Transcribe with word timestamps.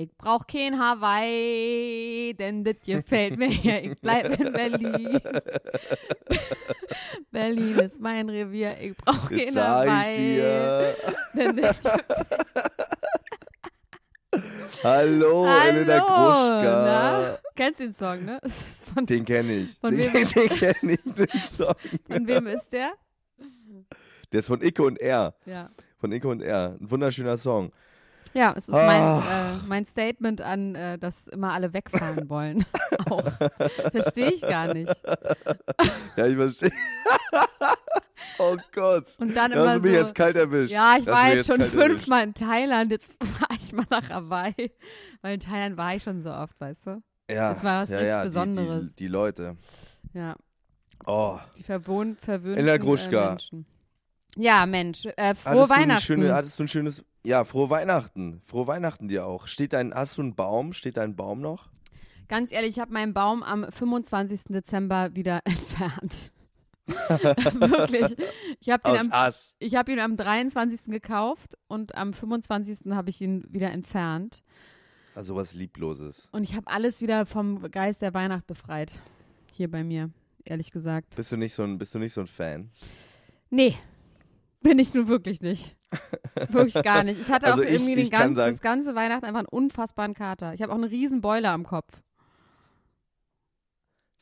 Ich 0.00 0.16
brauch 0.16 0.46
kein 0.46 0.78
Hawaii, 0.78 2.32
denn 2.38 2.62
das 2.62 2.76
gefällt 2.86 3.36
mir 3.36 3.48
hier. 3.48 3.82
Ich 3.82 3.98
bleib 3.98 4.38
in 4.38 4.52
Berlin. 4.52 5.20
Berlin 7.32 7.78
ist 7.80 8.00
mein 8.00 8.28
Revier. 8.30 8.76
Ich 8.80 8.96
brauch 8.96 9.28
kein 9.28 9.56
Hawaii. 9.56 10.36
Denn 11.34 11.56
das 11.56 11.76
Hallo, 14.84 15.44
Elena 15.46 15.98
Gruschka. 15.98 16.84
na? 16.84 17.38
Kennst 17.56 17.80
du 17.80 17.84
den 17.86 17.92
Song, 17.94 18.24
ne? 18.24 18.40
Von, 18.94 19.04
Den 19.04 19.24
kenne 19.24 19.52
ich. 19.52 19.72
Von 19.78 19.96
den 19.96 20.14
wem- 20.14 20.28
den 20.28 20.48
kenne 20.48 20.92
ich, 20.92 21.02
den 21.12 21.26
Song. 21.56 21.74
von 22.06 22.24
wem 22.28 22.46
ist 22.46 22.72
der? 22.72 22.92
Der 24.30 24.38
ist 24.38 24.46
von 24.46 24.62
Icke 24.62 24.84
und 24.84 25.00
R. 25.00 25.34
Ja. 25.44 25.70
Von 25.98 26.12
Icke 26.12 26.28
und 26.28 26.40
R. 26.42 26.76
Ein 26.80 26.88
wunderschöner 26.88 27.36
Song. 27.36 27.72
Ja, 28.34 28.52
es 28.56 28.68
ist 28.68 28.74
mein, 28.74 29.00
Ah. 29.02 29.22
äh, 29.62 29.66
mein 29.66 29.84
Statement 29.84 30.40
an, 30.40 30.74
äh, 30.74 30.98
dass 30.98 31.28
immer 31.28 31.52
alle 31.52 31.72
wegfahren 31.72 32.28
wollen. 32.28 32.64
Auch. 33.10 33.22
Verstehe 33.92 34.30
ich 34.32 34.40
gar 34.42 34.72
nicht. 34.74 34.94
Ja, 36.16 36.26
ich 36.26 36.36
verstehe. 36.36 36.70
oh 38.38 38.56
Gott. 38.72 39.06
Und 39.18 39.34
dann 39.36 39.50
Da 39.52 39.56
immer 39.56 39.68
hast 39.70 39.76
du 39.76 39.80
mich 39.82 39.92
so, 39.92 39.98
jetzt 40.02 40.14
kalt 40.14 40.36
erwischt. 40.36 40.72
Ja, 40.72 40.96
ich 40.98 41.04
Da 41.04 41.12
hast 41.12 41.22
du 41.22 41.26
war 41.28 41.34
jetzt 41.34 41.46
schon 41.46 41.60
fünfmal 41.62 42.24
in 42.24 42.34
Thailand, 42.34 42.90
jetzt 42.90 43.14
fahre 43.22 43.58
ich 43.58 43.72
mal 43.72 43.86
nach 43.90 44.08
Hawaii. 44.10 44.72
Weil 45.22 45.34
in 45.34 45.40
Thailand 45.40 45.76
war 45.76 45.94
ich 45.94 46.02
schon 46.02 46.22
so 46.22 46.30
oft, 46.30 46.60
weißt 46.60 46.86
du? 46.86 47.02
Ja, 47.30 47.52
Das 47.52 47.62
war 47.64 47.82
was 47.82 47.90
ja, 47.90 47.96
richtig 47.98 48.08
ja, 48.10 48.24
Besonderes. 48.24 48.80
Die, 48.80 48.86
die, 48.88 48.94
die 49.04 49.08
Leute. 49.08 49.56
Ja, 50.14 50.36
Oh. 51.06 51.38
die 51.56 51.62
verwöhnten 51.62 52.44
Elena 52.56 52.74
äh, 52.74 52.78
Gruschka. 52.78 53.30
Menschen. 53.30 53.66
Ja, 54.36 54.66
Mensch, 54.66 55.04
äh, 55.16 55.34
frohe 55.34 55.52
Hattest 55.54 55.70
du, 55.70 55.76
Weihnachten. 55.76 56.02
schöne, 56.02 56.34
hattest 56.34 56.58
du 56.58 56.64
ein 56.64 56.68
schönes. 56.68 57.04
Ja, 57.24 57.44
frohe 57.44 57.68
Weihnachten. 57.70 58.40
Frohe 58.44 58.66
Weihnachten 58.66 59.08
dir 59.08 59.26
auch. 59.26 59.46
Steht 59.46 59.72
dein, 59.72 59.92
hast 59.94 60.16
du 60.18 60.22
einen 60.22 60.34
Baum? 60.34 60.72
Steht 60.72 60.96
dein 60.96 61.16
Baum 61.16 61.40
noch? 61.40 61.68
Ganz 62.28 62.52
ehrlich, 62.52 62.70
ich 62.76 62.78
habe 62.78 62.92
meinen 62.92 63.14
Baum 63.14 63.42
am 63.42 63.64
25. 63.70 64.44
Dezember 64.50 65.14
wieder 65.14 65.40
entfernt. 65.44 66.30
Wirklich. 66.88 68.16
Ich 68.60 68.70
habe 68.70 68.88
ihn, 68.90 69.12
am- 69.12 69.32
ich 69.58 69.74
hab 69.74 69.88
ihn 69.88 69.98
am 69.98 70.16
23. 70.16 70.90
gekauft 70.90 71.58
und 71.66 71.94
am 71.94 72.12
25. 72.14 72.90
habe 72.92 73.10
ich 73.10 73.20
ihn 73.20 73.44
wieder 73.50 73.70
entfernt. 73.70 74.42
Also 75.14 75.34
was 75.36 75.52
Liebloses. 75.54 76.28
Und 76.32 76.44
ich 76.44 76.54
habe 76.54 76.66
alles 76.68 77.00
wieder 77.02 77.26
vom 77.26 77.60
Geist 77.70 78.00
der 78.02 78.14
Weihnacht 78.14 78.46
befreit. 78.46 79.02
Hier 79.52 79.70
bei 79.70 79.82
mir, 79.84 80.10
ehrlich 80.44 80.70
gesagt. 80.70 81.16
Bist 81.16 81.32
du 81.32 81.36
nicht 81.36 81.52
so 81.52 81.64
ein, 81.64 81.76
bist 81.76 81.94
du 81.94 81.98
nicht 81.98 82.12
so 82.14 82.20
ein 82.22 82.26
Fan? 82.26 82.70
Nee, 83.50 83.76
bin 84.60 84.78
ich 84.78 84.92
nun 84.94 85.08
wirklich 85.08 85.40
nicht. 85.40 85.76
Wirklich 86.48 86.82
gar 86.82 87.02
nicht. 87.04 87.20
Ich 87.20 87.30
hatte 87.30 87.46
Also 87.46 87.62
auch 87.62 87.66
ich- 87.66 87.72
irgendwie 87.72 87.94
ich 87.94 88.10
ganzen, 88.10 88.36
das 88.36 88.60
ganze 88.60 88.94
Weihnachten 88.94 89.24
einfach 89.24 89.38
einen 89.40 89.48
unfassbaren 89.48 90.14
Kater. 90.14 90.52
Ich 90.54 90.62
habe 90.62 90.72
auch 90.72 90.76
einen 90.76 90.84
riesen 90.84 91.20
Boiler 91.20 91.50
am 91.52 91.64
Kopf, 91.64 92.02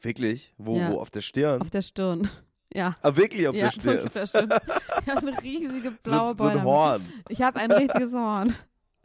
Wirklich? 0.01 0.55
Wo, 0.59 0.77
Ja. 0.77 0.93
wo 0.93 1.01
auf 1.01 1.11
der 1.11 1.21
Stirn? 1.23 1.61
auf 1.63 1.71
der 1.71 1.83
Stirn. 1.83 2.29
Ja. 2.73 2.95
ah, 3.03 3.17
wirklich 3.17 3.49
auf 3.49 3.57
ja, 3.57 3.65
der 3.67 3.71
Stirn? 3.73 4.07
auf 4.07 4.13
der 4.13 4.27
Stirn. 4.27 4.51
Ich 5.07 5.09
habe 5.13 5.27
eine 5.29 5.43
riesige 5.43 5.91
blaue 6.03 6.33
so, 6.33 6.39
so 6.39 6.45
Boiler. 6.45 6.61
ein 6.61 6.65
Horn. 6.65 7.13
Ich 7.29 7.41
habe 7.43 7.59
ein 7.61 7.71
richtiges 7.73 8.13
Horn. 8.13 8.55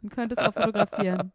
Man 0.02 0.10
könnte 0.10 0.34
es 0.36 0.38
auch 0.46 0.52
fotografieren. 0.52 1.32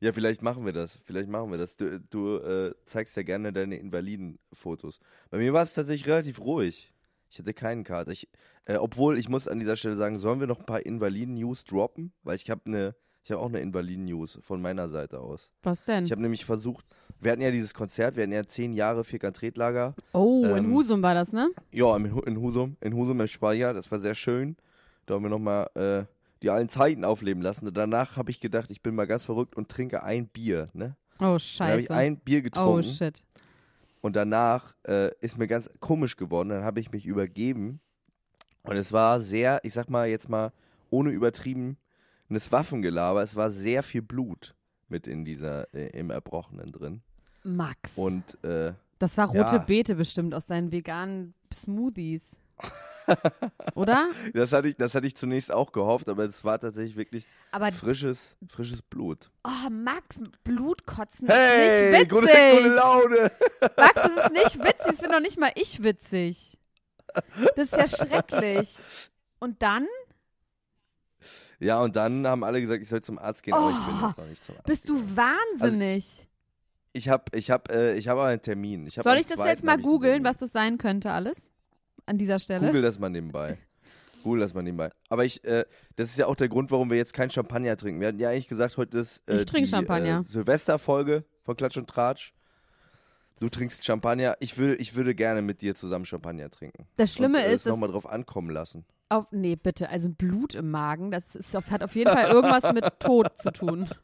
Ja, 0.00 0.12
vielleicht 0.12 0.42
machen 0.42 0.64
wir 0.64 0.72
das. 0.72 0.98
Vielleicht 1.04 1.28
machen 1.28 1.50
wir 1.50 1.58
das. 1.58 1.76
Du, 1.76 2.00
du 2.00 2.36
äh, 2.38 2.72
zeigst 2.86 3.16
ja 3.16 3.22
gerne 3.22 3.52
deine 3.52 3.76
Invalidenfotos. 3.76 4.98
Bei 5.30 5.38
mir 5.38 5.52
war 5.52 5.62
es 5.62 5.74
tatsächlich 5.74 6.08
relativ 6.08 6.40
ruhig. 6.40 6.92
Ich 7.32 7.38
hatte 7.38 7.54
keinen 7.54 7.82
Kater. 7.82 8.10
Ich, 8.10 8.28
äh, 8.66 8.76
obwohl, 8.76 9.18
ich 9.18 9.30
muss 9.30 9.48
an 9.48 9.58
dieser 9.58 9.76
Stelle 9.76 9.96
sagen, 9.96 10.18
sollen 10.18 10.38
wir 10.38 10.46
noch 10.46 10.60
ein 10.60 10.66
paar 10.66 10.84
Invaliden-News 10.84 11.64
droppen? 11.64 12.12
Weil 12.24 12.36
ich 12.36 12.50
habe 12.50 12.60
eine, 12.66 12.94
ich 13.24 13.30
habe 13.30 13.40
auch 13.40 13.48
eine 13.48 13.60
Invaliden-News 13.60 14.40
von 14.42 14.60
meiner 14.60 14.90
Seite 14.90 15.18
aus. 15.18 15.50
Was 15.62 15.82
denn? 15.82 16.04
Ich 16.04 16.12
habe 16.12 16.20
nämlich 16.20 16.44
versucht, 16.44 16.84
wir 17.20 17.32
hatten 17.32 17.40
ja 17.40 17.50
dieses 17.50 17.72
Konzert, 17.72 18.16
wir 18.16 18.24
hatten 18.24 18.32
ja 18.32 18.44
zehn 18.44 18.74
Jahre 18.74 19.02
Vierkant-Tretlager. 19.02 19.94
oh, 20.12 20.44
in 20.44 20.58
ähm, 20.58 20.74
Husum 20.74 21.00
war 21.00 21.14
das, 21.14 21.32
ne? 21.32 21.50
Ja, 21.70 21.96
in, 21.96 22.04
in 22.04 22.38
Husum, 22.38 22.76
in 22.82 22.94
Husum 22.94 23.18
im 23.18 23.26
Speicher, 23.26 23.72
das 23.72 23.90
war 23.90 23.98
sehr 23.98 24.14
schön. 24.14 24.58
Da 25.06 25.14
haben 25.14 25.22
wir 25.22 25.30
nochmal 25.30 25.70
äh, 25.74 26.04
die 26.42 26.50
alten 26.50 26.68
Zeiten 26.68 27.02
aufleben 27.02 27.42
lassen. 27.42 27.66
Und 27.66 27.78
danach 27.78 28.18
habe 28.18 28.30
ich 28.30 28.40
gedacht, 28.40 28.70
ich 28.70 28.82
bin 28.82 28.94
mal 28.94 29.06
ganz 29.06 29.24
verrückt 29.24 29.56
und 29.56 29.70
trinke 29.70 30.02
ein 30.02 30.28
Bier, 30.28 30.66
ne? 30.74 30.96
Oh, 31.14 31.18
Dann 31.18 31.28
habe 31.30 31.40
scheiße. 31.40 31.80
ich 31.80 31.90
ein 31.90 32.18
Bier 32.18 32.40
oh, 32.40 32.42
getrunken 32.42 32.82
shit. 32.82 33.22
Und 34.02 34.16
danach 34.16 34.74
äh, 34.86 35.10
ist 35.20 35.38
mir 35.38 35.46
ganz 35.46 35.70
komisch 35.80 36.16
geworden. 36.16 36.50
Dann 36.50 36.64
habe 36.64 36.80
ich 36.80 36.92
mich 36.92 37.06
übergeben 37.06 37.80
und 38.64 38.76
es 38.76 38.92
war 38.92 39.20
sehr, 39.20 39.60
ich 39.62 39.72
sag 39.72 39.88
mal 39.88 40.08
jetzt 40.08 40.28
mal 40.28 40.52
ohne 40.90 41.10
übertrieben, 41.10 41.78
ein 42.28 42.40
Waffengelaber. 42.50 43.22
Es 43.22 43.36
war 43.36 43.50
sehr 43.50 43.82
viel 43.82 44.02
Blut 44.02 44.54
mit 44.88 45.06
in 45.06 45.24
dieser, 45.24 45.72
äh, 45.72 45.98
im 45.98 46.10
Erbrochenen 46.10 46.72
drin. 46.72 47.02
Max. 47.44 47.96
Und 47.96 48.42
äh, 48.44 48.74
das 48.98 49.16
war 49.16 49.28
rote 49.28 49.56
ja. 49.56 49.58
Beete 49.58 49.94
bestimmt 49.94 50.34
aus 50.34 50.46
seinen 50.46 50.70
veganen 50.70 51.34
Smoothies. 51.52 52.36
Oder? 53.74 54.08
das 54.32 54.52
hatte 54.52 54.68
ich, 54.68 54.76
das 54.76 54.94
hatte 54.94 55.06
ich 55.06 55.16
zunächst 55.16 55.50
auch 55.50 55.72
gehofft, 55.72 56.08
aber 56.08 56.24
es 56.24 56.44
war 56.44 56.58
tatsächlich 56.60 56.96
wirklich 56.96 57.24
Aber 57.50 57.72
frisches, 57.72 58.36
frisches 58.48 58.80
Blut. 58.82 59.30
oh, 59.44 59.70
Max, 59.70 60.20
Blutkotzen 60.44 61.28
Hey, 61.28 61.90
ist 61.92 61.98
nicht 61.98 62.10
gute, 62.10 62.26
witzig. 62.28 62.62
gute 62.62 62.74
Laune. 62.74 63.32
Max, 63.76 63.94
das 63.94 64.16
ist 64.26 64.32
nicht 64.32 64.58
witzig. 64.60 64.86
Das 64.86 65.00
bin 65.00 65.10
doch 65.10 65.20
nicht 65.20 65.38
mal 65.38 65.50
ich 65.56 65.82
witzig. 65.82 66.58
Das 67.56 67.72
ist 67.72 67.76
ja 67.76 67.86
schrecklich. 68.06 68.78
Und 69.40 69.60
dann 69.62 69.86
Ja, 71.58 71.80
und 71.80 71.96
dann 71.96 72.26
haben 72.26 72.44
alle 72.44 72.60
gesagt, 72.60 72.82
ich 72.82 72.88
soll 72.88 73.02
zum 73.02 73.18
Arzt 73.18 73.42
gehen, 73.42 73.54
aber 73.54 73.70
ich 73.70 73.76
bin 73.86 73.94
Oh, 74.02 74.06
jetzt 74.06 74.18
noch 74.18 74.26
nicht 74.26 74.44
zum 74.44 74.54
Arzt. 74.56 74.66
bist 74.66 74.88
du 74.88 74.94
gegangen. 74.94 75.16
wahnsinnig. 75.16 76.28
Ich 76.94 77.08
habe 77.08 77.24
ich 77.36 77.50
hab, 77.50 77.70
äh, 77.72 77.94
ich 77.94 78.08
hab 78.08 78.18
einen 78.18 78.42
Termin. 78.42 78.86
Ich 78.86 78.96
hab 78.98 79.02
Soll 79.04 79.16
ich 79.16 79.26
das 79.26 79.44
jetzt 79.44 79.64
mal 79.64 79.78
googeln, 79.78 80.24
was 80.24 80.38
das 80.38 80.52
sein 80.52 80.78
könnte 80.78 81.10
alles? 81.10 81.50
An 82.06 82.18
dieser 82.18 82.38
Stelle? 82.38 82.66
Google 82.66 82.82
das 82.82 82.98
mal 82.98 83.08
nebenbei. 83.10 83.58
Google 84.22 84.40
das 84.40 84.54
mal 84.54 84.62
nebenbei. 84.62 84.90
Aber 85.08 85.24
ich, 85.24 85.42
äh, 85.44 85.64
das 85.96 86.08
ist 86.08 86.18
ja 86.18 86.26
auch 86.26 86.36
der 86.36 86.48
Grund, 86.48 86.70
warum 86.70 86.90
wir 86.90 86.96
jetzt 86.96 87.12
kein 87.12 87.30
Champagner 87.30 87.76
trinken. 87.76 88.00
Wir 88.00 88.08
hatten 88.08 88.20
ja 88.20 88.30
eigentlich 88.30 88.48
gesagt, 88.48 88.76
heute 88.76 88.98
ist 88.98 89.28
äh, 89.28 89.40
Ich 89.40 89.46
trinke 89.46 89.64
die 89.66 89.70
Champagner. 89.70 90.18
Äh, 90.18 90.22
Silvesterfolge 90.22 91.24
von 91.42 91.56
Klatsch 91.56 91.76
und 91.76 91.88
Tratsch. 91.88 92.32
Du 93.40 93.48
trinkst 93.48 93.84
Champagner. 93.84 94.36
Ich, 94.38 94.56
will, 94.58 94.76
ich 94.78 94.94
würde 94.94 95.16
gerne 95.16 95.42
mit 95.42 95.62
dir 95.62 95.74
zusammen 95.74 96.04
Champagner 96.04 96.48
trinken. 96.50 96.86
Das 96.96 97.12
Schlimme 97.12 97.38
und, 97.38 97.44
äh, 97.44 97.54
ist, 97.54 97.66
nochmal 97.66 97.90
drauf 97.90 98.08
ankommen 98.08 98.50
lassen. 98.50 98.84
auf, 99.08 99.26
nee, 99.32 99.56
bitte, 99.56 99.88
also 99.88 100.08
Blut 100.08 100.54
im 100.54 100.70
Magen, 100.70 101.10
das 101.10 101.34
ist, 101.34 101.56
auf- 101.56 101.70
hat 101.72 101.82
auf 101.82 101.94
jeden 101.96 102.12
Fall 102.12 102.30
irgendwas 102.30 102.72
mit 102.72 102.84
Tod 103.00 103.36
zu 103.38 103.50
tun. 103.52 103.88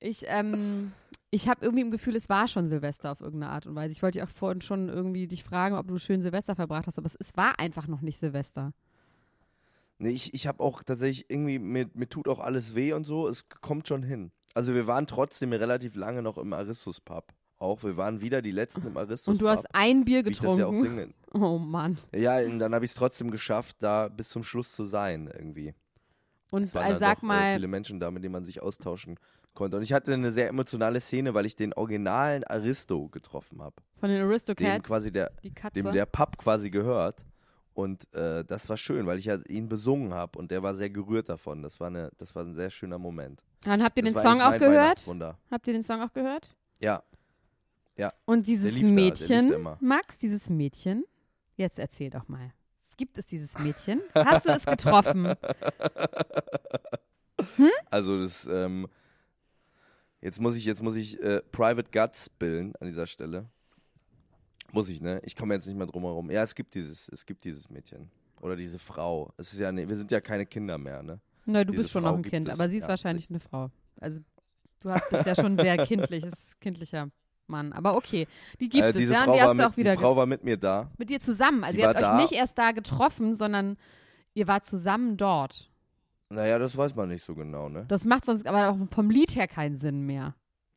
Ich, 0.00 0.22
ähm, 0.28 0.92
ich 1.30 1.48
habe 1.48 1.64
irgendwie 1.64 1.82
im 1.82 1.90
Gefühl, 1.90 2.16
es 2.16 2.28
war 2.28 2.48
schon 2.48 2.68
Silvester 2.68 3.12
auf 3.12 3.20
irgendeine 3.20 3.52
Art 3.52 3.66
und 3.66 3.74
Weise. 3.74 3.92
Ich 3.92 4.02
wollte 4.02 4.18
dich 4.18 4.26
auch 4.26 4.32
vorhin 4.32 4.60
schon 4.60 4.88
irgendwie 4.88 5.26
dich 5.26 5.44
fragen, 5.44 5.76
ob 5.76 5.86
du 5.88 5.98
schön 5.98 6.22
Silvester 6.22 6.56
verbracht 6.56 6.86
hast, 6.86 6.98
aber 6.98 7.06
es, 7.06 7.16
es 7.18 7.36
war 7.36 7.58
einfach 7.58 7.86
noch 7.86 8.00
nicht 8.00 8.18
Silvester. 8.18 8.72
Nee, 9.98 10.10
ich, 10.10 10.32
ich 10.32 10.46
habe 10.46 10.62
auch 10.62 10.82
tatsächlich 10.82 11.28
irgendwie, 11.28 11.58
mir, 11.58 11.90
mir 11.92 12.08
tut 12.08 12.28
auch 12.28 12.38
alles 12.40 12.74
weh 12.74 12.92
und 12.92 13.04
so. 13.04 13.26
Es 13.28 13.48
kommt 13.48 13.88
schon 13.88 14.02
hin. 14.02 14.30
Also 14.54 14.74
wir 14.74 14.86
waren 14.86 15.06
trotzdem 15.06 15.52
relativ 15.52 15.96
lange 15.96 16.22
noch 16.22 16.38
im 16.38 16.52
Aristus 16.52 17.00
Pub 17.00 17.32
auch. 17.58 17.82
Wir 17.82 17.96
waren 17.96 18.20
wieder 18.20 18.40
die 18.42 18.50
Letzten 18.52 18.86
im 18.86 18.96
Aristos. 18.96 19.34
Und 19.34 19.42
du 19.42 19.48
hast 19.48 19.66
ein 19.74 20.04
Bier 20.04 20.24
wie 20.24 20.30
ich 20.30 20.38
das 20.38 20.56
ja 20.56 20.66
auch 20.66 20.72
getrunken. 20.72 20.98
singe. 21.00 21.14
Oh 21.34 21.58
Mann. 21.58 21.98
Ja, 22.14 22.38
und 22.38 22.58
dann 22.58 22.74
habe 22.74 22.86
ich 22.86 22.92
es 22.92 22.96
trotzdem 22.96 23.30
geschafft, 23.30 23.76
da 23.80 24.08
bis 24.08 24.30
zum 24.30 24.42
Schluss 24.42 24.72
zu 24.72 24.86
sein 24.86 25.30
irgendwie. 25.32 25.74
Und 26.50 26.62
Es 26.62 26.74
waren 26.74 26.88
da 26.88 26.96
sag 26.96 27.16
doch, 27.18 27.24
Äh, 27.24 27.26
mal, 27.26 27.54
viele 27.56 27.68
Menschen 27.68 28.00
da, 28.00 28.10
mit 28.10 28.24
denen 28.24 28.32
man 28.32 28.44
sich 28.44 28.62
austauschen 28.62 29.18
konnte. 29.58 29.76
Und 29.76 29.82
ich 29.82 29.92
hatte 29.92 30.14
eine 30.14 30.30
sehr 30.30 30.48
emotionale 30.48 31.00
Szene, 31.00 31.34
weil 31.34 31.44
ich 31.44 31.56
den 31.56 31.74
originalen 31.74 32.44
Aristo 32.44 33.08
getroffen 33.08 33.60
habe. 33.60 33.74
von 33.98 34.08
den 34.08 34.20
Dem 34.20 34.28
Aristocats, 34.28 34.86
quasi 34.86 35.12
der, 35.12 35.32
die 35.42 35.52
Katze. 35.52 35.82
dem 35.82 35.90
der 35.92 36.06
Pub 36.06 36.38
quasi 36.38 36.70
gehört. 36.70 37.26
Und 37.74 38.12
äh, 38.14 38.44
das 38.44 38.68
war 38.68 38.76
schön, 38.76 39.06
weil 39.06 39.18
ich 39.18 39.26
ja 39.26 39.36
ihn 39.48 39.68
besungen 39.68 40.14
habe 40.14 40.38
und 40.38 40.50
der 40.50 40.62
war 40.62 40.74
sehr 40.74 40.90
gerührt 40.90 41.28
davon. 41.28 41.62
Das 41.62 41.78
war, 41.80 41.88
eine, 41.88 42.10
das 42.18 42.34
war 42.34 42.44
ein 42.44 42.54
sehr 42.54 42.70
schöner 42.70 42.98
Moment. 42.98 43.42
Dann 43.64 43.82
habt 43.82 43.96
ihr 43.96 44.04
das 44.04 44.14
den 44.14 44.22
Song 44.22 44.40
auch 44.40 44.56
gehört? 44.56 45.06
Habt 45.50 45.66
ihr 45.66 45.72
den 45.72 45.82
Song 45.82 46.00
auch 46.02 46.12
gehört? 46.12 46.54
Ja, 46.80 47.02
Und 48.26 48.46
dieses 48.46 48.80
Mädchen, 48.80 49.64
da. 49.64 49.76
Max, 49.80 50.18
dieses 50.18 50.48
Mädchen, 50.48 51.04
jetzt 51.56 51.80
erzähl 51.80 52.10
doch 52.10 52.28
mal. 52.28 52.52
Gibt 52.96 53.18
es 53.18 53.26
dieses 53.26 53.58
Mädchen? 53.58 54.00
Hast 54.14 54.46
du 54.46 54.50
es 54.52 54.64
getroffen? 54.64 55.34
also 57.90 58.22
das, 58.22 58.46
ähm, 58.50 58.86
jetzt 60.20 60.40
muss 60.40 60.56
ich, 60.56 60.64
jetzt 60.64 60.82
muss 60.82 60.96
ich 60.96 61.20
äh, 61.20 61.40
Private 61.52 61.90
Guts 61.90 62.30
bilden 62.30 62.72
an 62.80 62.86
dieser 62.86 63.06
Stelle. 63.06 63.46
Muss 64.72 64.88
ich, 64.88 65.00
ne? 65.00 65.20
Ich 65.24 65.34
komme 65.34 65.54
jetzt 65.54 65.66
nicht 65.66 65.76
mehr 65.76 65.86
drum 65.86 66.02
herum. 66.02 66.30
Ja, 66.30 66.42
es 66.42 66.54
gibt 66.54 66.74
dieses, 66.74 67.08
es 67.08 67.24
gibt 67.24 67.44
dieses 67.44 67.70
Mädchen. 67.70 68.10
Oder 68.40 68.54
diese 68.54 68.78
Frau. 68.78 69.32
Es 69.36 69.52
ist 69.52 69.58
ja, 69.58 69.72
ne, 69.72 69.88
wir 69.88 69.96
sind 69.96 70.10
ja 70.10 70.20
keine 70.20 70.46
Kinder 70.46 70.78
mehr, 70.78 71.02
ne? 71.02 71.20
Na, 71.46 71.64
du 71.64 71.72
Diese 71.72 71.82
bist 71.82 71.92
schon 71.92 72.02
Frau 72.02 72.10
noch 72.10 72.18
ein 72.18 72.22
Kind, 72.22 72.48
es, 72.48 72.54
aber 72.54 72.68
sie 72.68 72.76
ist 72.76 72.84
ja. 72.84 72.90
wahrscheinlich 72.90 73.30
eine 73.30 73.40
Frau. 73.40 73.70
Also 74.00 74.20
du 74.80 74.90
hast, 74.90 75.08
bist 75.10 75.26
ja 75.26 75.34
schon 75.34 75.56
sehr 75.56 75.78
kindliches, 75.86 76.56
kindlicher 76.60 77.08
Mann. 77.46 77.72
Aber 77.72 77.96
okay, 77.96 78.28
die 78.60 78.68
gibt 78.68 78.84
äh, 78.84 78.90
es, 78.90 79.08
ja, 79.08 79.22
Frau 79.22 79.32
und 79.32 79.36
die 79.36 79.42
hast 79.42 79.50
du 79.50 79.56
mit, 79.56 79.66
auch 79.66 79.76
wieder 79.76 79.92
die 79.92 79.98
Frau 79.98 80.16
war 80.16 80.26
mit 80.26 80.44
mir 80.44 80.58
da. 80.58 80.90
mit 80.98 81.08
dir 81.08 81.20
zusammen. 81.20 81.64
Also 81.64 81.76
die 81.76 81.82
ihr 81.82 81.88
habt 81.88 81.96
euch 81.96 82.02
da. 82.02 82.16
nicht 82.16 82.32
erst 82.32 82.58
da 82.58 82.72
getroffen, 82.72 83.34
sondern 83.34 83.78
ihr 84.34 84.46
wart 84.46 84.66
zusammen 84.66 85.16
dort. 85.16 85.70
Naja, 86.30 86.58
das 86.58 86.76
weiß 86.76 86.94
man 86.94 87.08
nicht 87.08 87.24
so 87.24 87.34
genau, 87.34 87.68
ne? 87.68 87.84
Das 87.88 88.04
macht 88.04 88.24
sonst 88.26 88.46
aber 88.46 88.68
auch 88.70 88.76
vom 88.94 89.10
Lied 89.10 89.34
her 89.34 89.48
keinen 89.48 89.76
Sinn 89.78 90.02
mehr. 90.02 90.34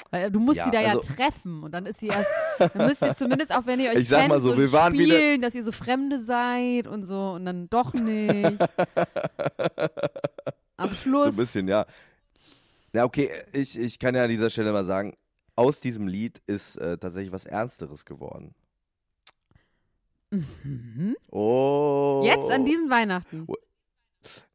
Weil 0.09 0.31
du 0.31 0.39
musst 0.39 0.57
Ja, 0.57 0.65
sie 0.65 0.71
da 0.71 0.81
ja 0.81 0.89
also- 0.95 1.13
treffen 1.13 1.63
und 1.63 1.74
dann 1.74 1.86
ist 1.86 2.00
sie 2.00 2.07
erst, 2.07 2.30
dann 2.59 2.88
müsst 2.88 3.01
ihr 3.01 3.13
zumindest 3.15 3.53
auch, 3.53 3.65
wenn 3.65 3.80
ihr 3.80 3.89
euch 3.92 4.00
Ich 4.03 4.09
kennt, 4.09 4.30
mal 4.30 4.42
so, 4.42 4.51
so 4.51 4.57
wir 4.57 4.71
waren 4.74 4.94
wieder- 4.94 5.15
spielen, 5.15 5.42
dass 5.42 5.53
ihr 5.56 5.63
so 5.63 5.71
Fremde 5.71 6.19
seid 6.21 6.88
und 6.88 7.06
so 7.06 7.31
und 7.33 7.45
dann 7.45 7.69
doch 7.69 7.94
nicht. 7.94 8.57
Am 10.77 10.94
Schluss. 10.95 11.25
So 11.25 11.31
ein 11.31 11.36
bisschen, 11.38 11.68
ja. 11.68 11.86
Ja, 12.94 13.06
okay, 13.06 13.30
ich, 13.53 13.77
ich 13.80 14.00
kann 14.00 14.15
ja 14.15 14.24
an 14.24 14.30
dieser 14.30 14.50
Stelle 14.50 14.74
mal 14.74 14.86
sagen, 14.86 15.15
aus 15.56 15.80
diesem 15.80 16.07
Lied 16.07 16.42
ist 16.48 16.77
äh, 16.77 16.98
tatsächlich 16.98 17.31
was 17.31 17.45
Ernsteres 17.45 18.03
geworden. 18.06 18.53
Mhm. 20.31 21.15
Oh. 21.30 22.21
Jetzt 22.25 22.50
an 22.50 22.65
diesen 22.65 22.89
Weihnachten. 22.89 23.48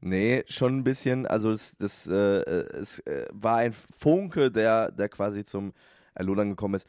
Nee, 0.01 0.45
schon 0.49 0.79
ein 0.79 0.85
bisschen. 0.85 1.27
Also 1.27 1.51
es, 1.51 1.77
das, 1.77 2.07
äh, 2.07 2.41
äh, 2.41 2.77
es 2.77 3.01
äh, 3.01 3.27
war 3.33 3.57
ein 3.59 3.73
Funke, 3.73 4.51
der, 4.51 4.91
der 4.91 5.09
quasi 5.09 5.45
zum 5.45 5.73
Erlodern 6.15 6.51
gekommen 6.51 6.75
ist. 6.75 6.87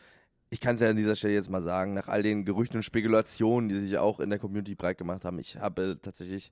Ich 0.49 0.61
kann 0.61 0.75
es 0.75 0.81
ja 0.81 0.89
an 0.89 0.95
dieser 0.95 1.15
Stelle 1.15 1.33
jetzt 1.33 1.49
mal 1.49 1.61
sagen, 1.61 1.93
nach 1.93 2.07
all 2.07 2.23
den 2.23 2.45
Gerüchten 2.45 2.77
und 2.77 2.83
Spekulationen, 2.83 3.67
die 3.67 3.79
sich 3.79 3.97
auch 3.97 4.19
in 4.19 4.29
der 4.29 4.39
Community 4.39 4.75
breit 4.75 4.97
gemacht 4.97 5.25
haben, 5.25 5.39
ich 5.39 5.57
habe 5.57 5.99
tatsächlich 6.01 6.51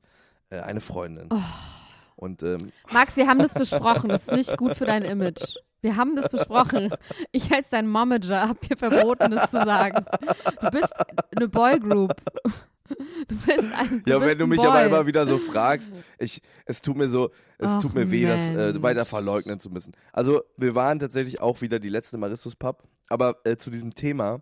äh, 0.50 0.60
eine 0.60 0.82
Freundin. 0.82 1.30
Oh. 1.32 1.40
Und 2.18 2.44
ähm, 2.44 2.72
Max, 2.92 3.18
wir 3.18 3.28
haben 3.28 3.40
das 3.40 3.54
besprochen. 3.54 4.10
Das 4.10 4.28
ist 4.28 4.32
nicht 4.32 4.58
gut 4.58 4.76
für 4.76 4.86
dein 4.86 5.04
Image. 5.04 5.58
Wir 5.82 5.98
haben 5.98 6.16
das 6.16 6.30
besprochen. 6.30 6.94
Ich 7.32 7.52
als 7.52 7.70
dein 7.70 7.88
Momager 7.88 8.48
habe 8.48 8.60
dir 8.60 8.78
verboten, 8.78 9.32
das 9.32 9.52
zu 9.52 9.62
sagen. 9.64 10.06
Du 10.62 10.72
bist 10.72 10.92
eine 11.36 11.48
Boygroup. 11.48 12.14
Du 13.28 13.36
bist 13.46 13.74
ein 13.74 14.04
du 14.04 14.12
ja, 14.12 14.20
bist 14.20 14.30
wenn 14.32 14.38
du 14.38 14.48
mich 14.48 14.60
Boy. 14.60 14.68
aber 14.68 14.86
immer 14.86 15.08
wieder 15.08 15.26
so 15.26 15.38
fragst, 15.38 15.92
ich, 16.20 16.42
es 16.66 16.82
tut 16.82 16.96
mir 16.98 17.10
so, 17.10 17.32
es 17.58 17.72
Ach, 17.72 17.82
tut 17.82 17.94
mir 17.96 18.12
weh, 18.12 18.26
das 18.26 18.50
äh, 18.50 18.72
Mensch. 18.74 18.82
weiter 18.84 19.06
verleugnen 19.06 19.60
zu 19.60 19.70
müssen. 19.70 19.94
Also, 20.14 20.44
wir 20.58 20.76
waren 20.76 21.00
tatsächlich 21.00 21.42
auch 21.42 21.62
wieder 21.62 21.80
die 21.80 21.90
letzte 21.90 22.18
Maristus 22.18 22.56
Pub, 22.56 22.84
aber 23.10 23.38
äh, 23.46 23.58
zu 23.58 23.70
diesem 23.72 23.96
Thema, 23.96 24.42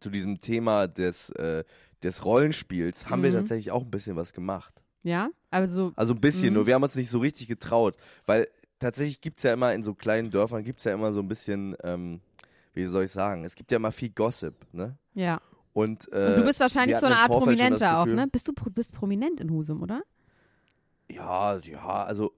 zu 0.00 0.10
diesem 0.10 0.40
Thema 0.40 0.86
des, 0.88 1.30
äh, 1.30 1.64
des 2.02 2.24
Rollenspiels 2.24 3.08
haben 3.08 3.22
wir 3.22 3.30
Mhm. 3.30 3.34
tatsächlich 3.36 3.70
auch 3.70 3.82
ein 3.84 3.90
bisschen 3.90 4.16
was 4.16 4.32
gemacht. 4.32 4.82
Ja, 5.02 5.30
also 5.50 5.92
Also 5.96 6.14
ein 6.14 6.20
bisschen, 6.20 6.48
Mhm. 6.50 6.54
nur 6.54 6.66
wir 6.66 6.74
haben 6.74 6.82
uns 6.82 6.94
nicht 6.94 7.10
so 7.10 7.18
richtig 7.20 7.48
getraut, 7.48 7.96
weil 8.26 8.48
tatsächlich 8.78 9.20
gibt 9.20 9.38
es 9.38 9.44
ja 9.44 9.52
immer 9.52 9.72
in 9.74 9.82
so 9.82 9.94
kleinen 9.94 10.30
Dörfern, 10.30 10.62
gibt 10.64 10.80
es 10.80 10.84
ja 10.84 10.92
immer 10.92 11.12
so 11.12 11.20
ein 11.20 11.28
bisschen, 11.28 11.76
ähm, 11.84 12.20
wie 12.74 12.84
soll 12.84 13.04
ich 13.04 13.10
sagen, 13.12 13.44
es 13.44 13.54
gibt 13.54 13.70
ja 13.70 13.76
immer 13.76 13.92
viel 13.92 14.10
Gossip, 14.10 14.54
ne? 14.72 14.96
ja. 15.14 15.40
Und, 15.72 16.10
äh, 16.12 16.26
Und 16.26 16.36
du 16.38 16.44
bist 16.44 16.60
wahrscheinlich 16.60 16.98
so 16.98 17.06
eine 17.06 17.16
Art 17.16 17.28
Vorfeld 17.28 17.58
Prominenter 17.58 17.98
auch, 18.00 18.06
ne? 18.06 18.26
Bist 18.28 18.46
du 18.48 18.52
bist 18.52 18.92
prominent 18.92 19.40
in 19.40 19.50
Husum, 19.50 19.82
oder? 19.82 20.02
Ja, 21.10 21.56
ja, 21.58 22.04
also, 22.04 22.32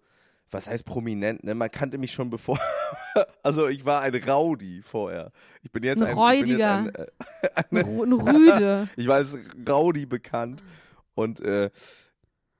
was 0.50 0.68
heißt 0.68 0.84
prominent, 0.84 1.42
ne? 1.42 1.54
Man 1.54 1.70
kannte 1.70 1.98
mich 1.98 2.12
schon 2.12 2.30
bevor. 2.30 2.60
also, 3.42 3.66
ich 3.68 3.84
war 3.84 4.02
ein 4.02 4.14
Rowdy 4.14 4.82
vorher. 4.82 5.32
Ich 5.62 5.72
bin 5.72 5.82
jetzt 5.82 6.02
Ein 6.02 6.16
ein. 6.16 6.44
Bin 6.44 6.58
jetzt 6.58 6.58
Räudiger. 6.58 6.74
ein, 6.76 6.94
äh, 6.94 7.06
Ein, 7.70 7.84
Ru- 7.84 8.04
ein 8.04 8.12
Rüde. 8.12 8.88
ich 8.96 9.06
war 9.08 9.16
als 9.16 9.36
Rowdy 9.68 10.06
bekannt. 10.06 10.62
Und 11.14 11.40
äh, 11.40 11.70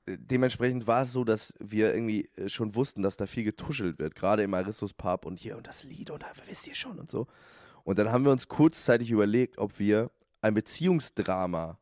dementsprechend 0.07 0.87
war 0.87 1.03
es 1.03 1.13
so, 1.13 1.25
dass 1.25 1.53
wir 1.59 1.95
irgendwie 1.95 2.29
äh, 2.37 2.49
schon 2.49 2.75
wussten, 2.75 3.03
dass 3.03 3.17
da 3.17 3.27
viel 3.27 3.45
getuschelt 3.45 3.99
wird, 3.99 4.15
gerade 4.15 4.43
im 4.43 4.55
Aristus 4.55 4.93
Pub 4.93 5.25
und 5.25 5.39
hier 5.39 5.57
und 5.57 5.67
das 5.67 5.85
Lied 5.85 6.11
und 6.11 6.23
da 6.23 6.27
wisst 6.47 6.67
ihr 6.67 6.75
schon 6.75 6.99
und 6.99 7.11
so. 7.11 7.27
Und 7.85 7.99
dann 7.99 8.11
haben 8.13 8.25
wir 8.25 8.33
uns 8.33 8.49
kurzzeitig 8.49 9.11
überlegt, 9.11 9.59
ob 9.59 9.79
wir 9.79 10.11
ein 10.45 10.55
Beziehungsdrama 10.55 11.79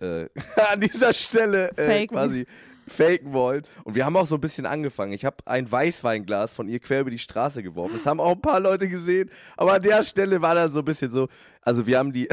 äh, 0.00 0.26
an 0.72 0.80
dieser 0.80 1.14
Stelle 1.14 1.70
äh, 1.76 2.06
quasi 2.06 2.44
faken 2.86 3.32
wollen. 3.32 3.64
Und 3.84 3.94
wir 3.94 4.04
haben 4.04 4.16
auch 4.16 4.26
so 4.26 4.34
ein 4.34 4.40
bisschen 4.40 4.66
angefangen. 4.66 5.12
Ich 5.12 5.24
habe 5.24 5.36
ein 5.46 5.70
Weißweinglas 5.70 6.52
von 6.52 6.68
ihr 6.68 6.80
quer 6.80 7.02
über 7.02 7.10
die 7.10 7.20
Straße 7.20 7.62
geworfen. 7.62 7.94
Das 7.94 8.06
haben 8.06 8.18
auch 8.18 8.32
ein 8.32 8.42
paar 8.42 8.58
Leute 8.58 8.88
gesehen. 8.88 9.30
Aber 9.56 9.74
an 9.74 9.82
der 9.82 10.02
Stelle 10.02 10.42
war 10.42 10.56
dann 10.56 10.72
so 10.72 10.80
ein 10.80 10.84
bisschen 10.84 11.12
so, 11.12 11.28
also 11.62 11.86
wir 11.86 11.98
haben 11.98 12.12
die, 12.12 12.28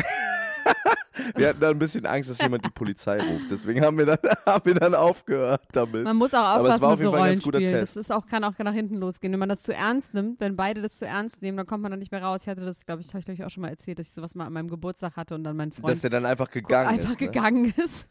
wir 1.35 1.49
hatten 1.49 1.59
dann 1.59 1.71
ein 1.71 1.79
bisschen 1.79 2.05
Angst, 2.05 2.29
dass 2.29 2.39
jemand 2.39 2.65
die 2.65 2.69
Polizei 2.69 3.19
ruft. 3.19 3.49
Deswegen 3.49 3.83
haben 3.83 3.97
wir 3.97 4.05
dann, 4.05 4.19
haben 4.45 4.65
wir 4.65 4.75
dann 4.75 4.95
aufgehört 4.95 5.61
damit. 5.71 6.03
Man 6.03 6.17
muss 6.17 6.33
auch 6.33 6.57
aufpassen 6.57 6.81
mit 6.81 6.83
auf 6.83 6.99
so 6.99 7.09
Rollenspielen. 7.09 7.73
Das 7.73 7.95
ist 7.95 8.11
auch, 8.11 8.25
kann 8.25 8.43
auch 8.43 8.57
nach 8.57 8.73
hinten 8.73 8.95
losgehen. 8.95 9.31
Wenn 9.31 9.39
man 9.39 9.49
das 9.49 9.63
zu 9.63 9.73
ernst 9.73 10.13
nimmt, 10.13 10.39
wenn 10.39 10.55
beide 10.55 10.81
das 10.81 10.97
zu 10.97 11.05
ernst 11.05 11.41
nehmen, 11.41 11.57
dann 11.57 11.67
kommt 11.67 11.83
man 11.83 11.91
dann 11.91 11.99
nicht 11.99 12.11
mehr 12.11 12.23
raus. 12.23 12.41
Ich 12.43 12.47
hatte 12.47 12.65
das, 12.65 12.85
glaube 12.85 13.01
ich, 13.01 13.13
habe 13.13 13.19
ich 13.19 13.27
ich 13.39 13.45
auch 13.45 13.49
schon 13.49 13.61
mal 13.61 13.69
erzählt, 13.69 13.99
dass 13.99 14.07
ich 14.07 14.13
sowas 14.13 14.35
mal 14.35 14.45
an 14.45 14.53
meinem 14.53 14.69
Geburtstag 14.69 15.15
hatte 15.15 15.35
und 15.35 15.43
dann 15.43 15.57
mein 15.57 15.71
Freund 15.71 15.91
dass 15.91 16.01
der 16.01 16.09
dann 16.09 16.25
einfach 16.25 16.51
gegangen 16.51 16.89
einfach 16.89 17.11
ist. 17.11 17.21
Ne? 17.21 17.27
gegangen 17.27 17.65
ist 17.77 18.07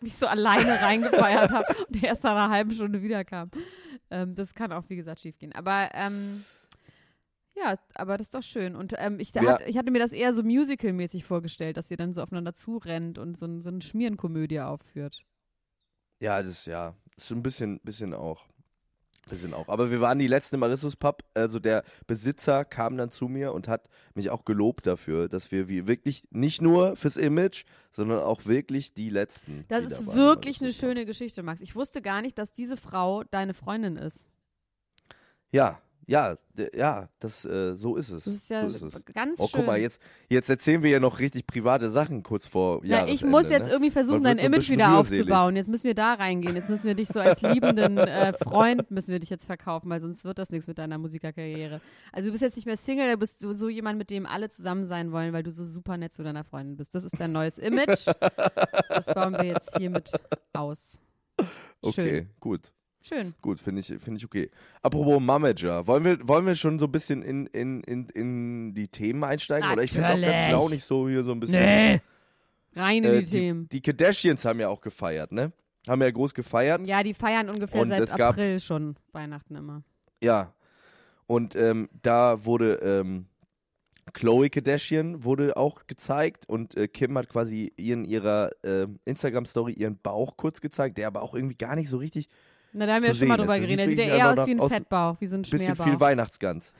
und 0.00 0.06
ich 0.06 0.16
so 0.16 0.26
alleine 0.26 0.80
reingefeiert 0.82 1.50
habe 1.50 1.66
und 1.88 2.02
erst 2.02 2.24
nach 2.24 2.32
einer 2.32 2.50
halben 2.50 2.70
Stunde 2.70 3.02
wiederkam. 3.02 3.50
Ähm, 4.10 4.34
das 4.34 4.54
kann 4.54 4.72
auch, 4.72 4.84
wie 4.88 4.96
gesagt, 4.96 5.20
schiefgehen. 5.20 5.52
Aber 5.52 5.90
ähm, 5.94 6.44
ja, 7.56 7.78
aber 7.94 8.18
das 8.18 8.28
ist 8.28 8.34
doch 8.34 8.42
schön. 8.42 8.74
Und 8.76 8.94
ähm, 8.98 9.18
ich, 9.20 9.34
Ja. 9.34 9.42
hat, 9.44 9.62
ich 9.68 9.76
hatte 9.78 9.90
mir 9.90 9.98
das 10.00 10.12
eher 10.12 10.32
so 10.34 10.42
musical-mäßig 10.42 11.24
vorgestellt, 11.24 11.76
dass 11.76 11.90
ihr 11.90 11.96
dann 11.96 12.12
so 12.12 12.22
aufeinander 12.22 12.54
zurennt 12.54 13.18
und 13.18 13.38
so, 13.38 13.46
ein- 13.46 13.62
so 13.62 13.68
eine 13.70 13.80
Schmierenkomödie 13.80 14.60
aufführt. 14.60 15.22
Ja, 16.20 16.42
das 16.42 16.66
ja, 16.66 16.94
ist 17.16 17.30
ein 17.30 17.42
bisschen, 17.42 17.80
bisschen 17.80 18.14
auch. 18.14 18.46
Bisschen 19.28 19.54
auch. 19.54 19.68
Aber 19.68 19.90
wir 19.90 20.02
waren 20.02 20.18
die 20.18 20.26
letzten 20.26 20.56
im 20.56 20.62
Aristus 20.64 20.96
Pub. 20.96 21.22
Also 21.32 21.58
der 21.58 21.82
Besitzer 22.06 22.64
kam 22.66 22.98
dann 22.98 23.10
zu 23.10 23.26
mir 23.28 23.54
und 23.54 23.68
hat 23.68 23.88
mich 24.14 24.28
auch 24.28 24.44
gelobt 24.44 24.86
dafür, 24.86 25.30
dass 25.30 25.50
wir 25.50 25.66
wie 25.68 25.86
wirklich 25.86 26.28
nicht 26.30 26.60
nur 26.60 26.94
fürs 26.94 27.16
Image, 27.16 27.64
sondern 27.90 28.18
auch 28.20 28.44
wirklich 28.44 28.92
die 28.92 29.08
letzten. 29.08 29.64
Das 29.68 29.84
die 29.84 29.88
da 29.88 29.94
ist 29.94 30.00
im 30.02 30.12
wirklich 30.12 30.60
eine 30.60 30.74
schöne 30.74 31.06
Geschichte, 31.06 31.42
Max. 31.42 31.62
Ich 31.62 31.74
wusste 31.74 32.02
gar 32.02 32.20
nicht, 32.20 32.36
dass 32.36 32.52
diese 32.52 32.76
Frau 32.76 33.24
deine 33.24 33.54
Freundin 33.54 33.96
ist. 33.96 34.28
Ja, 35.52 35.80
ja, 36.06 36.36
ja, 36.74 37.08
das 37.18 37.44
äh, 37.44 37.74
so 37.74 37.96
ist 37.96 38.10
es. 38.10 38.24
Das 38.24 38.34
ist 38.34 38.50
ja 38.50 38.68
so 38.68 38.86
ist 38.86 38.94
es. 38.94 39.04
ganz 39.06 39.40
Oh, 39.40 39.46
schön. 39.46 39.58
guck 39.58 39.66
mal, 39.66 39.78
jetzt, 39.78 40.00
jetzt 40.28 40.48
erzählen 40.50 40.82
wir 40.82 40.90
ja 40.90 41.00
noch 41.00 41.18
richtig 41.18 41.46
private 41.46 41.90
Sachen 41.90 42.22
kurz 42.22 42.46
vor 42.46 42.80
Na, 42.84 43.06
ich 43.08 43.24
muss 43.24 43.48
jetzt 43.50 43.66
ne? 43.66 43.72
irgendwie 43.72 43.90
versuchen, 43.90 44.22
dein 44.22 44.36
wird 44.36 44.40
so 44.40 44.46
Image 44.46 44.70
wieder 44.70 44.86
rührselig. 44.96 45.20
aufzubauen. 45.22 45.56
Jetzt 45.56 45.68
müssen 45.68 45.84
wir 45.84 45.94
da 45.94 46.14
reingehen. 46.14 46.54
Jetzt 46.56 46.70
müssen 46.70 46.86
wir 46.86 46.94
dich 46.94 47.08
so 47.08 47.20
als 47.20 47.40
liebenden 47.42 47.98
äh, 47.98 48.32
Freund 48.34 48.90
müssen 48.90 49.12
wir 49.12 49.18
dich 49.18 49.30
jetzt 49.30 49.46
verkaufen, 49.46 49.90
weil 49.90 50.00
sonst 50.00 50.24
wird 50.24 50.38
das 50.38 50.50
nichts 50.50 50.66
mit 50.66 50.78
deiner 50.78 50.98
Musikerkarriere. 50.98 51.80
Also 52.12 52.26
du 52.26 52.32
bist 52.32 52.42
jetzt 52.42 52.56
nicht 52.56 52.66
mehr 52.66 52.76
Single, 52.76 53.10
du 53.12 53.18
bist 53.18 53.42
du 53.42 53.52
so 53.52 53.68
jemand, 53.68 53.98
mit 53.98 54.10
dem 54.10 54.26
alle 54.26 54.48
zusammen 54.48 54.84
sein 54.84 55.10
wollen, 55.12 55.32
weil 55.32 55.42
du 55.42 55.50
so 55.50 55.64
super 55.64 55.96
nett 55.96 56.12
zu 56.12 56.22
deiner 56.22 56.44
Freundin 56.44 56.76
bist. 56.76 56.94
Das 56.94 57.04
ist 57.04 57.18
dein 57.18 57.32
neues 57.32 57.58
Image. 57.58 58.06
Das 58.88 59.06
bauen 59.06 59.32
wir 59.34 59.44
jetzt 59.44 59.76
hiermit 59.76 60.10
aus. 60.52 60.98
Okay, 61.82 61.92
Schön. 62.20 62.30
gut. 62.40 62.70
Schön. 63.06 63.34
Gut, 63.42 63.60
finde 63.60 63.80
ich, 63.80 63.86
finde 63.86 64.16
ich 64.16 64.24
okay. 64.24 64.50
Apropos 64.80 65.20
Mamager, 65.20 65.86
wollen 65.86 66.04
wir, 66.04 66.26
wollen 66.26 66.46
wir 66.46 66.54
schon 66.54 66.78
so 66.78 66.86
ein 66.86 66.92
bisschen 66.92 67.22
in, 67.22 67.46
in, 67.48 67.82
in, 67.82 68.08
in 68.08 68.74
die 68.74 68.88
Themen 68.88 69.22
einsteigen? 69.24 69.70
Oder 69.70 69.82
ich 69.82 69.92
finde 69.92 70.08
es 70.08 70.14
auch 70.14 70.20
ganz 70.20 70.32
Natürlich. 70.32 70.52
launig 70.52 70.84
so 70.84 71.08
hier 71.08 71.22
so 71.22 71.32
ein 71.32 71.40
bisschen. 71.40 71.62
Nee. 71.62 72.00
Rein 72.74 73.04
in 73.04 73.10
Äh, 73.10 73.18
die, 73.20 73.24
die, 73.26 73.30
Themen. 73.30 73.68
die 73.70 73.80
Kardashians 73.82 74.44
haben 74.46 74.58
ja 74.58 74.68
auch 74.68 74.80
gefeiert, 74.80 75.32
ne? 75.32 75.52
Haben 75.86 76.00
ja 76.00 76.10
groß 76.10 76.32
gefeiert. 76.32 76.86
Ja, 76.86 77.02
die 77.02 77.12
feiern 77.12 77.50
ungefähr 77.50 77.82
Und 77.82 77.88
seit 77.88 78.18
April 78.18 78.58
schon 78.58 78.96
Weihnachten 79.12 79.54
immer. 79.54 79.82
Ja. 80.22 80.54
Und 81.26 81.54
ähm, 81.56 81.90
da 82.02 82.46
wurde 82.46 82.74
ähm, 82.76 83.26
Chloe 84.14 84.48
Kardashian 84.48 85.24
wurde 85.24 85.58
auch 85.58 85.86
gezeigt 85.86 86.48
und 86.48 86.74
äh, 86.76 86.88
Kim 86.88 87.16
hat 87.18 87.28
quasi 87.28 87.72
in 87.76 88.04
ihrer 88.06 88.50
äh, 88.62 88.86
Instagram-Story 89.04 89.74
ihren 89.74 89.98
Bauch 89.98 90.36
kurz 90.38 90.62
gezeigt, 90.62 90.96
der 90.96 91.06
aber 91.06 91.22
auch 91.22 91.34
irgendwie 91.34 91.56
gar 91.56 91.76
nicht 91.76 91.88
so 91.90 91.98
richtig 91.98 92.28
Na, 92.74 92.86
da 92.86 92.94
haben 92.94 93.02
wir 93.02 93.08
ja 93.10 93.14
schon 93.14 93.28
mal 93.28 93.36
drüber 93.36 93.58
geredet. 93.58 93.88
sieht 93.88 93.98
Der 93.98 94.06
eher 94.08 94.30
aus 94.40 94.46
wie 94.46 94.50
ein 94.50 94.60
aus- 94.60 94.72
Fettbauch, 94.72 95.20
wie 95.20 95.26
so 95.26 95.36
ein 95.36 95.42
bisschen 95.42 95.58
Schmerbauch. 95.60 95.84
viel 95.84 96.00
Weihnachtsgans. 96.00 96.72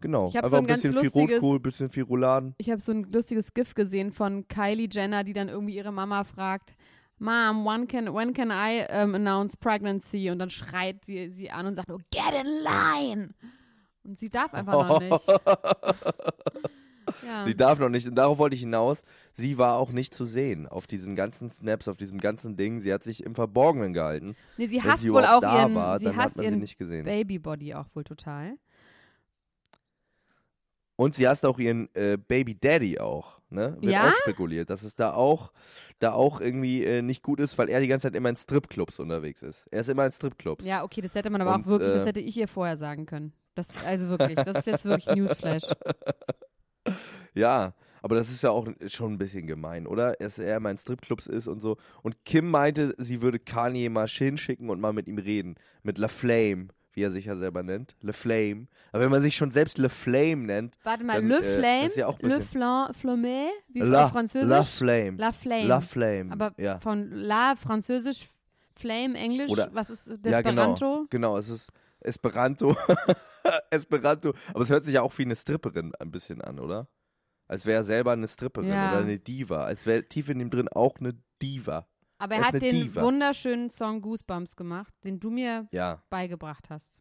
Genau, 0.00 0.28
Ich 0.28 0.36
einfach 0.36 0.50
so 0.50 0.56
ein 0.56 0.64
ein 0.64 0.66
bisschen 0.66 0.92
viel 0.98 1.08
Rotkohl, 1.08 1.60
bisschen 1.60 1.88
viel 1.90 2.02
Rouladen. 2.04 2.54
Ich 2.58 2.70
habe 2.70 2.80
so 2.80 2.92
ein 2.92 3.04
lustiges 3.10 3.52
GIF 3.54 3.74
gesehen 3.74 4.12
von 4.12 4.46
Kylie 4.48 4.88
Jenner, 4.90 5.24
die 5.24 5.32
dann 5.32 5.48
irgendwie 5.48 5.74
ihre 5.76 5.92
Mama 5.92 6.24
fragt, 6.24 6.74
Mom, 7.18 7.64
when 7.64 7.86
can, 7.88 8.12
when 8.14 8.34
can 8.34 8.50
I 8.50 8.84
um, 9.02 9.14
announce 9.14 9.56
pregnancy? 9.56 10.30
Und 10.30 10.40
dann 10.40 10.50
schreit 10.50 11.04
sie 11.04 11.30
sie 11.30 11.50
an 11.50 11.66
und 11.66 11.74
sagt, 11.74 11.90
oh, 11.90 11.98
get 12.10 12.34
in 12.38 12.46
line! 12.62 13.30
Und 14.04 14.18
sie 14.18 14.28
darf 14.28 14.52
einfach 14.52 14.88
noch 14.88 15.00
nicht. 15.00 15.26
ja. 17.26 17.44
Sie 17.46 17.56
darf 17.56 17.78
noch 17.78 17.88
nicht, 17.88 18.06
und 18.08 18.14
darauf 18.14 18.38
wollte 18.38 18.54
ich 18.54 18.60
hinaus. 18.60 19.02
Sie 19.32 19.58
war 19.58 19.76
auch 19.76 19.92
nicht 19.92 20.14
zu 20.14 20.24
sehen 20.24 20.66
auf 20.66 20.86
diesen 20.86 21.16
ganzen 21.16 21.50
Snaps, 21.50 21.88
auf 21.88 21.96
diesem 21.96 22.18
ganzen 22.18 22.56
Ding. 22.56 22.80
Sie 22.80 22.92
hat 22.92 23.02
sich 23.02 23.22
im 23.24 23.34
Verborgenen 23.34 23.92
gehalten. 23.92 24.36
Nee, 24.56 24.66
sie 24.66 24.82
hasst 24.82 25.02
sie 25.02 25.12
wohl 25.12 25.24
auch 25.24 25.40
da 25.40 25.62
ihren, 25.62 25.74
war, 25.74 25.98
sie 25.98 26.14
hasst 26.14 26.40
ihren 26.40 26.60
nicht 26.60 26.78
gesehen. 26.78 27.04
Babybody 27.04 27.74
auch 27.74 27.86
wohl 27.94 28.04
total. 28.04 28.54
Und 30.96 31.16
sie 31.16 31.26
hasst 31.26 31.44
auch 31.44 31.58
ihren 31.58 31.92
äh, 31.94 32.16
Baby 32.16 32.54
Daddy 32.54 33.00
auch, 33.00 33.38
ne? 33.50 33.76
Wird 33.80 33.92
Ja? 33.92 34.10
auch 34.10 34.14
spekuliert, 34.14 34.70
dass 34.70 34.84
es 34.84 34.94
da 34.94 35.12
auch, 35.12 35.52
da 35.98 36.12
auch 36.12 36.40
irgendwie 36.40 36.84
äh, 36.84 37.02
nicht 37.02 37.22
gut 37.22 37.40
ist, 37.40 37.58
weil 37.58 37.68
er 37.68 37.80
die 37.80 37.88
ganze 37.88 38.06
Zeit 38.06 38.14
immer 38.14 38.28
in 38.28 38.36
Stripclubs 38.36 39.00
unterwegs 39.00 39.42
ist. 39.42 39.66
Er 39.72 39.80
ist 39.80 39.88
immer 39.88 40.06
in 40.06 40.12
Stripclubs. 40.12 40.64
Ja, 40.64 40.84
okay, 40.84 41.00
das 41.00 41.16
hätte 41.16 41.30
man 41.30 41.40
aber 41.40 41.56
Und, 41.56 41.62
auch 41.62 41.66
wirklich, 41.66 41.92
das 41.94 42.04
äh, 42.04 42.06
hätte 42.06 42.20
ich 42.20 42.36
ihr 42.36 42.46
vorher 42.46 42.76
sagen 42.76 43.06
können. 43.06 43.32
Das, 43.56 43.70
also 43.84 44.08
wirklich, 44.08 44.36
das 44.36 44.58
ist 44.58 44.66
jetzt 44.66 44.84
wirklich 44.84 45.06
Newsflash. 45.16 45.64
Ja, 47.34 47.72
aber 48.02 48.16
das 48.16 48.28
ist 48.30 48.42
ja 48.42 48.50
auch 48.50 48.68
schon 48.88 49.14
ein 49.14 49.18
bisschen 49.18 49.46
gemein, 49.46 49.86
oder? 49.86 50.12
Dass 50.12 50.38
er 50.38 50.58
immer 50.58 50.70
in 50.70 50.76
Stripclubs 50.76 51.26
ist 51.26 51.48
und 51.48 51.60
so. 51.60 51.78
Und 52.02 52.24
Kim 52.24 52.50
meinte, 52.50 52.94
sie 52.98 53.22
würde 53.22 53.38
Kanye 53.38 53.88
mal 53.88 54.06
hinschicken 54.06 54.68
und 54.70 54.80
mal 54.80 54.92
mit 54.92 55.08
ihm 55.08 55.18
reden. 55.18 55.54
Mit 55.82 55.96
La 55.98 56.08
Flame, 56.08 56.68
wie 56.92 57.02
er 57.02 57.10
sich 57.10 57.24
ja 57.24 57.36
selber 57.36 57.62
nennt. 57.62 57.96
Le 58.02 58.12
Flame. 58.12 58.66
Aber 58.92 59.02
wenn 59.02 59.10
man 59.10 59.22
sich 59.22 59.34
schon 59.34 59.50
selbst 59.50 59.78
Le 59.78 59.88
Flame 59.88 60.36
nennt, 60.44 60.76
Warte 60.84 61.02
mal, 61.02 61.14
Dann, 61.16 61.28
Le 61.28 61.38
äh, 61.38 61.58
Flame, 61.58 61.82
das 61.84 61.90
ist 61.92 61.96
ja 61.96 62.06
auch 62.06 62.20
Le 62.20 62.40
Flan, 62.42 62.92
Flamme, 62.94 63.48
wie 63.68 63.80
La, 63.80 64.08
Französisch? 64.08 64.48
La 64.48 64.62
Flame. 64.62 65.16
La 65.16 65.32
Flame. 65.32 65.66
La 65.66 65.80
Flame. 65.80 66.30
Aber 66.32 66.52
ja. 66.58 66.78
von 66.80 67.10
La, 67.10 67.56
Französisch, 67.56 68.28
Flame, 68.76 69.16
Englisch, 69.16 69.50
Oder- 69.50 69.70
was 69.72 69.88
ist 69.90 70.08
Ja, 70.08 70.16
Desperanto? 70.16 70.84
genau. 70.84 71.06
Genau, 71.08 71.38
es 71.38 71.48
ist 71.48 71.70
Esperanto. 72.04 72.76
Esperanto. 73.70 74.32
Aber 74.52 74.60
es 74.62 74.70
hört 74.70 74.84
sich 74.84 74.94
ja 74.94 75.02
auch 75.02 75.16
wie 75.18 75.22
eine 75.22 75.36
Stripperin 75.36 75.94
ein 75.98 76.10
bisschen 76.10 76.40
an, 76.40 76.58
oder? 76.60 76.88
Als 77.46 77.66
wäre 77.66 77.80
er 77.80 77.84
selber 77.84 78.12
eine 78.12 78.28
Stripperin 78.28 78.68
Ja. 78.70 78.90
oder 78.92 79.00
eine 79.02 79.18
Diva. 79.18 79.64
Als 79.64 79.84
wäre 79.86 80.04
tief 80.04 80.28
in 80.28 80.40
ihm 80.40 80.50
drin 80.50 80.68
auch 80.68 80.96
eine 80.98 81.14
Diva. 81.42 81.86
Aber 82.18 82.34
Er 82.36 82.40
er 82.42 82.46
hat 82.48 82.54
den 82.54 82.70
Diva. 82.70 83.02
wunderschönen 83.02 83.70
Song 83.70 84.00
Goosebumps 84.00 84.56
gemacht, 84.56 84.94
den 85.04 85.20
du 85.20 85.30
mir 85.30 85.68
Ja, 85.72 86.02
beigebracht 86.10 86.70
hast. 86.70 87.00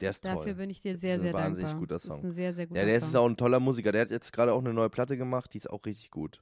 der 0.00 0.10
ist 0.10 0.24
Dafür 0.26 0.42
toll. 0.44 0.54
bin 0.54 0.70
ich 0.70 0.80
dir 0.80 0.96
sehr, 0.96 1.14
ist 1.14 1.20
ein 1.20 1.22
sehr 1.24 1.32
wahnsinnig 1.32 1.70
dankbar. 1.70 1.80
guter 1.80 1.94
Das 1.94 2.04
ist 2.04 2.24
ein 2.24 2.32
sehr, 2.32 2.52
sehr 2.52 2.66
guter 2.66 2.80
Ja, 2.80 2.86
der 2.86 3.00
Song. 3.00 3.08
ist 3.08 3.16
auch 3.16 3.26
ein 3.28 3.36
toller 3.36 3.60
Musiker. 3.60 3.92
Der 3.92 4.02
hat 4.02 4.10
jetzt 4.10 4.32
gerade 4.32 4.52
auch 4.52 4.58
eine 4.60 4.74
neue 4.74 4.90
Platte 4.90 5.16
gemacht, 5.16 5.54
die 5.54 5.58
ist 5.58 5.70
auch 5.70 5.84
richtig 5.86 6.10
gut. 6.10 6.40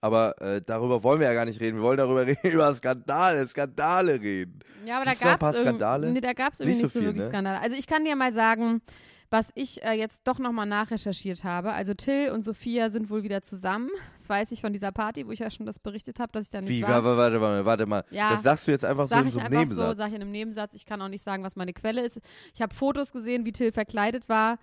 Aber 0.00 0.40
äh, 0.40 0.60
darüber 0.64 1.02
wollen 1.02 1.20
wir 1.20 1.26
ja 1.26 1.34
gar 1.34 1.46
nicht 1.46 1.60
reden. 1.60 1.76
Wir 1.78 1.82
wollen 1.82 1.96
darüber 1.98 2.26
reden, 2.26 2.50
über 2.50 2.72
Skandale, 2.74 3.46
Skandale 3.48 4.20
reden. 4.20 4.60
Ja, 4.84 4.96
aber 4.96 5.06
da 5.06 5.10
Gibt's 5.12 5.22
da 5.22 5.28
ein 5.28 5.32
gab 5.32 5.40
paar 5.40 5.50
es 5.54 5.58
Skandale? 5.60 6.10
Nee, 6.12 6.20
da 6.20 6.32
gab 6.32 6.52
es 6.52 6.60
irgendwie 6.60 6.74
Nicht 6.74 6.82
nicht 6.84 6.92
so 6.92 6.98
viel, 6.98 7.08
wirklich 7.08 7.24
ne? 7.24 7.30
Skandale. 7.30 7.60
Also 7.60 7.76
ich 7.76 7.86
kann 7.86 8.04
dir 8.04 8.14
mal 8.14 8.32
sagen, 8.32 8.82
was 9.30 9.50
ich 9.56 9.82
äh, 9.82 9.92
jetzt 9.94 10.22
doch 10.24 10.38
nochmal 10.38 10.66
nachrecherchiert 10.66 11.42
habe. 11.42 11.72
Also 11.72 11.94
Till 11.94 12.30
und 12.30 12.42
Sophia 12.42 12.90
sind 12.90 13.10
wohl 13.10 13.24
wieder 13.24 13.42
zusammen. 13.42 13.90
Das 14.18 14.28
weiß 14.28 14.52
ich 14.52 14.60
von 14.60 14.72
dieser 14.72 14.92
Party, 14.92 15.26
wo 15.26 15.32
ich 15.32 15.40
ja 15.40 15.50
schon 15.50 15.66
das 15.66 15.80
berichtet 15.80 16.20
habe, 16.20 16.30
dass 16.32 16.44
ich 16.44 16.50
da 16.50 16.60
nicht 16.60 16.70
Wie, 16.70 16.82
war. 16.82 17.02
warte, 17.02 17.16
warte, 17.16 17.40
warte, 17.40 17.64
warte 17.64 17.86
mal. 17.86 18.04
Ja. 18.10 18.30
Das 18.30 18.42
sagst 18.44 18.68
du 18.68 18.70
jetzt 18.70 18.84
einfach 18.84 19.08
so 19.08 19.16
in 19.16 19.26
ich 19.26 19.34
so 19.34 19.40
einem 19.40 19.46
einfach 19.46 19.74
so, 19.74 19.82
Nebensatz. 19.82 19.98
sag 19.98 20.08
ich 20.08 20.14
in 20.14 20.22
einem 20.22 20.30
Nebensatz. 20.30 20.74
Ich 20.74 20.86
kann 20.86 21.02
auch 21.02 21.08
nicht 21.08 21.22
sagen, 21.22 21.42
was 21.42 21.56
meine 21.56 21.72
Quelle 21.72 22.02
ist. 22.04 22.20
Ich 22.54 22.62
habe 22.62 22.72
Fotos 22.74 23.12
gesehen, 23.12 23.44
wie 23.44 23.52
Till 23.52 23.72
verkleidet 23.72 24.28
war. 24.28 24.58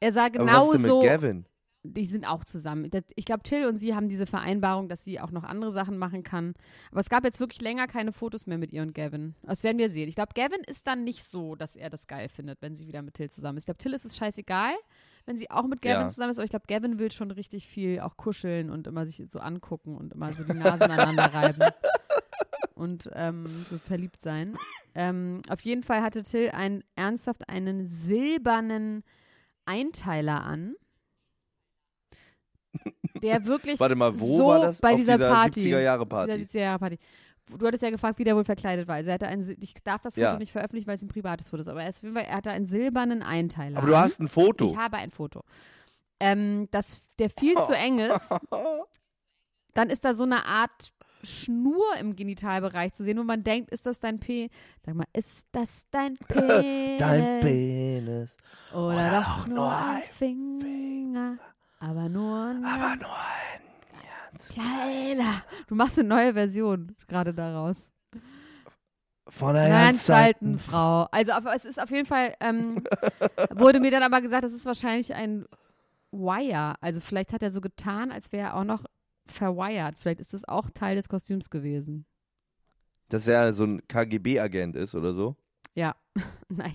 Er 0.00 0.12
sah 0.12 0.26
Aber 0.26 0.34
was 0.34 0.44
genau 0.46 0.64
ist 0.64 0.72
denn 0.72 0.82
mit 0.82 0.90
so. 0.90 1.00
Gavin? 1.02 1.46
Die 1.84 2.06
sind 2.06 2.24
auch 2.26 2.44
zusammen. 2.44 2.88
Ich 3.16 3.24
glaube, 3.24 3.42
Till 3.42 3.66
und 3.66 3.76
sie 3.76 3.94
haben 3.96 4.06
diese 4.06 4.26
Vereinbarung, 4.26 4.88
dass 4.88 5.02
sie 5.02 5.18
auch 5.20 5.32
noch 5.32 5.42
andere 5.42 5.72
Sachen 5.72 5.98
machen 5.98 6.22
kann. 6.22 6.54
Aber 6.92 7.00
es 7.00 7.08
gab 7.08 7.24
jetzt 7.24 7.40
wirklich 7.40 7.60
länger 7.60 7.88
keine 7.88 8.12
Fotos 8.12 8.46
mehr 8.46 8.56
mit 8.56 8.72
ihr 8.72 8.82
und 8.82 8.94
Gavin. 8.94 9.34
Das 9.42 9.64
werden 9.64 9.78
wir 9.78 9.90
sehen. 9.90 10.08
Ich 10.08 10.14
glaube, 10.14 10.32
Gavin 10.34 10.60
ist 10.64 10.86
dann 10.86 11.02
nicht 11.02 11.24
so, 11.24 11.56
dass 11.56 11.74
er 11.74 11.90
das 11.90 12.06
geil 12.06 12.28
findet, 12.28 12.62
wenn 12.62 12.76
sie 12.76 12.86
wieder 12.86 13.02
mit 13.02 13.14
Till 13.14 13.28
zusammen 13.30 13.58
ist. 13.58 13.62
Ich 13.62 13.66
glaube, 13.66 13.78
Till 13.78 13.94
ist 13.94 14.04
es 14.04 14.16
scheißegal, 14.16 14.72
wenn 15.26 15.36
sie 15.36 15.50
auch 15.50 15.66
mit 15.66 15.82
Gavin 15.82 16.02
Ja. 16.02 16.08
zusammen 16.08 16.30
ist. 16.30 16.38
Aber 16.38 16.44
ich 16.44 16.50
glaube, 16.50 16.66
Gavin 16.68 17.00
will 17.00 17.10
schon 17.10 17.32
richtig 17.32 17.66
viel 17.66 17.98
auch 17.98 18.16
kuscheln 18.16 18.70
und 18.70 18.86
immer 18.86 19.04
sich 19.04 19.20
so 19.28 19.40
angucken 19.40 19.96
und 19.96 20.12
immer 20.12 20.32
so 20.32 20.44
die 20.44 20.54
Nasen 20.54 20.82
aneinander 20.82 21.34
reiben. 21.34 21.60
Und 22.74 23.08
ähm, 23.14 23.46
so 23.46 23.78
verliebt 23.78 24.20
sein. 24.20 24.56
Ähm, 24.94 25.40
auf 25.48 25.60
jeden 25.60 25.84
Fall 25.84 26.02
hatte 26.02 26.24
Till 26.24 26.50
einen, 26.50 26.82
ernsthaft 26.96 27.48
einen 27.48 27.86
silbernen 27.86 29.04
Einteiler 29.66 30.42
an. 30.42 30.74
Der 33.22 33.44
wirklich 33.46 33.78
Warte 33.78 33.94
mal, 33.94 34.18
wo 34.18 34.36
so 34.38 34.46
war 34.46 34.60
das? 34.60 34.80
bei 34.80 34.90
Auf 34.92 34.96
dieser, 34.96 35.12
dieser 35.16 35.30
Party. 35.32 35.60
70er-Jahre-Party. 35.60 36.32
Dieser 36.38 36.58
70er-Jahre-Party. 36.60 36.98
Du 37.58 37.66
hattest 37.66 37.82
ja 37.82 37.90
gefragt, 37.90 38.18
wie 38.18 38.24
der 38.24 38.34
wohl 38.36 38.44
verkleidet 38.44 38.88
war. 38.88 38.96
Also 38.96 39.08
er 39.10 39.14
hatte 39.14 39.26
einen, 39.26 39.56
ich 39.60 39.74
darf 39.84 40.00
das 40.02 40.14
Foto 40.14 40.24
Ja. 40.24 40.38
nicht 40.38 40.52
veröffentlichen, 40.52 40.86
weil 40.86 40.94
es 40.94 41.02
ein 41.02 41.08
privates 41.08 41.48
Foto 41.50 41.60
ist, 41.60 41.68
aber 41.68 41.82
er, 41.82 41.90
ist, 41.90 42.02
er 42.02 42.34
hatte 42.34 42.50
einen 42.50 42.64
silbernen 42.66 43.22
Einteiler. 43.22 43.78
Aber 43.78 43.86
du 43.86 43.96
hast 43.96 44.20
ein 44.20 44.28
Foto. 44.28 44.66
Ich 44.66 44.76
habe 44.76 44.96
ein 44.96 45.10
Foto. 45.10 45.42
Ähm, 46.20 46.68
das, 46.70 46.98
der 47.18 47.30
viel 47.30 47.54
zu 47.66 47.74
eng 47.76 47.98
ist. 47.98 48.30
Dann 49.74 49.90
ist 49.90 50.04
da 50.04 50.14
so 50.14 50.22
eine 50.22 50.44
Art 50.46 50.92
Schnur 51.24 51.84
im 52.00 52.16
Genitalbereich 52.16 52.92
zu 52.92 53.04
sehen, 53.04 53.18
wo 53.18 53.22
man 53.22 53.44
denkt, 53.44 53.70
ist 53.70 53.86
das 53.86 54.00
dein 54.00 54.18
P? 54.18 54.50
Sag 54.84 54.94
mal, 54.94 55.06
ist 55.12 55.46
das 55.52 55.86
dein 55.90 56.16
P? 56.16 56.96
Dein 56.98 57.40
Penis. 57.40 58.36
Oder, 58.72 58.86
Oder 58.86 59.20
doch 59.20 59.42
auch 59.42 59.46
nur 59.46 59.70
ein 59.70 59.96
ein 59.96 60.02
Finger. 60.12 61.38
Aber 61.82 62.08
nur 62.08 62.46
ein 62.46 62.64
Aber 62.64 62.96
ganz 62.96 63.02
nur 63.02 63.10
ein 63.10 64.30
ganz 64.30 64.48
kleiner. 64.50 65.42
Du 65.66 65.74
machst 65.74 65.98
eine 65.98 66.06
neue 66.06 66.32
Version 66.32 66.94
gerade 67.08 67.34
daraus. 67.34 67.90
von 69.26 69.54
der 69.54 69.64
Einer 69.64 69.86
ganz 69.86 70.08
alten 70.08 70.60
Frau. 70.60 71.08
Also 71.10 71.32
auf, 71.32 71.44
es 71.56 71.64
ist 71.64 71.82
auf 71.82 71.90
jeden 71.90 72.06
Fall, 72.06 72.36
ähm, 72.38 72.84
wurde 73.50 73.80
mir 73.80 73.90
dann 73.90 74.04
aber 74.04 74.20
gesagt, 74.20 74.44
das 74.44 74.52
ist 74.52 74.64
wahrscheinlich 74.64 75.12
ein 75.12 75.44
Wire. 76.12 76.76
Also 76.80 77.00
vielleicht 77.00 77.32
hat 77.32 77.42
er 77.42 77.50
so 77.50 77.60
getan, 77.60 78.12
als 78.12 78.30
wäre 78.30 78.50
er 78.50 78.56
auch 78.56 78.64
noch 78.64 78.84
verwired. 79.26 79.96
Vielleicht 79.98 80.20
ist 80.20 80.34
das 80.34 80.46
auch 80.46 80.70
Teil 80.70 80.94
des 80.94 81.08
Kostüms 81.08 81.50
gewesen. 81.50 82.06
Dass 83.08 83.26
er 83.26 83.52
so 83.52 83.64
ein 83.64 83.82
KGB-Agent 83.88 84.76
ist 84.76 84.94
oder 84.94 85.14
so. 85.14 85.34
Ja, 85.74 85.96
naja. 86.48 86.72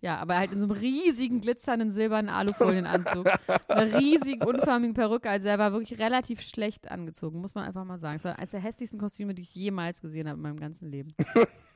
Ja, 0.00 0.18
aber 0.18 0.38
halt 0.38 0.52
in 0.52 0.60
so 0.60 0.66
einem 0.66 0.76
riesigen, 0.76 1.40
glitzernden, 1.40 1.90
silbernen 1.90 2.30
Alufolienanzug. 2.30 3.26
einer 3.68 3.98
riesigen, 3.98 4.42
unförmigen 4.42 4.94
Perücke. 4.94 5.28
Also 5.28 5.48
er 5.48 5.58
war 5.58 5.72
wirklich 5.72 5.98
relativ 5.98 6.40
schlecht 6.40 6.90
angezogen, 6.90 7.40
muss 7.40 7.54
man 7.54 7.64
einfach 7.64 7.84
mal 7.84 7.98
sagen. 7.98 8.16
Es 8.16 8.24
war 8.24 8.38
eines 8.38 8.52
der 8.52 8.60
hässlichsten 8.60 8.98
Kostüme, 8.98 9.34
die 9.34 9.42
ich 9.42 9.54
jemals 9.54 10.00
gesehen 10.00 10.26
habe 10.26 10.36
in 10.38 10.42
meinem 10.42 10.60
ganzen 10.60 10.90
Leben. 10.90 11.14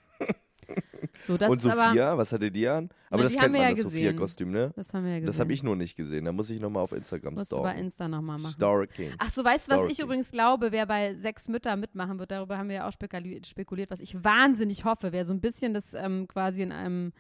So, 1.21 1.37
das 1.37 1.49
Und 1.49 1.59
ist 1.59 1.67
aber, 1.67 1.89
Sophia, 1.89 2.19
was 2.19 2.33
hatte 2.33 2.51
die 2.51 2.67
an? 2.69 2.89
Aber 3.09 3.19
Na, 3.19 3.23
das 3.25 3.35
kennt 3.37 3.53
man, 3.53 3.61
ja 3.63 3.71
das. 3.71 3.79
Sophia-Kostüm, 3.81 4.51
ne? 4.51 4.73
das 4.75 4.93
haben 4.93 5.05
wir 5.05 5.11
ja 5.13 5.17
gesehen. 5.19 5.27
Das 5.29 5.41
habe 5.41 5.53
ich 5.53 5.63
nur 5.63 5.77
nicht 5.77 5.97
gesehen. 5.97 6.25
Da 6.25 6.33
muss 6.33 6.51
ich 6.51 6.61
nochmal 6.61 6.83
auf 6.83 6.93
Instagram 6.93 7.35
Musst 7.35 7.53
du 7.53 7.57
bei 7.57 7.63
stalken. 7.71 7.85
Insta 7.85 8.09
nochmal 8.09 8.39
machen. 8.39 8.53
Stalking. 8.53 9.13
Ach 9.19 9.31
so, 9.31 9.45
weißt 9.45 9.71
du, 9.71 9.77
was 9.77 9.93
ich 9.93 10.01
übrigens 10.01 10.31
glaube, 10.33 10.73
wer 10.73 10.87
bei 10.87 11.15
Sechs 11.15 11.49
Mütter 11.49 11.77
mitmachen 11.77 12.19
wird, 12.19 12.31
darüber 12.33 12.59
haben 12.59 12.69
wir 12.69 12.77
ja 12.77 12.89
auch 12.89 12.93
spekuli- 12.93 13.47
spekuliert, 13.47 13.91
was 13.91 14.01
ich 14.01 14.23
wahnsinnig 14.25 14.85
hoffe, 14.85 15.13
wer 15.13 15.25
so 15.25 15.33
ein 15.33 15.41
bisschen 15.41 15.73
das 15.75 15.95
ähm, 15.95 16.27
quasi 16.29 16.63
in 16.63 16.73
einem 16.73 17.13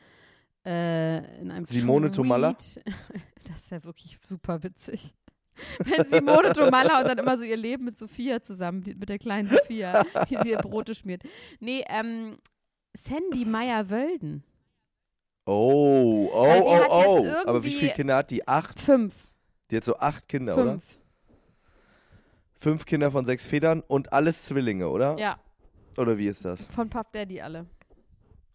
äh, 0.66 1.18
in 1.40 1.50
einem 1.50 1.64
Simone 1.64 2.08
Tweet- 2.08 2.16
Tomalla? 2.16 2.56
Das 3.52 3.70
wäre 3.70 3.84
wirklich 3.84 4.18
super 4.22 4.62
witzig. 4.62 5.14
Wenn 5.84 6.04
Simone 6.06 6.52
Tomalla 6.54 7.00
und 7.02 7.06
dann 7.08 7.18
immer 7.18 7.36
so 7.36 7.44
ihr 7.44 7.56
Leben 7.58 7.84
mit 7.84 7.96
Sophia 7.96 8.40
zusammen, 8.40 8.82
die- 8.82 8.94
mit 8.94 9.08
der 9.10 9.18
kleinen 9.18 9.48
Sophia, 9.48 10.02
wie 10.28 10.36
sie 10.38 10.50
ihr 10.50 10.58
Brote 10.58 10.94
schmiert. 10.94 11.22
Nee, 11.60 11.84
ähm, 11.88 12.38
Sandy 12.96 13.44
Meyer-Wölden. 13.44 14.44
Oh, 15.46 16.30
oh, 16.32 16.44
die 16.44 16.62
oh, 16.90 17.18
oh. 17.20 17.48
Aber 17.48 17.64
wie 17.64 17.70
viele 17.70 17.92
Kinder 17.92 18.16
hat 18.16 18.30
die? 18.30 18.46
Acht? 18.48 18.80
Fünf. 18.80 19.14
Die 19.70 19.76
hat 19.76 19.84
so 19.84 19.96
acht 19.98 20.28
Kinder, 20.28 20.54
oder? 20.54 20.72
Fünf. 20.72 20.84
Fünf 22.58 22.86
Kinder 22.86 23.10
von 23.10 23.26
sechs 23.26 23.44
Federn 23.44 23.82
und 23.86 24.12
alles 24.12 24.44
Zwillinge, 24.44 24.88
oder? 24.88 25.18
Ja. 25.18 25.38
Oder 25.98 26.16
wie 26.16 26.28
ist 26.28 26.44
das? 26.44 26.62
Von 26.66 26.88
Puff 26.88 27.10
Daddy 27.12 27.40
alle. 27.40 27.66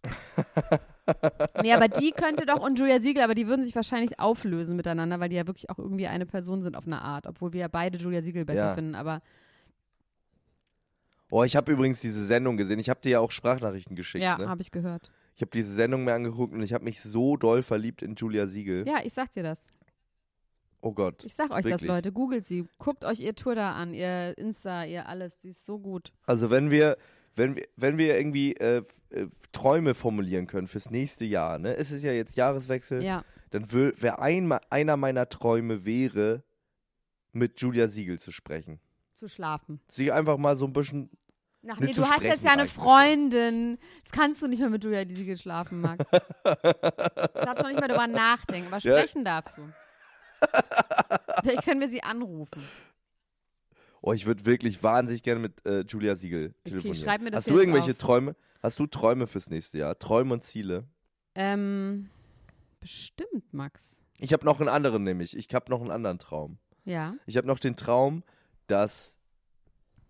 nee, 1.62 1.72
aber 1.72 1.88
die 1.88 2.10
könnte 2.12 2.46
doch 2.46 2.60
und 2.60 2.78
Julia 2.78 3.00
Siegel, 3.00 3.22
aber 3.22 3.34
die 3.34 3.46
würden 3.46 3.64
sich 3.64 3.74
wahrscheinlich 3.76 4.18
auflösen 4.18 4.76
miteinander, 4.76 5.20
weil 5.20 5.28
die 5.28 5.36
ja 5.36 5.46
wirklich 5.46 5.70
auch 5.70 5.78
irgendwie 5.78 6.06
eine 6.06 6.26
Person 6.26 6.62
sind 6.62 6.76
auf 6.76 6.86
eine 6.86 7.02
Art, 7.02 7.26
obwohl 7.26 7.52
wir 7.52 7.60
ja 7.60 7.68
beide 7.68 7.98
Julia 7.98 8.22
Siegel 8.22 8.44
besser 8.44 8.66
Ja. 8.68 8.74
finden. 8.74 8.94
Aber 8.94 9.20
Oh, 11.30 11.44
ich 11.44 11.56
habe 11.56 11.70
übrigens 11.72 12.00
diese 12.00 12.24
Sendung 12.26 12.56
gesehen. 12.56 12.78
Ich 12.78 12.90
habe 12.90 13.00
dir 13.00 13.10
ja 13.10 13.20
auch 13.20 13.30
Sprachnachrichten 13.30 13.96
geschickt. 13.96 14.24
ja, 14.24 14.36
ne? 14.36 14.48
habe 14.48 14.62
ich 14.62 14.70
gehört. 14.70 15.10
Ich 15.36 15.42
habe 15.42 15.50
diese 15.52 15.72
Sendung 15.72 16.04
mir 16.04 16.12
angeguckt 16.12 16.52
und 16.52 16.62
ich 16.62 16.72
habe 16.72 16.84
mich 16.84 17.00
so 17.00 17.36
doll 17.36 17.62
verliebt 17.62 18.02
in 18.02 18.14
Julia 18.14 18.46
Siegel. 18.46 18.86
Ja, 18.86 18.98
ich 19.02 19.12
sag 19.14 19.32
dir 19.32 19.42
das. 19.42 19.58
Oh 20.82 20.92
Gott. 20.92 21.24
Ich 21.24 21.34
sag 21.34 21.50
euch 21.50 21.62
das, 21.62 21.72
Wirklich? 21.72 21.88
Leute. 21.88 22.12
Googelt 22.12 22.44
sie. 22.44 22.66
Guckt 22.78 23.04
euch 23.04 23.20
ihr 23.20 23.34
Tour 23.34 23.54
da 23.54 23.72
an, 23.72 23.94
ihr 23.94 24.36
Insta, 24.38 24.84
ihr 24.84 25.08
alles. 25.08 25.40
Sie 25.40 25.50
ist 25.50 25.64
so 25.66 25.78
gut. 25.78 26.12
Also 26.26 26.50
wenn 26.50 26.70
wir, 26.70 26.96
wenn 27.36 27.54
wir, 27.56 27.66
wenn 27.76 27.98
wir 27.98 28.18
irgendwie 28.18 28.54
äh, 28.56 28.82
äh, 29.10 29.26
Träume 29.52 29.94
formulieren 29.94 30.46
können 30.46 30.66
fürs 30.66 30.90
nächste 30.90 31.24
Jahr, 31.24 31.58
ne? 31.58 31.76
Es 31.76 31.90
ist 31.90 32.02
ja 32.02 32.12
jetzt 32.12 32.36
Jahreswechsel, 32.36 33.02
Ja. 33.02 33.24
dann 33.50 33.70
wäre 33.72 34.20
ein, 34.20 34.50
einer 34.70 34.96
meiner 34.96 35.28
Träume 35.28 35.84
wäre, 35.84 36.42
mit 37.32 37.60
Julia 37.60 37.86
Siegel 37.86 38.18
zu 38.18 38.32
sprechen. 38.32 38.80
Zu 39.18 39.28
schlafen. 39.28 39.80
Sie 39.88 40.10
einfach 40.10 40.38
mal 40.38 40.56
so 40.56 40.66
ein 40.66 40.72
bisschen. 40.72 41.10
Ach 41.68 41.78
nee, 41.78 41.92
du 41.92 42.02
hast 42.08 42.22
jetzt 42.22 42.42
ja 42.44 42.52
eine. 42.52 42.66
Freundin. 42.66 43.78
Das 44.02 44.12
kannst 44.12 44.40
du 44.40 44.46
nicht 44.48 44.60
mehr 44.60 44.70
mit 44.70 44.82
Julia 44.82 45.06
Siegel 45.06 45.36
schlafen, 45.36 45.80
Max. 45.80 46.04
Du 46.42 47.46
darfst 47.46 47.62
noch 47.62 47.68
nicht 47.68 47.80
mehr 47.80 47.88
drüber 47.88 48.06
nachdenken, 48.06 48.68
aber 48.68 48.78
Ja. 48.78 48.98
sprechen 48.98 49.24
darfst 49.24 49.56
du. 49.58 49.62
Vielleicht 51.42 51.64
können 51.64 51.80
wir 51.80 51.88
sie 51.88 52.02
anrufen. 52.02 52.62
Oh, 54.02 54.12
ich 54.14 54.24
würde 54.24 54.46
wirklich 54.46 54.82
wahnsinnig 54.82 55.22
gerne 55.22 55.40
mit 55.40 55.64
äh, 55.66 55.80
Julia 55.86 56.16
Siegel 56.16 56.54
telefonieren. 56.64 57.02
schreib 57.04 57.20
mir 57.20 57.30
das 57.30 57.44
Hast 57.46 57.50
du 57.50 57.58
irgendwelche 57.58 57.90
auf. 57.92 57.98
Träume? 57.98 58.34
Hast 58.62 58.78
du 58.78 58.86
Träume 58.86 59.26
fürs 59.26 59.50
nächste 59.50 59.78
Jahr? 59.78 59.98
Träume 59.98 60.32
und 60.34 60.42
Ziele? 60.42 60.88
Ähm, 61.34 62.08
bestimmt, 62.80 63.52
Max. 63.52 64.02
Ich 64.18 64.32
habe 64.32 64.44
noch 64.46 64.58
einen 64.60 64.68
anderen 64.70 65.02
nämlich. 65.04 65.36
Ich 65.36 65.54
habe 65.54 65.70
noch 65.70 65.80
einen 65.82 65.90
anderen 65.90 66.18
Traum. 66.18 66.58
Ja. 66.84 67.14
Ich 67.26 67.36
habe 67.36 67.46
noch 67.46 67.58
den 67.58 67.76
Traum, 67.76 68.22
dass 68.66 69.16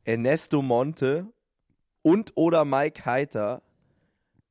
Ernesto 0.05 0.63
Monte 0.63 1.33
und 2.03 2.33
oder 2.35 2.65
Mike 2.65 3.05
Heiter 3.05 3.63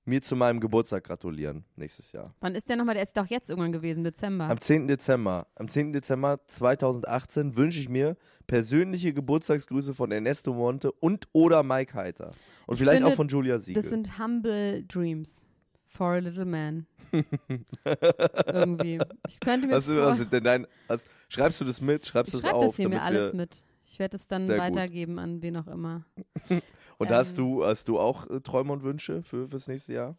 mir 0.06 0.22
zu 0.22 0.36
meinem 0.36 0.60
Geburtstag 0.60 1.04
gratulieren 1.04 1.64
nächstes 1.76 2.12
Jahr. 2.12 2.34
Wann 2.42 2.56
ist 2.56 2.68
der 2.68 2.76
nochmal? 2.76 2.96
Der 2.96 3.04
ist 3.04 3.16
doch 3.16 3.28
jetzt 3.28 3.50
irgendwann 3.50 3.72
gewesen, 3.72 4.04
Dezember. 4.04 4.50
Am 4.50 4.60
10. 4.60 4.88
Dezember. 4.88 5.48
Am 5.56 5.70
10. 5.70 5.94
Dezember 5.94 6.40
2018 6.48 7.56
wünsche 7.56 7.80
ich 7.80 7.90
mir 7.90 8.18
persönliche 8.48 9.14
Geburtstagsgrüße 9.14 9.94
von 9.94 10.12
Ernesto 10.12 10.54
Monte 10.54 10.92
und 10.92 11.28
oder 11.32 11.64
Mike 11.64 11.94
Heiter. 11.94 12.32
Und 12.66 12.74
Ich 12.76 12.80
vielleicht 12.80 12.98
finde, 12.98 13.14
auch 13.14 13.16
von 13.16 13.28
Julia 13.28 13.60
Siegel. 13.60 13.82
Das 13.82 13.90
sind 13.90 14.18
humble 14.18 14.84
dreams 14.84 15.46
for 15.86 16.14
a 16.14 16.18
little 16.18 16.46
man. 16.46 16.88
Irgendwie. 18.48 19.00
Ich 19.28 19.40
könnte 19.40 19.68
mir 19.68 19.74
was, 19.74 19.88
was 19.88 20.30
denn 20.30 20.44
dein, 20.44 20.68
was, 20.88 21.06
schreibst 21.30 21.62
du 21.62 21.66
das 21.66 21.82
mit? 21.82 22.06
Schreibst 22.06 22.34
du 22.34 22.38
ich 22.38 22.44
das 22.44 22.50
schreib 22.50 22.58
auf? 22.58 22.66
das 22.66 22.76
hier 22.76 22.90
mir 22.90 23.02
alles 23.02 23.34
mit. 23.34 23.64
Ich 23.92 23.98
werde 23.98 24.18
es 24.18 24.28
dann 24.28 24.46
Sehr 24.46 24.58
gut. 24.58 24.66
weitergeben 24.66 25.18
an 25.18 25.42
wen 25.42 25.58
auch 25.58 25.68
immer. 25.68 26.06
Und 27.00 27.08
ähm, 27.08 27.16
hast 27.16 27.38
du, 27.40 27.66
hast 27.66 27.88
du 27.90 28.00
auch 28.00 28.30
äh, 28.30 28.40
Träume 28.40 28.74
und 28.74 28.84
Wünsche 28.84 29.24
für 29.24 29.48
fürs 29.50 29.68
nächste 29.68 29.94
Jahr? 29.94 30.16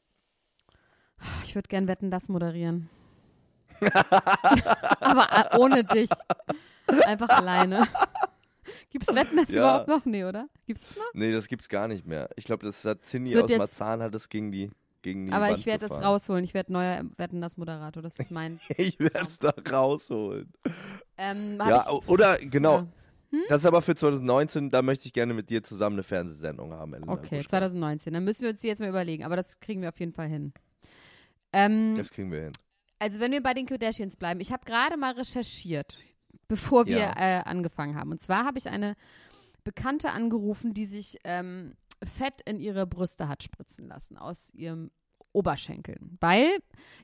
Ich 1.45 1.55
würde 1.55 1.69
gern 1.69 1.87
Wetten, 1.87 2.11
das 2.11 2.29
moderieren. 2.29 2.89
Aber 5.01 5.29
äh, 5.31 5.59
ohne 5.59 5.85
dich. 5.85 6.11
Einfach 7.05 7.29
alleine. 7.29 7.87
Gibt 8.91 9.09
es 9.09 9.15
Wetten, 9.15 9.37
das 9.37 9.51
Ja. 9.51 9.61
überhaupt 9.61 9.89
noch? 9.89 10.05
Nee, 10.05 10.25
oder? 10.25 10.49
Gibt 10.67 10.81
es 10.81 10.97
noch? 10.97 11.05
Nee, 11.13 11.31
das 11.33 11.47
gibt's 11.47 11.69
gar 11.69 11.87
nicht 11.87 12.07
mehr. 12.07 12.29
Ich 12.37 12.45
glaube, 12.45 12.67
das 12.67 12.85
hat 12.85 13.01
wird 13.13 13.45
aus 13.45 13.57
Marzahn 13.57 14.03
hat 14.03 14.15
es 14.15 14.29
gegen 14.29 14.51
die 14.51 14.71
gegen 15.03 15.27
die 15.27 15.33
Aber 15.33 15.49
Wand 15.49 15.59
ich 15.59 15.67
werde 15.67 15.87
es 15.87 15.93
rausholen. 15.93 16.45
Ich 16.45 16.55
werde 16.55 16.73
neuer 16.73 17.05
Wetten, 17.17 17.41
das 17.41 17.57
Moderator. 17.57 18.03
Das 18.03 18.19
ist 18.19 18.31
mein. 18.31 18.59
Ich 18.77 18.99
werde 18.99 19.21
es 19.23 19.39
da 19.39 19.55
rausholen. 19.71 20.53
Ähm, 21.17 21.57
Ja, 21.59 21.85
ich, 21.87 22.09
oder 22.09 22.39
genau. 22.39 22.79
Ja. 22.79 22.87
Das 23.49 23.61
ist 23.63 23.67
aber 23.67 23.81
für 23.83 23.95
2019, 23.95 24.71
da 24.71 24.83
möchte 24.83 25.07
ich 25.07 25.13
gerne 25.13 25.35
mit 25.35 25.51
dir 25.51 25.63
zusammen 25.63 25.95
eine 25.97 26.03
Fernsehsendung 26.03 26.73
haben. 26.73 26.95
Elena 26.95 27.13
Okay, 27.13 27.37
Gruschka. 27.37 27.51
2019. 27.51 28.13
Dann 28.13 28.25
müssen 28.25 28.43
wir 28.43 28.51
uns 28.51 28.61
die 28.61 28.67
jetzt 28.67 28.81
mal 28.81 28.89
überlegen. 28.89 29.25
Aber 29.25 29.37
das 29.37 29.61
kriegen 29.61 29.83
wir 29.83 29.89
auf 29.91 30.01
jeden 30.01 30.13
Fall 30.13 30.29
hin. 30.29 30.53
Ähm, 31.53 31.95
Das 31.97 32.11
kriegen 32.11 32.31
wir 32.31 32.43
hin. 32.43 32.53
Also 32.99 33.19
wenn 33.21 33.33
wir 33.33 33.43
bei 33.43 33.55
den 33.55 33.67
Kardashians 33.67 34.17
bleiben, 34.17 34.41
ich 34.41 34.53
habe 34.53 34.65
gerade 34.65 34.97
mal 34.97 35.13
recherchiert, 35.15 35.99
bevor 36.49 36.87
wir 36.87 36.99
Ja. 36.99 37.15
äh, 37.17 37.43
angefangen 37.45 37.95
haben. 37.97 38.11
Und 38.11 38.21
zwar 38.21 38.45
habe 38.45 38.59
ich 38.59 38.69
eine 38.69 38.95
Bekannte 39.65 40.11
angerufen, 40.11 40.75
die 40.75 40.85
sich 40.85 41.17
ähm, 41.25 41.75
Fett 42.17 42.41
in 42.47 42.61
ihre 42.61 42.87
Brüste 42.87 43.29
hat 43.29 43.43
spritzen 43.43 43.87
lassen 43.87 44.17
aus 44.17 44.51
ihrem 44.55 44.91
Oberschenkeln. 45.33 46.17
Weil, 46.21 46.49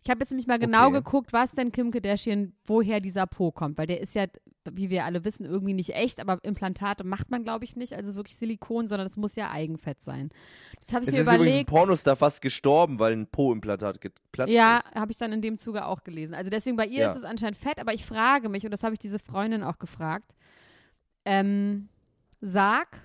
ich 0.02 0.10
habe 0.10 0.20
jetzt 0.20 0.30
nämlich 0.30 0.46
mal 0.46 0.58
genau 0.58 0.86
Okay. 0.88 0.96
geguckt, 0.98 1.32
was 1.32 1.52
denn 1.52 1.70
Kim 1.72 1.90
Kardashian, 1.90 2.52
woher 2.66 3.00
dieser 3.00 3.26
Po 3.26 3.52
kommt. 3.52 3.78
Weil 3.78 3.86
der 3.86 4.00
ist 4.00 4.14
ja, 4.14 4.26
wie 4.72 4.90
wir 4.90 5.04
alle 5.04 5.24
wissen, 5.24 5.44
irgendwie 5.44 5.74
nicht 5.74 5.94
echt, 5.94 6.18
aber 6.20 6.38
Implantate 6.42 7.04
macht 7.04 7.30
man, 7.30 7.44
glaube 7.44 7.64
ich, 7.64 7.76
nicht, 7.76 7.92
also 7.92 8.16
wirklich 8.16 8.34
Silikon, 8.36 8.88
sondern 8.88 9.06
es 9.06 9.16
muss 9.16 9.36
ja 9.36 9.50
Eigenfett 9.52 10.02
sein. 10.02 10.30
Das 10.80 10.92
habe 10.92 11.04
ich 11.04 11.08
Es 11.10 11.14
mir 11.14 11.20
ist 11.20 11.26
übrigens 11.28 11.42
ein 11.42 11.48
überlegt. 11.50 11.70
Pornostar 11.70 12.16
fast 12.16 12.42
gestorben, 12.42 12.98
weil 12.98 13.12
ein 13.12 13.26
Po-Implantat 13.28 14.00
geplatzt 14.00 14.52
Ja, 14.52 14.78
ist. 14.78 14.94
habe 14.96 15.12
ich 15.12 15.18
dann 15.18 15.32
in 15.32 15.40
dem 15.40 15.56
Zuge 15.56 15.84
auch 15.86 16.02
gelesen. 16.02 16.34
Also 16.34 16.50
deswegen 16.50 16.76
bei 16.76 16.86
ihr 16.86 17.02
Ja. 17.02 17.10
ist 17.10 17.16
es 17.16 17.24
anscheinend 17.24 17.56
fett, 17.58 17.78
aber 17.78 17.94
ich 17.94 18.04
frage 18.04 18.48
mich, 18.48 18.64
und 18.64 18.72
das 18.72 18.82
habe 18.82 18.94
ich 18.94 18.98
diese 18.98 19.20
Freundin 19.20 19.62
auch 19.62 19.78
gefragt, 19.78 20.34
ähm, 21.24 21.88
sag, 22.40 23.02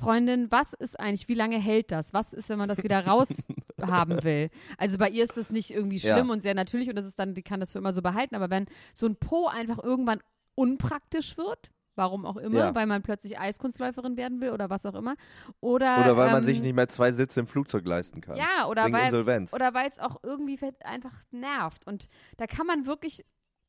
Freundin, 0.00 0.50
was 0.50 0.72
ist 0.72 0.98
eigentlich, 0.98 1.28
wie 1.28 1.34
lange 1.34 1.58
hält 1.58 1.92
das? 1.92 2.12
Was 2.14 2.32
ist, 2.32 2.48
wenn 2.48 2.58
man 2.58 2.68
das 2.68 2.82
wieder 2.82 3.06
raushaben 3.06 4.22
will? 4.24 4.50
Also 4.78 4.98
bei 4.98 5.10
ihr 5.10 5.24
ist 5.24 5.36
das 5.36 5.50
nicht 5.50 5.70
irgendwie 5.70 5.98
schlimm 6.00 6.26
Ja. 6.28 6.32
und 6.32 6.40
sehr 6.40 6.54
natürlich 6.54 6.88
und 6.88 6.96
das 6.96 7.06
ist 7.06 7.18
dann, 7.18 7.34
die 7.34 7.42
kann 7.42 7.60
das 7.60 7.72
für 7.72 7.78
immer 7.78 7.92
so 7.92 8.00
behalten, 8.02 8.34
aber 8.34 8.48
wenn 8.50 8.66
so 8.94 9.06
ein 9.06 9.16
Po 9.16 9.46
einfach 9.46 9.78
irgendwann 9.82 10.20
unpraktisch 10.54 11.36
wird, 11.36 11.70
warum 11.96 12.24
auch 12.24 12.36
immer, 12.38 12.58
Ja. 12.58 12.74
weil 12.74 12.86
man 12.86 13.02
plötzlich 13.02 13.38
Eiskunstläuferin 13.38 14.16
werden 14.16 14.40
will 14.40 14.50
oder 14.50 14.70
was 14.70 14.86
auch 14.86 14.94
immer, 14.94 15.16
oder 15.60 15.98
Oder 16.00 16.16
weil 16.16 16.28
man 16.30 16.38
ähm, 16.42 16.44
sich 16.44 16.62
nicht 16.62 16.74
mehr 16.74 16.88
zwei 16.88 17.12
Sitze 17.12 17.40
im 17.40 17.46
Flugzeug 17.46 17.84
leisten 17.84 18.20
kann. 18.20 18.36
ja, 18.36 18.68
oder 18.68 18.84
Wegen 18.84 18.94
weil, 18.94 19.04
Insolvenz. 19.06 19.52
oder 19.52 19.74
weil 19.74 19.88
es 19.88 19.98
auch 19.98 20.16
irgendwie 20.22 20.58
einfach 20.84 21.12
nervt. 21.30 21.86
Und 21.86 22.08
da 22.38 22.46
kann 22.46 22.66
man 22.66 22.86
wirklich, 22.86 23.24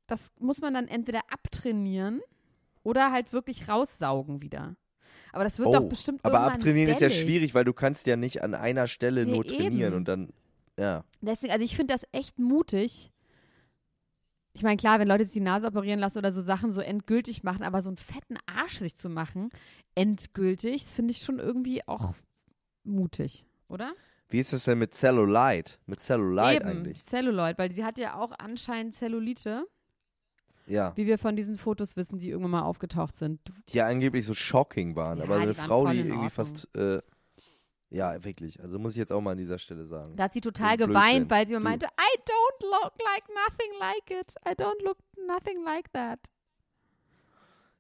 das 0.08 0.32
muss 0.40 0.62
man 0.62 0.74
dann 0.74 0.88
entweder 0.88 1.22
abtrainieren 1.30 2.22
oder 2.84 3.12
halt 3.12 3.34
wirklich 3.34 3.68
raussaugen 3.70 4.42
wieder. 4.42 4.76
Aber 5.32 5.44
das 5.44 5.60
wird 5.60 5.70
oh, 5.70 5.74
doch 5.74 5.90
bestimmt 5.90 6.24
aber 6.24 6.42
abtrainieren 6.42 6.92
ist 6.92 7.02
ja 7.02 7.10
schwierig, 7.10 7.54
weil 7.54 7.64
du 7.64 7.74
kannst 7.74 8.08
ja 8.08 8.16
nicht 8.16 8.44
an 8.44 8.54
einer 8.54 8.88
Stelle 8.88 9.26
Nee, 9.26 9.32
nur 9.32 9.46
trainieren 9.46 9.94
eben. 9.94 9.96
und 9.96 10.08
dann, 10.08 10.30
ja. 10.78 11.04
Deswegen, 11.22 11.54
also 11.54 11.64
ich 11.64 11.76
finde 11.76 11.94
das 11.94 12.06
echt 12.12 12.40
mutig. 12.40 13.12
Ich 14.54 14.64
meine, 14.64 14.76
klar, 14.76 15.00
wenn 15.00 15.08
Leute 15.08 15.24
sich 15.24 15.34
die 15.34 15.40
Nase 15.40 15.68
operieren 15.68 16.00
lassen 16.00 16.18
oder 16.18 16.32
so 16.32 16.42
Sachen 16.42 16.74
so 16.74 16.82
endgültig 16.82 17.44
machen, 17.44 17.64
aber 17.64 17.82
so 17.82 17.90
einen 17.90 17.98
fetten 17.98 18.38
Arsch 18.46 18.80
sich 18.80 18.96
zu 18.96 19.10
machen, 19.10 19.50
endgültig, 19.96 20.84
das 20.84 20.94
finde 20.94 21.12
ich 21.12 21.20
schon 21.20 21.40
irgendwie 21.40 21.88
auch 21.88 22.14
mutig, 22.84 23.46
oder? 23.70 23.94
Wie 24.32 24.40
ist 24.40 24.54
das 24.54 24.64
denn 24.64 24.80
mit 24.80 24.94
Cellulite? 24.94 25.74
Mit 25.86 26.02
Cellulite 26.02 26.56
Eben, 26.56 26.66
eigentlich? 26.66 27.04
Celluloid, 27.04 27.58
weil 27.58 27.72
sie 27.72 27.84
hat 27.84 27.98
ja 27.98 28.16
auch 28.16 28.32
anscheinend 28.38 28.96
Zellulite. 28.96 29.68
Ja. 30.72 30.94
Wie 30.96 31.06
wir 31.06 31.18
von 31.18 31.36
diesen 31.36 31.58
Fotos 31.58 31.98
wissen, 31.98 32.18
die 32.18 32.30
irgendwann 32.30 32.52
mal 32.52 32.62
aufgetaucht 32.62 33.16
sind. 33.16 33.42
Die 33.70 33.78
ja 33.78 33.88
angeblich 33.88 34.26
so 34.26 34.34
shocking 34.34 34.96
waren. 34.96 35.18
Ja, 35.18 35.26
aber 35.26 35.36
eine 35.36 35.54
Frau, 35.54 35.86
die 35.88 35.98
irgendwie 35.98 36.14
Ordnung. 36.14 36.30
fast, 36.30 36.74
äh, 36.76 37.02
ja, 37.90 38.24
wirklich. 38.24 38.62
Also 38.62 38.80
muss 38.80 38.94
ich 38.94 38.98
jetzt 38.98 39.12
auch 39.12 39.20
mal 39.20 39.32
an 39.32 39.38
dieser 39.38 39.60
Stelle 39.60 39.86
sagen. 39.86 40.16
Da 40.16 40.24
hat 40.24 40.34
sie 40.34 40.40
total 40.40 40.78
So 40.78 40.86
ein 40.86 40.90
geweint, 40.90 41.30
weil 41.30 41.46
sie 41.46 41.54
mir 41.54 41.60
meinte, 41.60 41.88
I 41.88 42.20
don't 42.22 42.64
look 42.72 42.94
like 43.04 43.24
nothing 43.28 43.72
like 43.80 44.22
it. 44.22 44.34
I 44.48 44.52
don't 44.52 44.82
look 44.86 44.98
nothing 45.28 45.62
like 45.66 45.92
that. 45.92 46.20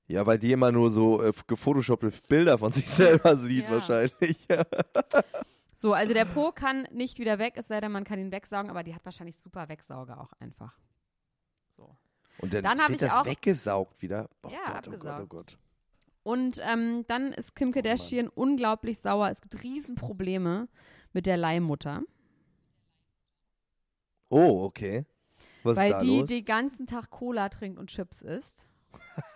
Ja, 0.07 0.25
weil 0.25 0.37
die 0.37 0.51
immer 0.51 0.73
nur 0.73 0.91
so 0.91 1.23
äh, 1.23 1.31
gefotoshoppte 1.47 2.11
Bilder 2.27 2.57
von 2.57 2.73
sich 2.73 2.89
selber 2.89 3.37
sieht 3.37 3.63
Ja. 3.65 3.71
wahrscheinlich. 3.71 4.35
So, 5.73 5.93
also 5.95 6.13
der 6.13 6.25
Po 6.25 6.51
kann 6.51 6.87
nicht 6.91 7.17
wieder 7.17 7.39
weg, 7.39 7.53
es 7.55 7.67
sei 7.67 7.81
denn, 7.81 7.91
man 7.91 8.03
kann 8.03 8.19
ihn 8.19 8.31
wegsaugen, 8.31 8.69
aber 8.69 8.83
die 8.83 8.93
hat 8.93 9.03
wahrscheinlich 9.03 9.35
super 9.39 9.67
Wegsauger 9.67 10.21
auch 10.21 10.31
einfach. 10.39 10.77
Und 12.41 12.53
dann, 12.53 12.63
Dann 12.63 12.77
wird 12.79 12.89
ich 12.91 12.97
das 12.99 13.11
auch- 13.11 13.25
weggesaugt 13.25 14.01
wieder. 14.01 14.29
Oh 14.43 14.49
Ja, 14.49 14.73
Gott, 14.73 14.87
oh 14.87 14.97
Gott, 14.97 15.19
oh 15.21 15.25
Gott. 15.27 15.57
Und 16.23 16.59
ähm, 16.63 17.05
dann 17.07 17.31
ist 17.33 17.55
Kim 17.55 17.71
Kardashian 17.71 18.27
unglaublich 18.27 18.99
sauer. 18.99 19.29
Es 19.29 19.41
gibt 19.41 19.63
Riesenprobleme 19.63 20.67
mit 21.13 21.25
der 21.25 21.37
Leihmutter, 21.37 22.01
Oh, 24.33 24.63
okay. 24.63 25.05
Was 25.63 25.75
weil 25.77 25.87
ist 25.91 25.93
da 25.95 25.99
die 25.99 26.19
los? 26.19 26.29
den 26.29 26.45
ganzen 26.45 26.87
Tag 26.87 27.09
Cola 27.09 27.49
trinkt 27.49 27.77
und 27.77 27.89
Chips 27.89 28.21
isst. 28.21 28.65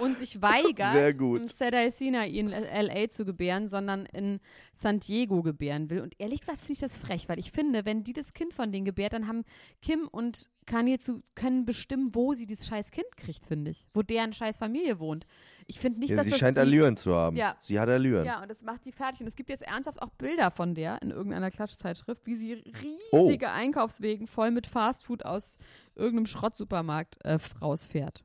und 0.00 0.16
sich 0.18 0.40
weigert, 0.42 0.92
Sehr 0.92 1.12
gut. 1.14 1.42
im 1.42 1.48
Sadai 1.48 1.90
Sinai 1.90 2.28
in 2.28 2.50
L.A. 2.52 3.08
zu 3.08 3.24
gebären, 3.24 3.68
sondern 3.68 4.06
in 4.06 4.40
San 4.72 5.00
Diego 5.00 5.42
gebären 5.42 5.90
will. 5.90 6.00
Und 6.00 6.14
ehrlich 6.18 6.40
gesagt 6.40 6.58
finde 6.58 6.72
ich 6.72 6.78
das 6.80 6.96
frech, 6.96 7.28
weil 7.28 7.38
ich 7.38 7.52
finde, 7.52 7.84
wenn 7.84 8.02
die 8.04 8.12
das 8.12 8.32
Kind 8.32 8.54
von 8.54 8.72
denen 8.72 8.84
gebärt, 8.84 9.12
dann 9.12 9.26
haben 9.28 9.44
Kim 9.82 10.08
und 10.10 10.48
Kanye 10.66 10.98
zu, 10.98 11.22
können 11.34 11.64
bestimmen, 11.64 12.14
wo 12.14 12.32
sie 12.32 12.46
dieses 12.46 12.66
scheiß 12.66 12.92
Kind 12.92 13.06
kriegt, 13.16 13.44
finde 13.46 13.72
ich. 13.72 13.88
Wo 13.92 14.02
deren 14.02 14.32
scheiß 14.32 14.58
Familie 14.58 15.00
wohnt. 15.00 15.26
Ich 15.66 15.80
finde 15.80 15.98
nicht, 15.98 16.10
ja, 16.10 16.16
dass 16.16 16.26
sie 16.26 16.30
das 16.30 16.38
scheint 16.38 16.56
die, 16.56 16.60
Allüren 16.60 16.96
zu 16.96 17.12
haben. 17.14 17.36
Ja. 17.36 17.56
Sie 17.58 17.80
hat 17.80 17.88
Allüren. 17.88 18.24
Ja, 18.24 18.40
und 18.40 18.48
das 18.50 18.62
macht 18.62 18.84
die 18.84 18.92
fertig. 18.92 19.20
Und 19.22 19.26
es 19.26 19.34
gibt 19.34 19.50
jetzt 19.50 19.62
ernsthaft 19.62 20.00
auch 20.00 20.10
Bilder 20.10 20.50
von 20.52 20.74
der 20.74 21.02
in 21.02 21.10
irgendeiner 21.10 21.50
Klatschzeitschrift, 21.50 22.24
wie 22.26 22.36
sie 22.36 22.62
Oh. 23.10 23.26
riesige 23.26 23.50
Einkaufswegen 23.50 24.28
voll 24.28 24.52
mit 24.52 24.66
Fastfood 24.68 25.24
aus 25.24 25.56
irgendeinem 25.96 26.26
Schrottsupermarkt 26.26 27.16
äh, 27.24 27.38
rausfährt. 27.60 28.22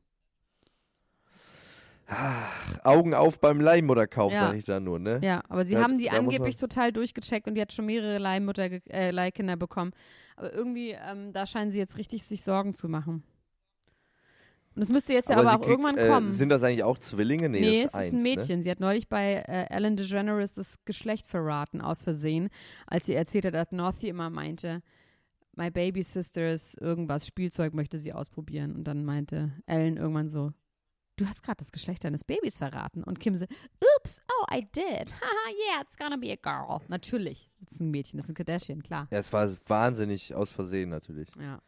Augen 2.83 3.13
auf 3.13 3.39
beim 3.39 3.59
Leihmutterkauf, 3.59 4.31
Ja. 4.31 4.41
sag 4.41 4.55
ich 4.55 4.65
da 4.65 4.79
nur, 4.79 4.99
ne? 4.99 5.19
Ja, 5.23 5.41
aber 5.49 5.65
sie 5.65 5.73
Da- 5.73 5.81
haben 5.81 5.97
die 5.97 6.11
angeblich 6.11 6.57
total 6.57 6.91
durchgecheckt 6.91 7.47
und 7.47 7.55
die 7.55 7.61
hat 7.61 7.73
schon 7.73 7.85
mehrere 7.87 8.19
Leihmutter, 8.19 8.69
äh, 8.91 9.11
Leihkinder 9.11 9.55
bekommen. 9.55 9.91
Aber 10.35 10.53
irgendwie, 10.53 10.91
ähm, 10.91 11.33
da 11.33 11.45
scheinen 11.47 11.71
sie 11.71 11.79
jetzt 11.79 11.97
richtig 11.97 12.23
sich 12.23 12.43
Sorgen 12.43 12.73
zu 12.73 12.87
machen. 12.89 13.23
Und 14.75 14.81
es 14.81 14.89
müsste 14.89 15.13
jetzt 15.13 15.29
ja 15.29 15.37
aber, 15.37 15.51
auch 15.51 15.55
kriegt, 15.61 15.69
irgendwann 15.69 15.97
äh, 15.97 16.07
kommen. 16.09 16.33
Sind 16.33 16.49
das 16.49 16.61
eigentlich 16.61 16.83
auch 16.83 16.97
Zwillinge? 16.99 17.47
Nee, 17.47 17.61
Nee, 17.61 17.67
das 17.67 17.77
es 17.77 17.83
ist 17.85 17.85
ist 17.85 17.95
eins, 17.95 18.11
ein 18.11 18.17
Ne? 18.17 18.23
Mädchen. 18.23 18.61
Sie 18.61 18.69
hat 18.69 18.79
neulich 18.81 19.07
bei 19.07 19.35
äh, 19.47 19.73
Ellen 19.73 19.95
DeGeneres 19.95 20.53
das 20.53 20.83
Geschlecht 20.83 21.25
verraten, 21.27 21.79
aus 21.81 22.03
Versehen, 22.03 22.49
als 22.85 23.05
sie 23.05 23.13
erzählt 23.13 23.45
hat, 23.45 23.53
dass 23.55 23.71
Northie 23.71 24.09
immer 24.09 24.29
meinte, 24.29 24.81
my 25.55 25.71
baby 25.71 26.03
sister 26.03 26.51
ist 26.51 26.79
irgendwas, 26.81 27.25
Spielzeug 27.25 27.73
möchte 27.73 27.97
sie 27.97 28.11
ausprobieren. 28.11 28.75
Und 28.75 28.83
dann 28.83 29.05
meinte 29.05 29.53
Ellen 29.65 29.95
irgendwann 29.95 30.27
so, 30.27 30.51
du 31.15 31.27
hast 31.27 31.43
gerade 31.43 31.57
das 31.57 31.71
Geschlecht 31.71 32.03
deines 32.03 32.23
Babys 32.23 32.57
verraten. 32.57 33.03
Und 33.03 33.19
Kim 33.19 33.35
so, 33.35 33.45
oops, 33.97 34.21
oh, 34.29 34.45
I 34.53 34.61
did. 34.61 35.13
Haha, 35.21 35.49
yeah, 35.49 35.81
it's 35.81 35.97
gonna 35.97 36.17
be 36.17 36.31
a 36.31 36.35
girl. 36.35 36.81
Natürlich, 36.87 37.49
das 37.61 37.73
ist 37.73 37.81
ein 37.81 37.91
Mädchen, 37.91 38.17
das 38.17 38.25
ist 38.25 38.31
ein 38.31 38.35
Kardashian, 38.35 38.83
klar. 38.83 39.07
Ja, 39.11 39.19
es 39.19 39.31
war 39.31 39.49
wahnsinnig 39.67 40.33
aus 40.35 40.51
Versehen 40.51 40.89
natürlich. 40.89 41.29
Ja. 41.39 41.59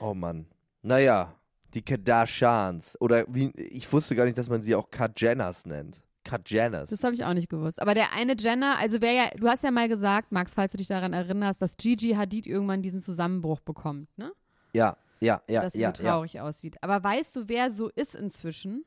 Oh 0.00 0.14
Mann. 0.14 0.46
Naja, 0.82 1.34
die 1.74 1.82
Kardashians. 1.82 3.00
Oder 3.00 3.24
wie, 3.28 3.50
ich 3.56 3.90
wusste 3.92 4.14
gar 4.14 4.24
nicht, 4.24 4.38
dass 4.38 4.48
man 4.48 4.62
sie 4.62 4.74
auch 4.74 4.90
Kardjenners 4.90 5.66
nennt. 5.66 6.00
Kardjenners. 6.24 6.90
Das 6.90 7.02
habe 7.02 7.14
ich 7.14 7.24
auch 7.24 7.34
nicht 7.34 7.48
gewusst. 7.48 7.82
Aber 7.82 7.94
der 7.94 8.12
eine 8.12 8.36
Jenner, 8.38 8.78
also 8.78 9.00
wer 9.00 9.12
ja, 9.12 9.30
du 9.30 9.48
hast 9.48 9.64
ja 9.64 9.70
mal 9.70 9.88
gesagt, 9.88 10.30
Max, 10.30 10.54
falls 10.54 10.72
du 10.72 10.78
dich 10.78 10.86
daran 10.86 11.12
erinnerst, 11.12 11.60
dass 11.60 11.76
Gigi 11.76 12.12
Hadid 12.12 12.46
irgendwann 12.46 12.82
diesen 12.82 13.00
Zusammenbruch 13.00 13.60
bekommt, 13.60 14.08
ne? 14.16 14.32
Ja, 14.72 14.96
ja, 15.22 15.40
ja, 15.48 15.62
dass 15.62 15.72
sie 15.72 15.80
ja, 15.80 15.94
so 15.94 16.02
ja. 16.02 16.10
traurig 16.10 16.40
aussieht. 16.40 16.82
Aber 16.82 17.02
weißt 17.02 17.36
du, 17.36 17.48
wer 17.48 17.70
so 17.70 17.88
ist 17.88 18.14
inzwischen? 18.14 18.84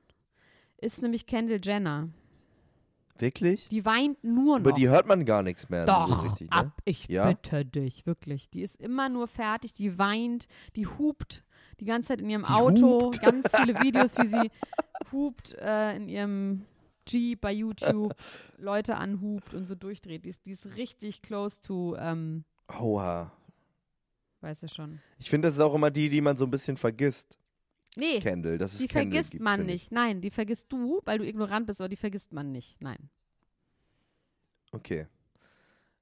Ist 0.78 1.02
nämlich 1.02 1.26
Kendall 1.26 1.60
Jenner. 1.63 2.10
Wirklich? 3.17 3.69
Die 3.69 3.86
weint 3.86 4.21
nur 4.24 4.60
noch. 4.60 4.65
Über 4.65 4.74
die 4.74 4.89
hört 4.89 5.08
man 5.08 5.24
gar 5.26 5.41
nichts 5.41 5.69
mehr. 5.69 5.86
Doch, 5.86 6.10
so 6.10 6.28
richtig, 6.28 6.50
ne? 6.50 6.58
ab, 6.58 6.71
ich 6.84 7.08
Ja? 7.08 7.30
bitte 7.30 7.63
dich, 7.63 8.06
wirklich. 8.06 8.50
Die 8.50 8.62
ist 8.62 8.76
immer 8.76 9.08
nur 9.08 9.28
fertig, 9.28 9.71
die 9.74 9.98
weint, 9.98 10.48
die 10.76 10.86
hupt 10.86 11.43
die 11.80 11.86
ganze 11.86 12.10
Zeit 12.10 12.21
in 12.21 12.30
ihrem 12.30 12.43
Die 12.43 12.50
Auto. 12.52 13.06
hupt? 13.06 13.21
Ganz 13.21 13.48
viele 13.56 13.74
Videos, 13.82 14.17
wie 14.17 14.28
sie 14.28 14.52
hupt 15.13 15.54
äh, 15.60 15.95
in 15.95 16.10
ihrem 16.10 16.65
Jeep 17.08 17.39
bei 17.39 17.54
YouTube, 17.54 18.13
Leute 18.58 18.98
anhupt 18.98 19.54
und 19.54 19.63
so 19.63 19.76
durchdreht. 19.76 20.26
Die 20.26 20.30
ist, 20.30 20.45
die 20.45 20.52
ist 20.52 20.76
richtig 20.76 21.21
close 21.21 21.62
to, 21.62 21.95
ähm, 21.98 22.43
Oha. 22.78 23.32
Weiß 24.41 24.62
ja 24.62 24.67
schon. 24.67 25.00
Ich 25.17 25.30
finde, 25.30 25.48
das 25.48 25.56
ist 25.56 25.62
auch 25.62 25.74
immer 25.76 25.91
die, 25.91 26.10
die 26.10 26.21
man 26.21 26.36
so 26.36 26.45
ein 26.45 26.52
bisschen 26.52 26.78
vergisst. 26.78 27.38
Nee, 27.95 28.19
Kendall, 28.19 28.58
dass 28.58 28.74
es 28.74 28.80
die 28.80 28.88
Kendall 28.88 29.12
vergisst 29.12 29.32
gibt, 29.32 29.43
man 29.43 29.65
nicht. 29.65 29.91
Nein, 29.91 30.21
die 30.21 30.30
vergisst 30.30 30.71
du, 30.71 31.02
weil 31.06 31.17
du 31.17 31.26
ignorant 31.28 31.65
bist, 31.67 31.80
aber 31.80 31.88
die 31.89 31.95
vergisst 31.95 32.34
man 32.34 32.52
nicht. 32.52 32.82
Nein. 32.82 33.10
Okay. 34.71 35.08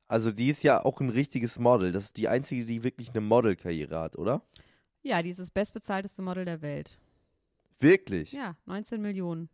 Also 0.08 0.32
die 0.32 0.50
ist 0.50 0.63
ja 0.63 0.84
auch 0.84 1.00
ein 1.00 1.10
richtiges 1.10 1.60
Model. 1.60 1.91
Das 1.91 2.06
ist 2.06 2.17
die 2.17 2.28
einzige, 2.28 2.65
die 2.65 2.84
wirklich 2.84 3.10
eine 3.12 3.22
Modelkarriere 3.22 4.00
hat, 4.00 4.15
oder? 4.17 4.41
Ja, 5.02 5.22
die 5.22 5.30
ist 5.30 5.39
das 5.39 5.52
bestbezahlteste 5.52 6.22
Model 6.22 6.46
der 6.46 6.62
Welt. 6.62 6.98
Wirklich? 7.80 8.32
Ja, 8.32 8.56
19 8.65 9.02
Millionen. 9.02 9.50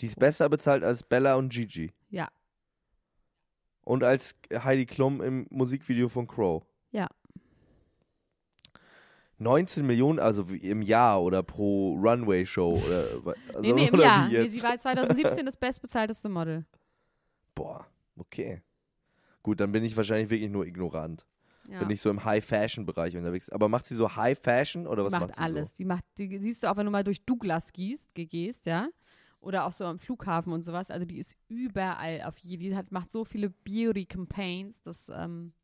Die 0.00 0.06
ist 0.06 0.18
besser 0.18 0.48
bezahlt 0.48 0.84
als 0.84 1.02
Bella 1.02 1.34
und 1.36 1.50
Gigi. 1.52 1.92
Ja, 2.10 2.28
Und 3.82 4.04
als 4.04 4.36
Heidi 4.52 4.86
Klum 4.86 5.20
im 5.20 5.46
Musikvideo 5.50 6.08
von 6.08 6.26
Crow. 6.26 6.64
Ja. 9.38 9.44
19 9.44 9.86
Millionen, 9.86 10.18
also 10.18 10.42
im 10.44 10.82
Jahr 10.82 11.22
oder 11.22 11.42
pro 11.42 11.94
Runway-Show 11.94 12.72
oder, 12.84 13.04
also, 13.48 13.60
Nee, 13.60 13.72
nee, 13.72 13.88
im 13.88 14.00
Jahr. 14.00 14.28
Nee, 14.28 14.48
sie 14.48 14.62
war 14.62 14.78
2017 14.78 15.46
das 15.46 15.56
bestbezahlteste 15.56 16.28
Model. 16.28 16.66
Boah, 17.54 17.86
okay. 18.16 18.62
Gut, 19.42 19.60
dann 19.60 19.72
bin 19.72 19.84
ich 19.84 19.96
wahrscheinlich 19.96 20.30
wirklich 20.30 20.50
nur 20.50 20.66
ignorant. 20.66 21.26
Ja. 21.68 21.80
Bin 21.80 21.90
ich 21.90 22.00
so 22.00 22.08
im 22.10 22.24
High-Fashion-Bereich 22.24 23.16
unterwegs. 23.16 23.50
Aber 23.50 23.68
macht 23.68 23.84
sie 23.86 23.94
so 23.94 24.16
High-Fashion 24.16 24.86
oder 24.86 25.04
was 25.04 25.12
macht, 25.12 25.22
macht, 25.28 25.34
sie 25.36 25.40
alles. 25.42 25.74
Die 25.74 25.84
macht, 25.84 26.04
die 26.16 26.38
siehst 26.38 26.62
du 26.62 26.70
auch, 26.70 26.76
wenn 26.76 26.86
du 26.86 26.90
mal 26.90 27.04
durch 27.04 27.24
Douglas 27.24 27.72
gehst, 27.72 28.14
ge- 28.14 28.26
gehst, 28.26 28.64
ja. 28.66 28.88
Oder 29.40 29.66
auch 29.66 29.72
so 29.72 29.84
am 29.84 29.98
Flughafen 29.98 30.52
und 30.52 30.62
sowas. 30.62 30.90
Also 30.90 31.04
die 31.06 31.18
ist 31.18 31.36
überall 31.48 32.22
auf 32.22 32.36
je, 32.38 32.56
die 32.56 32.74
hat, 32.74 32.90
macht 32.90 33.10
so 33.10 33.24
viele 33.24 33.50
Beauty-Campaigns, 33.50 34.80
das, 34.82 35.10
ähm, 35.14 35.52
so? 35.52 35.57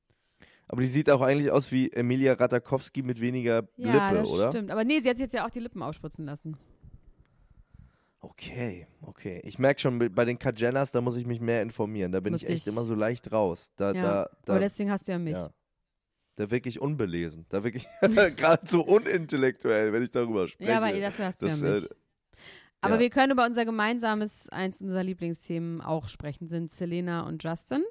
Aber 0.69 0.81
die 0.81 0.89
sieht 0.89 1.11
auch 1.11 1.21
eigentlich 1.21 1.51
aus 1.51 1.71
wie 1.73 1.93
Emilia 1.93 2.33
Ratakowski 2.35 3.03
mit 3.03 3.21
weniger 3.21 3.69
ja, 3.77 4.09
Lippe, 4.11 4.21
das 4.23 4.29
oder? 4.31 4.49
stimmt. 4.51 4.71
Aber 4.71 4.85
nee, 4.85 5.01
sie 5.01 5.09
hat 5.11 5.17
sich 5.17 5.25
jetzt 5.25 5.35
ja 5.35 5.45
auch 5.47 5.51
die 5.51 5.61
Lippen 5.61 5.83
ausspritzen 5.83 6.25
lassen. 6.25 6.57
Okay, 8.21 8.87
okay. 9.03 9.43
Ich 9.45 9.59
merke 9.59 9.81
schon, 9.81 9.99
bei 10.15 10.25
den 10.25 10.39
Kajenas, 10.39 10.93
da 10.93 11.01
muss 11.03 11.17
ich 11.19 11.27
mich 11.27 11.41
mehr 11.41 11.61
informieren. 11.63 12.11
Da 12.11 12.21
bin 12.21 12.33
Muss 12.33 12.43
ich 12.43 12.49
echt 12.49 12.67
ich- 12.67 12.73
immer 12.73 12.85
so 12.85 12.95
leicht 12.95 13.31
raus. 13.31 13.71
Da, 13.77 13.93
Ja, 13.93 14.03
da, 14.03 14.31
da, 14.47 14.53
Aber 14.55 14.61
deswegen 14.61 14.91
hast 14.91 15.07
du 15.07 15.13
ja 15.13 15.19
mich. 15.19 15.35
ja. 15.35 15.51
Da 16.37 16.51
wirklich 16.51 16.81
unbelesen. 16.81 17.45
Da 17.51 17.63
wirklich 17.63 17.87
gerade 18.37 18.67
so 18.67 18.83
unintellektuell, 18.83 19.93
wenn 19.93 20.03
ich 20.03 20.11
darüber 20.11 20.49
spreche. 20.49 20.71
Ja, 20.71 20.79
aber 20.79 20.99
dafür 20.99 21.27
hast 21.27 21.43
du 21.43 21.47
Das, 21.47 21.61
ja 21.61 21.71
mich. 21.75 21.85
äh, 21.85 21.89
aber 22.81 22.95
ja. 22.95 23.01
wir 23.01 23.11
können 23.11 23.33
über 23.33 23.45
unser 23.47 23.65
gemeinsames, 23.65 24.49
eins 24.49 24.81
unserer 24.83 25.03
Lieblingsthemen 25.05 25.81
auch 25.81 26.09
sprechen, 26.09 26.49
sind 26.49 26.73
Selena 26.73 27.27
und 27.27 27.45
Justin. 27.45 27.85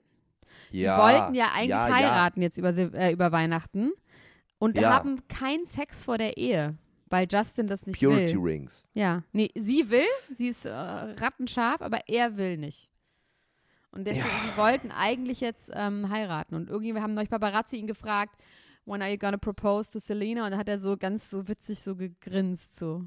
Die 0.71 0.79
ja, 0.81 0.97
wollten 0.97 1.35
ja 1.35 1.51
eigentlich 1.53 1.69
ja, 1.69 1.87
ja. 1.87 1.93
heiraten 1.95 2.41
jetzt 2.41 2.57
über, 2.57 2.69
äh, 2.75 3.11
über 3.11 3.31
Weihnachten 3.31 3.91
und 4.59 4.77
Ja. 4.79 4.91
haben 4.91 5.27
keinen 5.27 5.65
Sex 5.65 6.01
vor 6.03 6.17
der 6.17 6.37
Ehe, 6.37 6.77
weil 7.07 7.27
Justin 7.29 7.67
das 7.67 7.85
nicht 7.85 7.99
Purity 7.99 8.33
will. 8.33 8.41
Rings. 8.43 8.87
Ja, 8.93 9.23
nee, 9.33 9.49
sie 9.55 9.89
will, 9.89 10.01
sie 10.33 10.47
ist 10.47 10.65
äh, 10.65 10.69
rattenscharf, 10.71 11.81
aber 11.81 11.99
er 12.07 12.37
will 12.37 12.57
nicht. 12.57 12.89
Und 13.91 14.05
deswegen, 14.07 14.25
sie 14.25 14.57
wollten 14.57 14.89
eigentlich 14.91 15.39
jetzt 15.39 15.69
ähm, 15.73 16.09
heiraten. 16.09 16.55
Und 16.55 16.69
irgendwie 16.69 16.99
haben 16.99 17.13
neulich 17.13 17.29
Paparazzi 17.29 17.77
ihn 17.77 17.85
gefragt, 17.85 18.35
when 18.85 19.03
are 19.03 19.11
you 19.11 19.17
gonna 19.19 19.37
propose 19.37 19.91
to 19.93 19.99
Selena? 19.99 20.45
Und 20.45 20.51
da 20.51 20.57
hat 20.57 20.67
er 20.67 20.79
so 20.79 20.97
ganz 20.97 21.29
so 21.29 21.47
witzig 21.47 21.79
so 21.79 21.95
gegrinst, 21.95 22.75
so. 22.79 23.03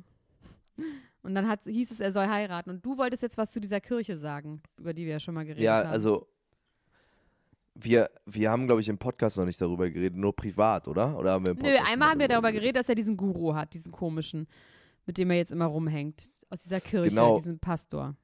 Und 1.25 1.35
dann 1.35 1.49
hat, 1.49 1.65
hieß 1.65 1.91
es, 1.91 1.99
er 1.99 2.13
soll 2.13 2.29
heiraten. 2.29 2.71
Und 2.71 2.87
du 2.87 2.97
wolltest 2.99 3.25
jetzt 3.25 3.37
was 3.37 3.51
zu 3.51 3.59
dieser 3.61 3.81
Kirche 3.81 4.17
sagen, 4.17 4.63
über 4.79 4.95
die 4.95 5.05
wir 5.07 5.13
ja 5.15 5.19
schon 5.21 5.35
mal 5.35 5.45
geredet 5.45 5.65
Ja, 5.65 5.79
haben. 5.79 5.89
also 5.89 6.29
wir, 7.79 8.09
wir 8.25 8.51
haben, 8.51 8.67
glaube 8.67 8.81
ich, 8.81 8.89
im 8.89 8.99
Podcast 8.99 9.37
noch 9.37 9.45
nicht 9.45 9.61
darüber 9.61 9.89
geredet, 9.91 10.17
nur 10.17 10.35
privat, 10.35 10.89
oder? 10.89 11.17
Oder 11.19 11.33
haben 11.33 11.47
wir 11.47 11.55
Nö, 11.55 11.63
einmal 11.79 11.97
mal 11.97 12.11
haben 12.11 12.21
wir 12.21 12.29
darüber 12.29 12.53
geredet, 12.53 12.77
dass 12.77 12.89
er 12.89 12.95
diesen 12.95 13.17
Guru 13.17 13.55
hat, 13.55 13.75
diesen 13.75 13.93
komischen, 13.93 14.47
mit 15.05 15.19
dem 15.19 15.31
er 15.31 15.37
jetzt 15.37 15.51
immer 15.53 15.67
rumhängt. 15.67 16.31
Aus 16.51 16.63
dieser 16.63 16.81
Kirche, 16.81 17.11
Genau. 17.11 17.37
diesen 17.37 17.59
Pastor. 17.59 18.17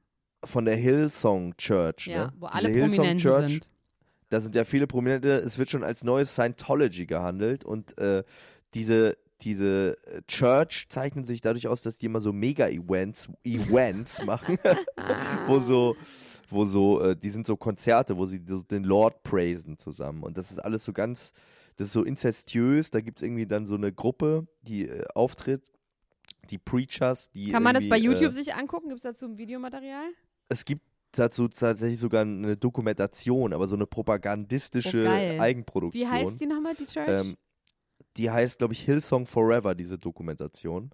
Von 0.43 0.65
der 0.65 0.75
Hillsong 0.75 1.55
Church, 1.57 2.07
Ja, 2.07 2.25
ne? 2.25 2.33
wo 2.39 2.47
Diese 2.47 2.57
alle 2.57 2.69
Prominenten 2.79 3.17
Church, 3.19 3.49
sind. 3.49 3.69
da 4.29 4.41
sind 4.41 4.55
ja 4.55 4.63
viele 4.63 4.87
Prominente, 4.87 5.29
es 5.29 5.57
wird 5.57 5.69
schon 5.69 5.83
als 5.83 6.03
neues 6.03 6.33
Scientology 6.33 7.05
gehandelt 7.05 7.63
und 7.63 7.97
äh, 7.97 8.23
diese, 8.73 9.17
diese 9.43 9.97
äh, 10.05 10.21
Church 10.27 10.87
zeichnet 10.89 11.27
sich 11.27 11.41
dadurch 11.41 11.67
aus, 11.67 11.81
dass 11.81 11.97
die 11.97 12.05
immer 12.07 12.19
so 12.19 12.33
Mega-Events 12.33 13.29
Events 13.43 14.23
machen, 14.25 14.57
wo 15.47 15.59
so, 15.59 15.95
wo 16.49 16.65
so, 16.65 17.01
äh, 17.01 17.15
die 17.15 17.29
sind 17.29 17.45
so 17.47 17.57
Konzerte, 17.57 18.17
wo 18.17 18.25
sie 18.25 18.41
so 18.47 18.61
den 18.63 18.83
Lord 18.83 19.23
praisen 19.23 19.77
zusammen 19.77 20.23
und 20.23 20.37
das 20.37 20.51
ist 20.51 20.59
alles 20.59 20.83
so 20.83 20.93
ganz, 20.93 21.33
das 21.77 21.87
ist 21.87 21.93
so 21.93 22.03
inzestiös, 22.03 22.91
da 22.91 23.01
gibt 23.01 23.19
es 23.19 23.23
irgendwie 23.23 23.47
dann 23.47 23.65
so 23.65 23.75
eine 23.75 23.91
Gruppe, 23.91 24.47
die 24.61 24.87
äh, 24.87 25.03
auftritt, 25.15 25.71
die 26.49 26.57
Preachers, 26.57 27.31
die 27.31 27.51
Kann 27.51 27.63
man 27.63 27.73
das 27.73 27.87
bei 27.87 27.97
irgendwie, 27.97 28.23
YouTube 28.23 28.31
äh, 28.31 28.43
sich 28.43 28.53
angucken? 28.53 28.89
Gibt 28.89 28.97
es 28.97 29.03
dazu 29.03 29.25
ein 29.25 29.37
Videomaterial? 29.37 30.09
es 30.49 30.65
gibt 30.65 30.83
dazu 31.13 31.47
tatsächlich 31.47 31.99
sogar 31.99 32.21
eine 32.21 32.57
Dokumentation, 32.57 33.53
aber 33.53 33.67
so 33.67 33.75
eine 33.75 33.85
propagandistische 33.85 35.05
Oh. 35.07 35.41
Eigenproduktion. 35.41 36.03
Wie 36.03 36.07
heißt 36.07 36.39
die 36.39 36.45
nochmal, 36.45 36.75
die 36.75 36.85
Church? 36.85 37.07
Ähm, 37.07 37.37
die 38.17 38.29
heißt, 38.29 38.59
glaube 38.59 38.73
ich, 38.73 38.83
Hillsong 38.83 39.25
Forever, 39.25 39.75
diese 39.75 39.97
Dokumentation. 39.97 40.91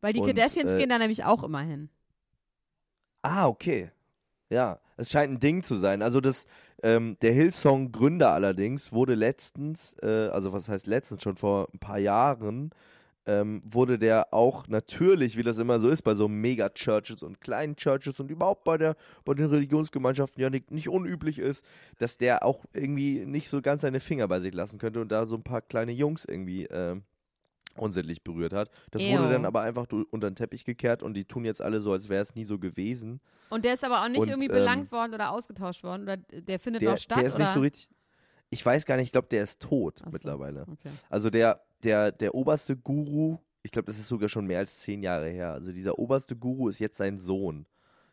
Weil 0.00 0.12
die 0.12 0.20
und, 0.20 0.26
Kardashians 0.26 0.72
äh, 0.72 0.78
gehen 0.78 0.88
da 0.88 0.98
nämlich 0.98 1.24
auch 1.24 1.42
immer 1.42 1.60
hin. 1.60 1.90
Ah, 3.22 3.46
okay. 3.46 3.90
Ja, 4.50 4.80
es 4.96 5.10
scheint 5.10 5.32
ein 5.34 5.40
Ding 5.40 5.62
zu 5.62 5.76
sein. 5.76 6.00
Also 6.02 6.20
das, 6.20 6.46
ähm, 6.82 7.18
der 7.20 7.32
Hillsong-Gründer 7.32 8.32
allerdings 8.32 8.92
wurde 8.92 9.14
letztens, 9.14 9.94
äh, 10.02 10.28
also 10.32 10.52
was 10.52 10.68
heißt 10.68 10.86
letztens, 10.86 11.22
schon 11.22 11.36
vor 11.36 11.68
ein 11.74 11.78
paar 11.78 11.98
Jahren, 11.98 12.70
ähm, 13.28 13.62
wurde 13.64 13.98
der 13.98 14.32
auch 14.32 14.66
natürlich, 14.68 15.36
wie 15.36 15.42
das 15.42 15.58
immer 15.58 15.78
so 15.78 15.88
ist, 15.88 16.02
bei 16.02 16.14
so 16.14 16.28
Mega-Churches 16.28 17.22
und 17.22 17.40
kleinen 17.40 17.76
Churches 17.76 18.18
und 18.20 18.30
überhaupt 18.30 18.64
bei 18.64 18.78
der 18.78 18.96
bei 19.24 19.34
den 19.34 19.46
Religionsgemeinschaften 19.46 20.42
ja 20.42 20.50
nicht, 20.50 20.70
nicht 20.70 20.88
unüblich 20.88 21.38
ist, 21.38 21.64
dass 21.98 22.16
der 22.16 22.44
auch 22.44 22.64
irgendwie 22.72 23.26
nicht 23.26 23.50
so 23.50 23.60
ganz 23.60 23.82
seine 23.82 24.00
Finger 24.00 24.26
bei 24.28 24.40
sich 24.40 24.54
lassen 24.54 24.78
könnte 24.78 25.00
und 25.00 25.12
da 25.12 25.26
so 25.26 25.36
ein 25.36 25.42
paar 25.42 25.60
kleine 25.60 25.92
Jungs 25.92 26.24
irgendwie 26.24 26.64
ähm, 26.64 27.02
unsittlich 27.76 28.24
berührt 28.24 28.52
hat. 28.52 28.70
Das 28.90 29.02
wurde 29.02 29.24
Ew. 29.24 29.30
dann 29.30 29.44
aber 29.44 29.60
einfach 29.60 29.86
unter 30.10 30.30
den 30.30 30.34
Teppich 30.34 30.64
gekehrt 30.64 31.02
und 31.02 31.14
die 31.14 31.24
tun 31.26 31.44
jetzt 31.44 31.62
alle 31.62 31.80
so, 31.80 31.92
als 31.92 32.08
wäre 32.08 32.22
es 32.22 32.34
nie 32.34 32.44
so 32.44 32.58
gewesen. 32.58 33.20
Und 33.50 33.64
der 33.64 33.74
ist 33.74 33.84
aber 33.84 34.02
auch 34.02 34.08
nicht 34.08 34.20
und, 34.20 34.28
irgendwie 34.28 34.48
ähm, 34.48 34.54
belangt 34.54 34.90
worden 34.90 35.14
oder 35.14 35.30
ausgetauscht 35.30 35.82
worden. 35.84 36.02
Oder 36.02 36.16
der 36.16 36.58
findet 36.58 36.82
Der, 36.82 36.90
noch 36.92 36.98
statt. 36.98 37.18
der 37.18 37.26
ist 37.26 37.34
oder? 37.34 37.44
nicht 37.44 37.52
so 37.52 37.60
richtig. 37.60 37.90
Ich 38.50 38.64
weiß 38.64 38.86
gar 38.86 38.96
nicht, 38.96 39.06
ich 39.06 39.12
glaube, 39.12 39.28
der 39.28 39.42
ist 39.42 39.60
tot 39.60 39.98
so. 39.98 40.10
mittlerweile. 40.10 40.62
Okay. 40.62 40.90
Also 41.10 41.28
der, 41.28 41.60
der, 41.82 42.12
der 42.12 42.34
oberste 42.34 42.76
Guru, 42.76 43.38
ich 43.62 43.70
glaube, 43.70 43.86
das 43.86 43.98
ist 43.98 44.08
sogar 44.08 44.28
schon 44.28 44.46
mehr 44.46 44.58
als 44.58 44.78
zehn 44.78 45.02
Jahre 45.02 45.28
her. 45.28 45.52
Also 45.52 45.72
dieser 45.72 45.98
oberste 45.98 46.36
Guru 46.36 46.68
ist 46.68 46.78
jetzt 46.78 46.96
sein 46.96 47.18
Sohn. 47.18 47.66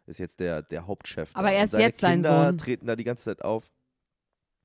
Ist 0.07 0.19
jetzt 0.19 0.39
der, 0.39 0.61
der 0.61 0.85
Hauptchef. 0.85 1.31
Aber 1.33 1.51
er 1.51 1.65
ist 1.65 1.73
jetzt 1.73 1.99
sein 1.99 2.15
Kinder 2.21 2.47
Sohn. 2.47 2.57
treten 2.57 2.85
da 2.85 2.95
die 2.95 3.03
ganze 3.03 3.23
Zeit 3.25 3.41
auf. 3.43 3.71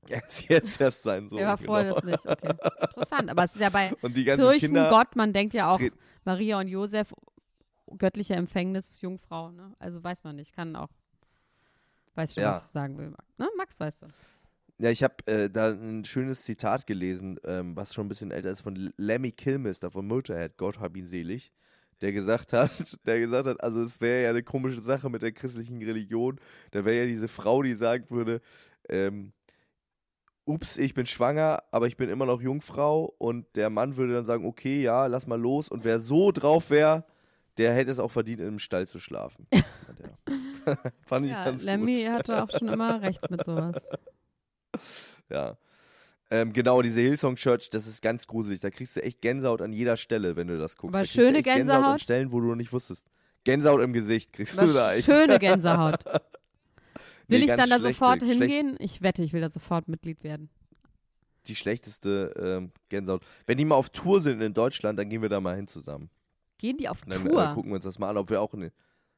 Jetzt, 0.07 0.49
jetzt 0.49 0.81
erst 0.81 1.03
sein 1.03 1.29
Sohn. 1.29 1.39
Er 1.39 1.47
war 1.47 1.57
vorher 1.57 1.93
genau. 1.93 1.95
das 1.95 2.25
nicht. 2.25 2.27
Okay. 2.27 2.55
Interessant. 2.81 3.29
Aber 3.29 3.43
es 3.43 3.55
ist 3.55 3.61
ja 3.61 3.69
bei 3.69 3.91
Und 4.01 4.15
die 4.15 4.23
ganzen 4.23 4.49
Kinder. 4.51 4.83
Kirchengott, 4.89 5.15
man 5.15 5.33
denkt 5.33 5.53
ja 5.53 5.71
auch 5.71 5.79
Maria 6.25 6.59
und 6.59 6.67
Josef, 6.67 7.13
göttliche 7.97 8.35
Empfängnis, 8.35 9.01
Jungfrau, 9.01 9.51
ne? 9.51 9.73
Also 9.79 10.03
weiß 10.03 10.23
man 10.23 10.35
nicht, 10.35 10.55
kann 10.55 10.75
auch. 10.75 10.89
Weiß 12.15 12.33
schon, 12.33 12.43
Ja. 12.43 12.53
was 12.55 12.65
ich 12.65 12.71
sagen 12.71 12.97
will. 12.97 13.13
Ne? 13.37 13.47
Max, 13.57 13.79
weißt 13.79 14.03
du. 14.03 14.07
Ja, 14.81 14.89
ich 14.89 15.03
habe 15.03 15.15
äh, 15.27 15.47
da 15.47 15.69
ein 15.73 16.03
schönes 16.05 16.41
Zitat 16.41 16.87
gelesen, 16.87 17.39
ähm, 17.45 17.75
was 17.75 17.93
schon 17.93 18.07
ein 18.07 18.09
bisschen 18.09 18.31
älter 18.31 18.49
ist, 18.49 18.61
von 18.61 18.91
Lemmy 18.97 19.31
Kilmister 19.31 19.91
von 19.91 20.07
Motorhead, 20.07 20.57
Gott 20.57 20.79
hab 20.79 20.97
ihn 20.97 21.05
selig, 21.05 21.53
der 22.01 22.11
gesagt 22.11 22.51
hat, 22.51 22.97
der 23.05 23.19
gesagt 23.19 23.45
hat, 23.47 23.63
also 23.63 23.79
es 23.83 24.01
wäre 24.01 24.23
ja 24.23 24.29
eine 24.31 24.41
komische 24.41 24.81
Sache 24.81 25.07
mit 25.11 25.21
der 25.21 25.33
christlichen 25.33 25.77
Religion, 25.83 26.39
da 26.71 26.83
wäre 26.83 27.01
ja 27.01 27.05
diese 27.05 27.27
Frau, 27.27 27.61
die 27.61 27.73
sagen 27.73 28.05
würde, 28.09 28.41
ähm, 28.89 29.33
ups, 30.45 30.77
ich 30.77 30.95
bin 30.95 31.05
schwanger, 31.05 31.61
aber 31.69 31.85
ich 31.85 31.95
bin 31.95 32.09
immer 32.09 32.25
noch 32.25 32.41
Jungfrau 32.41 33.13
und 33.19 33.45
der 33.55 33.69
Mann 33.69 33.97
würde 33.97 34.13
dann 34.15 34.25
sagen, 34.25 34.47
okay, 34.47 34.81
ja, 34.81 35.05
lass 35.05 35.27
mal 35.27 35.39
los 35.39 35.69
und 35.69 35.83
wer 35.83 35.99
so 35.99 36.31
drauf 36.31 36.71
wäre, 36.71 37.05
der 37.59 37.75
hätte 37.75 37.91
es 37.91 37.99
auch 37.99 38.09
verdient, 38.09 38.39
in 38.39 38.47
einem 38.47 38.57
Stall 38.57 38.87
zu 38.87 38.97
schlafen. 38.97 39.45
Fand 41.05 41.27
ich 41.27 41.33
Ja, 41.33 41.45
ganz 41.45 41.63
Lemmy 41.63 41.97
gut. 42.01 42.09
hatte 42.09 42.41
auch 42.41 42.49
schon 42.49 42.67
immer 42.67 42.99
recht 43.03 43.29
mit 43.29 43.43
sowas. 43.43 43.85
Ja. 45.29 45.57
Ähm, 46.29 46.53
genau, 46.53 46.81
diese 46.81 47.01
Hillsong 47.01 47.35
Church, 47.35 47.69
das 47.69 47.87
ist 47.87 48.01
ganz 48.01 48.25
gruselig. 48.25 48.61
Da 48.61 48.69
kriegst 48.69 48.95
du 48.95 49.03
echt 49.03 49.21
Gänsehaut 49.21 49.61
an 49.61 49.73
jeder 49.73 49.97
Stelle, 49.97 50.35
wenn 50.37 50.47
du 50.47 50.57
das 50.57 50.77
guckst. 50.77 50.95
Aber 50.95 51.03
da 51.05 51.11
du 51.13 51.21
schöne 51.21 51.37
echt 51.39 51.45
Gänsehaut 51.45 51.75
an 51.77 51.81
Gänsehaut? 51.83 52.01
Stellen, 52.01 52.31
wo 52.31 52.39
du 52.39 52.47
noch 52.47 52.55
nicht 52.55 52.71
wusstest. 52.71 53.05
Gänsehaut 53.43 53.81
im 53.81 53.91
Gesicht 53.91 54.31
kriegst 54.33 54.55
du 54.55 54.61
Aber 54.61 54.71
da 54.73 54.93
echt. 54.93 55.05
schöne 55.05 55.39
Gänsehaut. 55.39 56.05
Will 56.05 56.19
Nee, 57.39 57.45
ich 57.45 57.51
dann 57.51 57.69
da 57.69 57.79
sofort 57.79 58.21
hingehen? 58.23 58.75
Ich 58.79 59.01
wette, 59.01 59.23
ich 59.23 59.33
will 59.33 59.41
da 59.41 59.49
sofort 59.49 59.87
Mitglied 59.87 60.23
werden. 60.23 60.49
Die 61.47 61.55
schlechteste 61.55 62.33
ähm, 62.37 62.71
Gänsehaut. 62.89 63.23
Wenn 63.45 63.57
die 63.57 63.65
mal 63.65 63.75
auf 63.75 63.89
Tour 63.89 64.21
sind 64.21 64.41
in 64.41 64.53
Deutschland, 64.53 64.99
dann 64.99 65.09
gehen 65.09 65.21
wir 65.21 65.29
da 65.29 65.41
mal 65.41 65.55
hin 65.55 65.67
zusammen. 65.67 66.09
Gehen 66.59 66.77
die 66.77 66.87
auf 66.87 67.03
Und 67.03 67.13
dann 67.13 67.25
Tour? 67.25 67.43
Äh, 67.51 67.53
gucken 67.55 67.71
wir 67.71 67.75
uns 67.75 67.83
das 67.85 67.97
mal 67.99 68.09
an, 68.09 68.17
ob 68.17 68.29
wir 68.29 68.41
auch 68.41 68.53
in, 68.53 68.69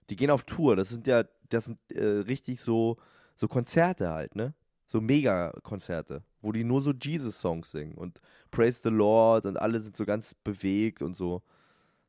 Die 0.10 0.16
gehen 0.16 0.30
auf 0.32 0.46
Tour. 0.46 0.76
Das 0.76 0.90
sind 0.90 1.06
ja, 1.06 1.26
das 1.50 1.66
sind 1.66 1.80
äh, 1.92 2.04
richtig 2.04 2.62
so, 2.62 2.98
so 3.36 3.48
Konzerte 3.48 4.10
halt, 4.10 4.36
ne? 4.36 4.54
So 4.94 5.02
Mega-Konzerte, 5.02 6.22
wo 6.44 6.52
die 6.52 6.64
nur 6.64 6.80
so 6.80 6.92
Jesus-Songs 6.92 7.72
singen 7.72 7.96
und 7.96 8.22
Praise 8.52 8.80
the 8.84 8.90
Lord 8.90 9.48
und 9.48 9.58
alle 9.58 9.82
sind 9.82 9.98
so 9.98 10.06
ganz 10.06 10.36
bewegt 10.36 11.02
und 11.02 11.16
so. 11.16 11.42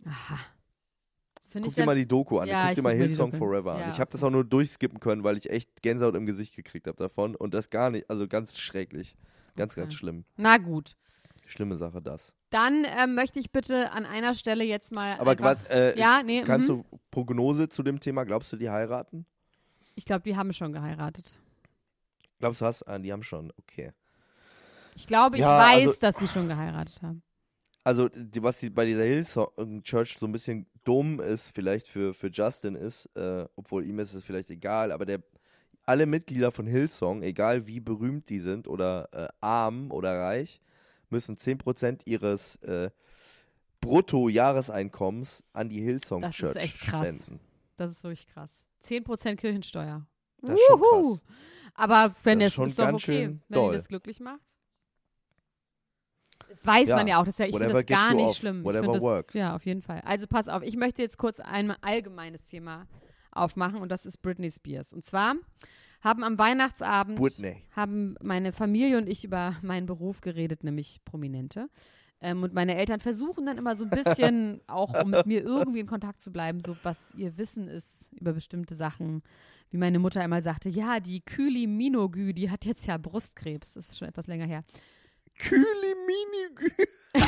Aha. 0.04 0.38
Guck 1.54 1.66
ich 1.66 1.74
dir 1.76 1.86
mal 1.86 1.96
die 1.96 2.06
Doku 2.06 2.40
an. 2.40 2.46
Ja, 2.46 2.64
Guck 2.64 2.70
ich 2.72 2.74
dir 2.74 2.82
mal 2.82 2.94
Hillsong. 2.94 3.32
Forever 3.32 3.72
an. 3.72 3.80
Ja, 3.80 3.88
ich 3.88 4.00
habe 4.00 4.10
das 4.10 4.22
auch 4.22 4.28
nur 4.28 4.44
durchskippen 4.44 5.00
können, 5.00 5.24
weil 5.24 5.38
ich 5.38 5.48
echt 5.48 5.80
Gänsehaut 5.80 6.14
im 6.14 6.26
Gesicht 6.26 6.56
gekriegt 6.56 6.86
habe 6.86 6.98
davon. 6.98 7.34
Und 7.34 7.54
das 7.54 7.70
gar 7.70 7.88
nicht, 7.88 8.10
also 8.10 8.28
ganz 8.28 8.58
schrecklich. 8.58 9.16
Ganz, 9.56 9.72
Okay. 9.72 9.80
ganz 9.80 9.94
schlimm. 9.94 10.26
Na 10.36 10.58
gut. 10.58 10.94
Schlimme 11.46 11.78
Sache, 11.78 12.02
das. 12.02 12.34
Dann 12.50 12.84
ähm, 12.84 13.14
möchte 13.14 13.38
ich 13.38 13.50
bitte 13.50 13.92
an 13.92 14.04
einer 14.04 14.34
Stelle 14.34 14.64
jetzt 14.64 14.92
mal. 14.92 15.18
Aber 15.18 15.36
grad, 15.36 15.70
äh, 15.70 15.98
Ja, 15.98 16.22
nee. 16.22 16.42
kannst 16.42 16.68
mhm. 16.68 16.84
du 16.90 16.98
Prognose 17.10 17.70
zu 17.70 17.82
dem 17.82 17.98
Thema, 17.98 18.24
glaubst 18.24 18.52
du, 18.52 18.58
die 18.58 18.68
heiraten? 18.68 19.24
Ich 19.94 20.04
glaube, 20.04 20.20
die 20.24 20.36
haben 20.36 20.52
schon 20.52 20.74
geheiratet. 20.74 21.38
Glaubst 22.44 22.60
du, 22.60 22.66
hast, 22.66 22.82
ah, 22.82 22.98
die 22.98 23.10
haben 23.10 23.22
schon, 23.22 23.50
okay. 23.56 23.92
Ich 24.94 25.06
glaube, 25.06 25.36
ich 25.36 25.40
Ja, 25.40 25.56
weiß, 25.58 25.86
also- 25.88 25.98
dass 26.00 26.18
sie 26.18 26.28
schon 26.28 26.46
geheiratet 26.46 27.00
haben. 27.00 27.22
Also, 27.84 28.10
die, 28.10 28.42
was 28.42 28.60
die, 28.60 28.68
bei 28.68 28.84
dieser 28.84 29.02
Hillsong 29.04 29.82
Church 29.82 30.18
so 30.18 30.26
ein 30.26 30.32
bisschen 30.32 30.66
dumm 30.84 31.20
ist, 31.20 31.48
vielleicht 31.48 31.88
für, 31.88 32.12
für 32.12 32.28
Justin 32.28 32.74
ist, 32.74 33.06
äh, 33.16 33.46
obwohl 33.56 33.86
ihm 33.86 33.98
ist 33.98 34.12
es 34.12 34.22
vielleicht 34.22 34.50
egal, 34.50 34.92
aber 34.92 35.06
der, 35.06 35.22
alle 35.86 36.04
Mitglieder 36.04 36.50
von 36.50 36.66
Hillsong, 36.66 37.22
egal 37.22 37.66
wie 37.66 37.80
berühmt 37.80 38.28
die 38.28 38.40
sind 38.40 38.68
oder 38.68 39.08
äh, 39.12 39.28
arm 39.40 39.90
oder 39.90 40.18
reich, 40.18 40.60
müssen 41.08 41.36
10% 41.38 42.02
ihres 42.04 42.56
äh, 42.56 42.90
Bruttojahreseinkommens 43.80 45.44
an 45.54 45.70
die 45.70 45.80
Hillsong 45.80 46.20
Das 46.20 46.30
ist 46.32 46.36
Church 46.40 46.56
echt 46.56 46.80
krass. 46.80 47.08
spenden. 47.08 47.40
Das 47.78 47.90
ist 47.92 48.02
wirklich 48.04 48.26
krass. 48.26 48.66
10% 48.86 49.36
Kirchensteuer. 49.36 50.06
Das 50.46 50.54
ist 50.60 50.66
schon 50.66 50.80
krass. 50.80 51.20
Aber 51.74 52.14
wenn 52.22 52.38
Das 52.40 52.48
es 52.52 52.58
ist 52.58 52.66
ist 52.68 52.78
doch 52.78 52.92
okay, 52.92 53.28
wenn 53.28 53.42
doll. 53.48 53.72
ihr 53.72 53.78
das 53.78 53.88
glücklich 53.88 54.20
macht. 54.20 54.40
Das 56.48 56.64
weiß 56.64 56.88
Ja, 56.88 56.96
man 56.96 57.06
ja 57.06 57.20
auch. 57.20 57.24
Das 57.24 57.38
ja, 57.38 57.46
ich 57.46 57.56
finde 57.56 57.72
das 57.72 57.86
gar 57.86 58.14
nicht 58.14 58.26
off, 58.28 58.36
schlimm. 58.36 58.64
Whatever 58.64 58.92
das, 58.92 59.02
works. 59.02 59.34
Ja, 59.34 59.56
auf 59.56 59.64
jeden 59.66 59.82
Fall. 59.82 60.00
Also 60.04 60.26
pass 60.26 60.48
auf, 60.48 60.62
ich 60.62 60.76
möchte 60.76 61.02
jetzt 61.02 61.18
kurz 61.18 61.40
ein 61.40 61.70
allgemeines 61.82 62.44
Thema 62.44 62.86
aufmachen 63.32 63.80
und 63.80 63.88
das 63.90 64.06
ist 64.06 64.18
Britney 64.22 64.50
Spears. 64.50 64.92
Und 64.92 65.04
zwar 65.04 65.34
haben 66.00 66.22
am 66.22 66.38
Weihnachtsabend 66.38 67.18
Britney. 67.18 67.64
haben 67.72 68.14
meine 68.22 68.52
Familie 68.52 68.98
und 68.98 69.08
ich 69.08 69.24
über 69.24 69.56
meinen 69.62 69.86
Beruf 69.86 70.20
geredet, 70.20 70.62
nämlich 70.62 71.00
Prominente. 71.04 71.68
Ähm, 72.24 72.42
und 72.42 72.54
meine 72.54 72.74
Eltern 72.74 73.00
versuchen 73.00 73.44
dann 73.44 73.58
immer 73.58 73.76
so 73.76 73.84
ein 73.84 73.90
bisschen, 73.90 74.62
auch 74.66 75.04
um 75.04 75.10
mit 75.10 75.26
mir 75.26 75.42
irgendwie 75.42 75.80
in 75.80 75.86
Kontakt 75.86 76.22
zu 76.22 76.32
bleiben, 76.32 76.58
so 76.62 76.74
was 76.82 77.14
ihr 77.14 77.36
Wissen 77.36 77.68
ist 77.68 78.10
über 78.18 78.32
bestimmte 78.32 78.74
Sachen. 78.74 79.22
Wie 79.70 79.76
meine 79.76 79.98
Mutter 79.98 80.22
einmal 80.22 80.40
sagte, 80.40 80.70
ja, 80.70 81.00
die 81.00 81.20
Kylie 81.20 81.68
Minogue, 81.68 82.32
die 82.32 82.50
hat 82.50 82.64
jetzt 82.64 82.86
ja 82.86 82.96
Brustkrebs. 82.96 83.74
Das 83.74 83.90
ist 83.90 83.98
schon 83.98 84.08
etwas 84.08 84.26
länger 84.26 84.46
her. 84.46 84.64
Kühli 85.38 85.94
Mini. 86.06 86.86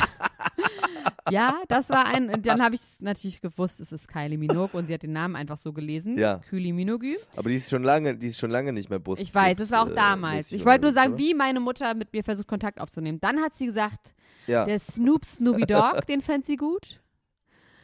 Ja, 1.29 1.61
das 1.67 1.89
war 1.89 2.05
ein, 2.05 2.29
und 2.29 2.45
dann 2.45 2.61
habe 2.61 2.75
ich 2.75 2.81
natürlich 2.99 3.41
gewusst, 3.41 3.81
es 3.81 3.91
ist 3.91 4.07
Kylie 4.07 4.37
Minogue 4.37 4.77
und 4.77 4.85
sie 4.85 4.93
hat 4.93 5.03
den 5.03 5.11
Namen 5.11 5.35
einfach 5.35 5.57
so 5.57 5.73
gelesen. 5.73 6.17
Ja. 6.17 6.39
Kylie 6.49 6.73
Minogue. 6.73 7.17
Aber 7.35 7.49
die 7.49 7.55
ist 7.55 7.69
schon 7.69 7.83
lange, 7.83 8.15
die 8.15 8.27
ist 8.27 8.39
schon 8.39 8.51
lange 8.51 8.71
nicht 8.73 8.89
mehr 8.89 8.99
Brust. 8.99 9.21
Ich 9.21 9.33
weiß, 9.33 9.59
es 9.59 9.71
war 9.71 9.83
auch 9.83 9.93
damals. 9.93 10.51
Ich 10.51 10.65
wollte 10.65 10.83
nur 10.83 10.93
sagen, 10.93 11.17
wie 11.17 11.33
meine 11.33 11.59
Mutter 11.59 11.93
mit 11.95 12.13
mir 12.13 12.23
versucht, 12.23 12.47
Kontakt 12.47 12.79
aufzunehmen. 12.79 13.19
Dann 13.19 13.41
hat 13.41 13.55
sie 13.55 13.65
gesagt, 13.65 14.13
Ja, 14.45 14.65
der 14.65 14.79
Snoop 14.79 15.25
Snoopy 15.25 15.65
Dogg, 15.65 16.05
den 16.07 16.21
fand 16.21 16.45
sie 16.45 16.55
gut. 16.55 17.01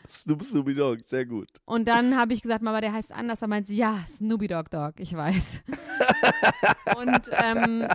Snoop 0.09 0.43
Snoopy 0.43 0.75
Dogg, 0.75 1.03
sehr 1.05 1.25
gut. 1.25 1.49
Und 1.65 1.87
dann 1.87 2.17
habe 2.17 2.33
ich 2.33 2.41
gesagt, 2.41 2.61
Mama, 2.61 2.81
der 2.81 2.93
heißt 2.93 3.11
anders. 3.11 3.39
Da 3.39 3.47
meint 3.47 3.67
sie, 3.67 3.75
ja, 3.75 4.05
Snoopy 4.07 4.47
Dogg 4.47 4.69
Dog, 4.69 4.93
ich 4.97 5.13
weiß. 5.13 5.63
Und 6.97 7.29
ähm, 7.43 7.87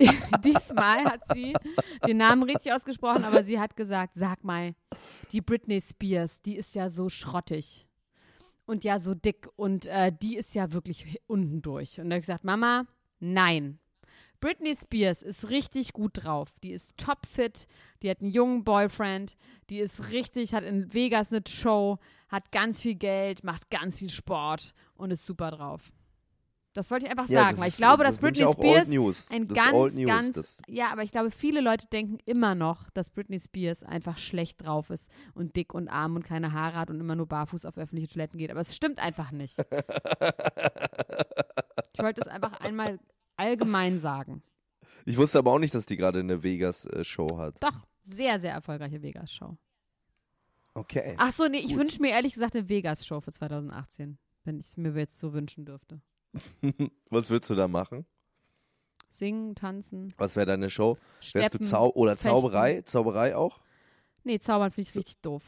diesmal 0.44 1.04
hat 1.04 1.20
sie 1.32 1.52
den 2.06 2.16
Namen 2.16 2.42
richtig 2.42 2.72
ausgesprochen, 2.72 3.24
aber 3.24 3.44
sie 3.44 3.58
hat 3.58 3.76
gesagt, 3.76 4.14
sag 4.14 4.44
mal, 4.44 4.74
die 5.32 5.40
Britney 5.40 5.80
Spears, 5.80 6.42
die 6.42 6.56
ist 6.56 6.74
ja 6.74 6.88
so 6.90 7.08
schrottig 7.08 7.86
und 8.66 8.84
ja 8.84 9.00
so 9.00 9.14
dick 9.14 9.48
und 9.56 9.86
äh, 9.86 10.12
die 10.12 10.36
ist 10.36 10.54
ja 10.54 10.72
wirklich 10.72 11.20
unten 11.26 11.62
durch. 11.62 12.00
Und 12.00 12.10
da 12.10 12.14
habe 12.14 12.20
ich 12.20 12.26
gesagt, 12.26 12.44
Mama, 12.44 12.86
nein. 13.18 13.78
Britney 14.40 14.74
Spears 14.74 15.22
ist 15.22 15.50
richtig 15.50 15.92
gut 15.92 16.24
drauf. 16.24 16.48
Die 16.62 16.72
ist 16.72 16.96
topfit, 16.96 17.66
die 18.02 18.08
hat 18.08 18.22
einen 18.22 18.30
jungen 18.30 18.64
Boyfriend, 18.64 19.36
die 19.68 19.78
ist 19.78 20.12
richtig, 20.12 20.54
hat 20.54 20.64
in 20.64 20.94
Vegas 20.94 21.30
eine 21.30 21.42
Show, 21.46 21.98
hat 22.28 22.50
ganz 22.50 22.80
viel 22.80 22.94
Geld, 22.94 23.44
macht 23.44 23.68
ganz 23.68 23.98
viel 23.98 24.08
Sport 24.08 24.72
und 24.94 25.10
ist 25.10 25.26
super 25.26 25.50
drauf. 25.50 25.92
Das 26.72 26.88
wollte 26.92 27.06
ich 27.06 27.10
einfach 27.10 27.28
Ja, 27.28 27.40
sagen, 27.46 27.58
weil 27.58 27.64
ich 27.66 27.74
ist- 27.74 27.78
glaube, 27.78 28.04
das 28.04 28.16
dass 28.16 28.20
Britney 28.20 28.46
Spears 28.52 29.30
ein 29.32 29.48
Das 29.48 29.56
ganz, 29.58 29.94
News, 29.96 30.06
ganz, 30.06 30.58
ja, 30.68 30.90
aber 30.92 31.02
ich 31.02 31.10
glaube, 31.10 31.32
viele 31.32 31.60
Leute 31.60 31.88
denken 31.88 32.18
immer 32.26 32.54
noch, 32.54 32.88
dass 32.90 33.10
Britney 33.10 33.40
Spears 33.40 33.82
einfach 33.82 34.18
schlecht 34.18 34.62
drauf 34.64 34.88
ist 34.90 35.10
und 35.34 35.56
dick 35.56 35.74
und 35.74 35.88
arm 35.88 36.14
und 36.14 36.22
keine 36.24 36.52
Haare 36.52 36.76
hat 36.76 36.88
und 36.90 37.00
immer 37.00 37.16
nur 37.16 37.26
barfuß 37.26 37.64
auf 37.64 37.76
öffentliche 37.76 38.06
Toiletten 38.08 38.38
geht. 38.38 38.52
Aber 38.52 38.60
es 38.60 38.74
stimmt 38.76 39.00
einfach 39.00 39.32
nicht. 39.32 39.56
Ich 41.94 42.02
wollte 42.04 42.22
es 42.22 42.28
einfach 42.28 42.52
einmal 42.60 42.98
allgemein 43.36 44.00
sagen. 44.00 44.42
Ich 45.04 45.18
wusste 45.18 45.38
aber 45.38 45.52
auch 45.52 45.58
nicht, 45.58 45.74
dass 45.74 45.84
die 45.86 45.96
gerade 45.96 46.20
eine 46.20 46.42
Vegas-Show 46.42 47.36
hat. 47.36 47.62
Doch, 47.62 47.86
sehr, 48.04 48.40
sehr 48.40 48.52
erfolgreiche 48.52 49.02
Vegas-Show. 49.02 49.56
Okay. 50.72 51.14
Ach 51.18 51.32
so, 51.32 51.46
nee, 51.48 51.58
ich 51.58 51.76
wünsche 51.76 52.00
mir 52.00 52.10
ehrlich 52.10 52.32
gesagt 52.34 52.54
eine 52.54 52.68
Vegas-Show 52.70 53.20
für 53.20 53.32
2018, 53.32 54.18
wenn 54.44 54.58
ich 54.60 54.66
es 54.66 54.76
mir 54.78 54.94
jetzt 54.96 55.18
so 55.18 55.32
wünschen 55.34 55.66
dürfte. 55.66 56.00
Was 57.10 57.30
würdest 57.30 57.50
du 57.50 57.54
da 57.54 57.68
machen? 57.68 58.06
Singen, 59.08 59.56
tanzen, 59.56 60.14
Was 60.18 60.36
wäre 60.36 60.46
deine 60.46 60.70
Show? 60.70 60.96
Wärst 61.18 61.34
du 61.34 61.38
steppen. 61.40 61.64
Zau 61.64 61.90
oder 61.94 62.12
fechten. 62.12 62.28
Zauberei? 62.28 62.82
Zauberei 62.82 63.36
auch? 63.36 63.60
Nee, 64.22 64.38
zaubern 64.38 64.70
finde 64.70 64.88
ich 64.88 64.96
richtig 64.96 65.20
doof. 65.20 65.42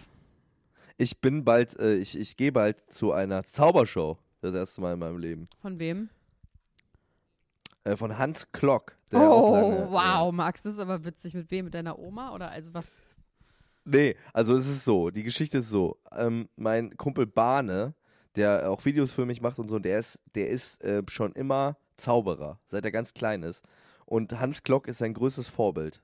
Ich 0.99 1.21
bin 1.21 1.45
bald, 1.45 1.79
äh, 1.79 1.95
ich, 1.97 2.19
ich 2.19 2.37
gehe 2.37 2.53
bald 2.53 2.83
zu 2.93 3.13
einer 3.13 3.45
Zaubershow. 3.45 4.19
Das 4.41 4.55
erste 4.55 4.81
Mal 4.81 4.95
in 4.95 4.99
meinem 4.99 5.19
Leben. 5.19 5.47
Von 5.61 5.79
wem? 5.79 6.11
Äh, 7.85 7.97
von 7.97 8.19
Hans 8.19 8.51
Klock. 8.51 8.97
Oh, 9.13 9.17
lange, 9.17 9.91
wow, 9.91 10.33
Max, 10.33 10.63
das 10.63 10.75
ist 10.75 10.79
aber 10.81 11.05
witzig. 11.05 11.35
Mit 11.35 11.51
wem? 11.51 11.67
Mit 11.67 11.75
deiner 11.75 11.99
Oma? 11.99 12.35
Oder 12.35 12.51
also 12.51 12.75
was? 12.75 13.01
Nee, 13.85 14.17
also 14.33 14.55
es 14.57 14.67
ist 14.67 14.85
so, 14.85 15.11
die 15.11 15.23
Geschichte 15.23 15.59
ist 15.59 15.71
so. 15.71 15.99
Ähm, 16.13 16.49
mein 16.57 16.97
Kumpel 16.97 17.27
Bahne, 17.27 17.95
der 18.37 18.71
auch 18.71 18.85
Videos 18.85 19.13
für 19.13 19.27
mich 19.27 19.41
macht 19.41 19.59
und 19.59 19.69
so, 19.69 19.79
der 19.79 19.99
ist, 19.99 20.21
der 20.35 20.49
ist 20.49 20.83
äh, 20.83 21.03
schon 21.09 21.33
immer 21.33 21.77
Zauberer, 21.97 22.59
seit 22.69 22.85
er 22.85 22.91
ganz 22.91 23.15
klein 23.15 23.43
ist. 23.43 23.63
Und 24.07 24.39
Hans 24.41 24.63
Klock 24.63 24.89
ist 24.89 24.99
sein 24.99 25.15
größtes 25.15 25.49
Vorbild. 25.49 26.03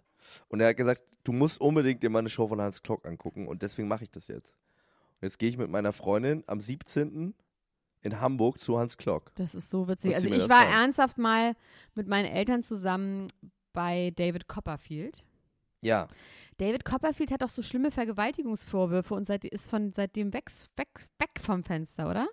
Und 0.49 0.61
er 0.61 0.69
hat 0.69 0.77
gesagt, 0.77 1.03
du 1.25 1.33
musst 1.33 1.61
unbedingt 1.61 2.03
dir 2.03 2.11
mal 2.11 2.21
eine 2.21 2.29
Show 2.29 2.49
von 2.49 2.61
Hans 2.61 2.83
Klock 2.83 3.07
angucken 3.07 3.47
und 3.49 3.63
deswegen 3.63 3.89
mache 3.89 4.05
ich 4.05 4.11
das 4.11 4.29
jetzt. 4.29 4.53
Und 5.21 5.27
jetzt 5.27 5.39
gehe 5.39 5.49
ich 5.49 5.59
mit 5.59 5.71
meiner 5.71 5.93
Freundin 5.93 6.45
am 6.47 6.61
17. 6.61 7.35
in 8.03 8.21
Hamburg 8.21 8.59
zu 8.59 8.79
Hans 8.79 8.97
Klock. 8.97 9.33
Das 9.37 9.55
ist 9.55 9.71
so 9.71 9.89
witzig. 9.89 10.11
Und 10.11 10.15
Also 10.17 10.29
ich 10.29 10.49
war 10.49 10.63
rein. 10.67 10.73
ernsthaft 10.73 11.19
mal 11.19 11.55
mit 11.95 12.07
meinen 12.09 12.27
Eltern 12.27 12.63
zusammen 12.63 13.29
bei 13.73 14.13
David 14.17 14.49
Copperfield. 14.49 15.25
Ja, 15.81 16.09
David 16.59 16.85
Copperfield 16.85 17.31
hat 17.31 17.43
doch 17.43 17.49
so 17.49 17.63
schlimme 17.63 17.91
Vergewaltigungsvorwürfe 17.91 19.15
und 19.15 19.25
seit, 19.25 19.45
ist 19.45 19.71
von 19.71 19.93
seitdem 19.93 20.33
weg, 20.33 20.51
weg, 20.77 20.89
weg 21.19 21.31
vom 21.41 21.63
Fenster, 21.65 22.11
oder? 22.11 22.29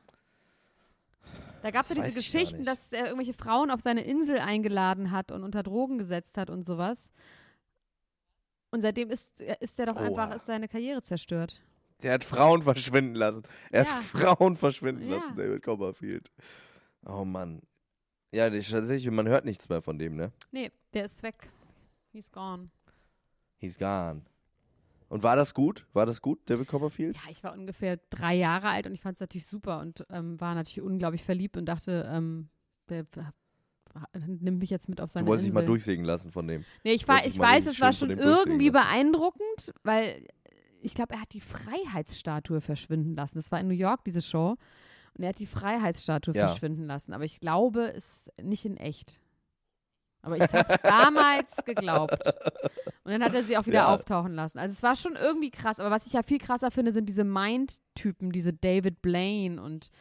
Da 1.62 1.72
gab 1.72 1.84
es 1.84 1.90
ja 1.90 1.96
diese 2.04 2.16
Geschichten, 2.20 2.64
dass 2.64 2.92
er 2.92 3.06
irgendwelche 3.06 3.34
Frauen 3.34 3.72
auf 3.72 3.82
seine 3.82 4.04
Insel 4.04 4.38
eingeladen 4.40 5.12
hat 5.12 5.32
und 5.32 5.44
unter 5.44 5.64
Drogen 5.64 5.98
gesetzt 5.98 6.38
hat 6.38 6.50
und 6.50 6.64
sowas. 6.64 7.12
Und 8.72 8.82
seitdem 8.82 9.10
ist, 9.10 9.40
ist 9.42 9.80
er 9.80 9.88
doch 9.88 9.96
einfach, 9.96 10.28
Oha. 10.30 10.36
ist 10.36 10.46
seine 10.48 10.68
Karriere 10.68 11.02
zerstört. 11.02 11.62
der 12.04 12.14
hat 12.14 12.24
Frauen 12.24 12.62
verschwinden 12.62 13.16
lassen. 13.16 13.44
Er 13.72 13.84
Ja. 13.86 13.90
hat 13.96 14.04
Frauen 14.04 14.58
verschwinden 14.58 15.08
Ja. 15.10 15.16
lassen, 15.18 15.36
David 15.36 15.64
Copperfield. 15.64 16.30
Oh 17.06 17.24
Mann. 17.26 17.62
Ja, 18.34 18.50
tatsächlich, 18.50 19.10
man 19.12 19.28
hört 19.30 19.46
nichts 19.46 19.70
mehr 19.70 19.82
von 19.82 19.98
dem, 19.98 20.16
ne? 20.18 20.34
Nee, 20.52 20.72
der 20.94 21.06
ist 21.06 21.24
weg. 21.24 21.36
He's 22.12 22.30
gone. 22.32 22.70
He's 23.66 23.78
gone. 23.80 24.22
Und 25.10 25.24
war 25.24 25.36
das 25.36 25.54
gut? 25.54 25.86
War 25.94 26.06
das 26.06 26.22
gut, 26.22 26.40
David 26.50 26.68
Copperfield? 26.68 27.16
Ja, 27.16 27.32
ich 27.32 27.44
war 27.44 27.54
ungefähr 27.54 28.00
drei 28.10 28.36
Jahre 28.36 28.70
alt 28.70 28.86
und 28.86 28.94
ich 28.94 29.02
fand 29.02 29.16
es 29.16 29.20
natürlich 29.20 29.48
super 29.48 29.80
und 29.80 30.06
ähm, 30.10 30.40
war 30.40 30.56
natürlich 30.56 30.82
unglaublich 30.82 31.24
verliebt 31.24 31.58
und 31.58 31.66
dachte, 31.66 32.08
ähm, 32.12 32.50
der 32.90 33.06
nimmt 34.28 34.60
mich 34.60 34.70
jetzt 34.70 34.90
mit 34.90 35.02
auf 35.02 35.10
seine 35.10 35.26
Du 35.26 35.30
wolltest 35.30 35.48
dich 35.48 35.54
mal 35.54 35.66
durchsägen 35.66 36.06
lassen 36.06 36.32
von 36.32 36.48
dem. 36.48 36.66
Nee, 36.84 36.94
ich, 36.94 37.08
war, 37.08 37.26
ich 37.26 37.38
weiß, 37.40 37.66
es 37.66 37.80
war 37.82 37.94
schon 37.94 38.10
irgendwie 38.12 38.70
beeindruckend, 38.70 39.74
weil 39.84 40.28
ich 40.82 40.94
glaube, 40.94 41.14
er 41.14 41.22
hat 41.22 41.34
die 41.34 41.42
Freiheitsstatue 41.42 42.62
verschwinden 42.62 43.16
lassen. 43.16 43.38
Das 43.38 43.52
war 43.52 43.60
in 43.60 43.68
New 43.68 43.74
York, 43.74 44.04
diese 44.04 44.22
Show. 44.22 44.56
Und 45.18 45.24
er 45.24 45.30
hat 45.30 45.40
die 45.40 45.48
Freiheitsstatue 45.48 46.36
Ja. 46.36 46.48
verschwinden 46.48 46.84
lassen. 46.84 47.14
Aber 47.14 47.24
ich 47.24 47.40
glaube, 47.40 47.88
es 47.94 48.28
ist 48.28 48.44
nicht 48.44 48.66
in 48.66 48.78
echt. 48.78 49.20
Aber 50.26 50.38
ich 50.38 50.52
habe 50.54 50.76
damals 50.84 51.56
geglaubt. 51.66 52.18
Und 53.04 53.12
dann 53.12 53.24
hat 53.24 53.34
er 53.34 53.44
sie 53.44 53.58
auch 53.58 53.66
wieder 53.66 53.80
Ja. 53.80 53.94
auftauchen 53.94 54.34
lassen. 54.34 54.58
Also 54.58 54.74
es 54.74 54.82
war 54.84 54.96
schon 54.96 55.16
irgendwie 55.16 55.52
krass. 55.52 55.80
Aber 55.80 55.92
was 55.92 56.08
ich 56.08 56.14
ja 56.14 56.24
viel 56.24 56.40
krasser 56.40 56.72
finde, 56.72 56.92
sind 56.92 57.08
diese 57.08 57.24
Mind-Typen, 57.24 58.32
diese 58.32 58.52
David 58.54 59.02
Blaine 59.02 59.62
und 59.62 59.92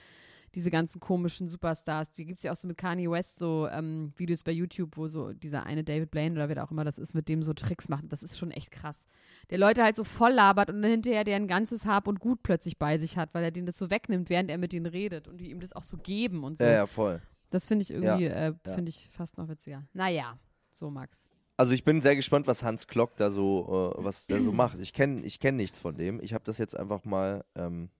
diese 0.54 0.70
ganzen 0.70 1.00
komischen 1.00 1.48
Superstars. 1.48 2.12
Die 2.12 2.24
gibt 2.24 2.38
es 2.38 2.44
ja 2.44 2.52
auch 2.52 2.56
so 2.56 2.68
mit 2.68 2.78
Kanye 2.78 3.10
West, 3.10 3.38
so 3.40 3.68
ähm, 3.72 4.12
Videos 4.16 4.44
bei 4.44 4.52
YouTube, 4.52 4.96
wo 4.96 5.08
so 5.08 5.32
dieser 5.32 5.64
eine 5.66 5.82
David 5.82 6.12
Blaine 6.12 6.36
oder 6.36 6.48
wer 6.48 6.62
auch 6.64 6.70
immer 6.70 6.84
das 6.84 6.96
ist, 6.98 7.12
mit 7.12 7.28
dem 7.28 7.42
so 7.42 7.52
Tricks 7.54 7.88
macht. 7.88 8.04
Das 8.10 8.22
ist 8.22 8.38
schon 8.38 8.52
echt 8.52 8.70
krass. 8.70 9.08
Der 9.50 9.58
Leute 9.58 9.82
halt 9.82 9.96
so 9.96 10.04
voll 10.04 10.30
labert 10.32 10.70
und 10.70 10.80
dann 10.80 10.90
hinterher 10.92 11.24
der 11.24 11.36
ein 11.36 11.48
ganzes 11.48 11.86
Hab 11.86 12.06
und 12.06 12.20
Gut 12.20 12.42
plötzlich 12.44 12.78
bei 12.78 12.98
sich 12.98 13.16
hat, 13.16 13.30
weil 13.34 13.42
er 13.42 13.50
denen 13.50 13.66
das 13.66 13.76
so 13.76 13.90
wegnimmt, 13.90 14.30
während 14.30 14.48
er 14.48 14.58
mit 14.58 14.72
denen 14.72 14.86
redet 14.86 15.26
und 15.26 15.38
die 15.38 15.50
ihm 15.50 15.58
das 15.60 15.72
auch 15.72 15.82
so 15.82 15.96
geben 15.96 16.44
und 16.44 16.56
so. 16.58 16.64
Ja, 16.64 16.70
ja, 16.70 16.86
voll. 16.86 17.20
Das 17.50 17.66
finde 17.66 17.82
ich 17.82 17.90
irgendwie, 17.92 18.24
äh, 18.26 18.54
ja. 18.66 18.74
finde 18.74 18.88
ich 18.88 19.08
fast 19.12 19.38
noch 19.38 19.48
witziger. 19.48 19.84
Naja, 19.92 20.38
so 20.72 20.90
Max. 20.90 21.30
Also 21.56 21.72
ich 21.72 21.84
bin 21.84 22.02
sehr 22.02 22.16
gespannt, 22.16 22.46
was 22.48 22.64
Hans 22.64 22.88
Klock 22.88 23.16
da 23.16 23.30
so, 23.30 23.94
äh, 23.98 24.04
was 24.04 24.26
der 24.26 24.40
so 24.40 24.52
macht. 24.52 24.78
Ich 24.80 24.92
kenne 24.92 25.22
ich 25.22 25.38
kenn 25.38 25.56
nichts 25.56 25.78
von 25.78 25.96
dem. 25.96 26.20
Ich 26.20 26.34
habe 26.34 26.42
das 26.44 26.58
jetzt 26.58 26.76
einfach 26.76 27.04
mal, 27.04 27.44
ähm, 27.54 27.90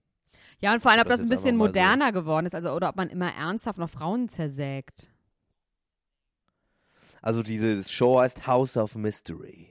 Ja, 0.59 0.73
und 0.73 0.81
vor 0.81 0.91
allem, 0.91 1.01
ob 1.01 1.07
Das 1.07 1.17
das 1.17 1.25
ein 1.25 1.29
bisschen 1.29 1.55
mal 1.55 1.65
so. 1.65 1.69
moderner 1.69 2.11
geworden 2.11 2.45
ist, 2.45 2.53
also 2.55 2.71
oder 2.71 2.89
ob 2.89 2.97
man 2.97 3.09
immer 3.09 3.33
ernsthaft 3.33 3.79
noch 3.79 3.89
Frauen 3.89 4.27
zersägt. 4.27 5.09
also 7.21 7.41
diese 7.43 7.83
Show 7.87 8.19
heißt 8.19 8.45
House 8.47 8.75
of 8.77 8.95
Mystery. 8.95 9.69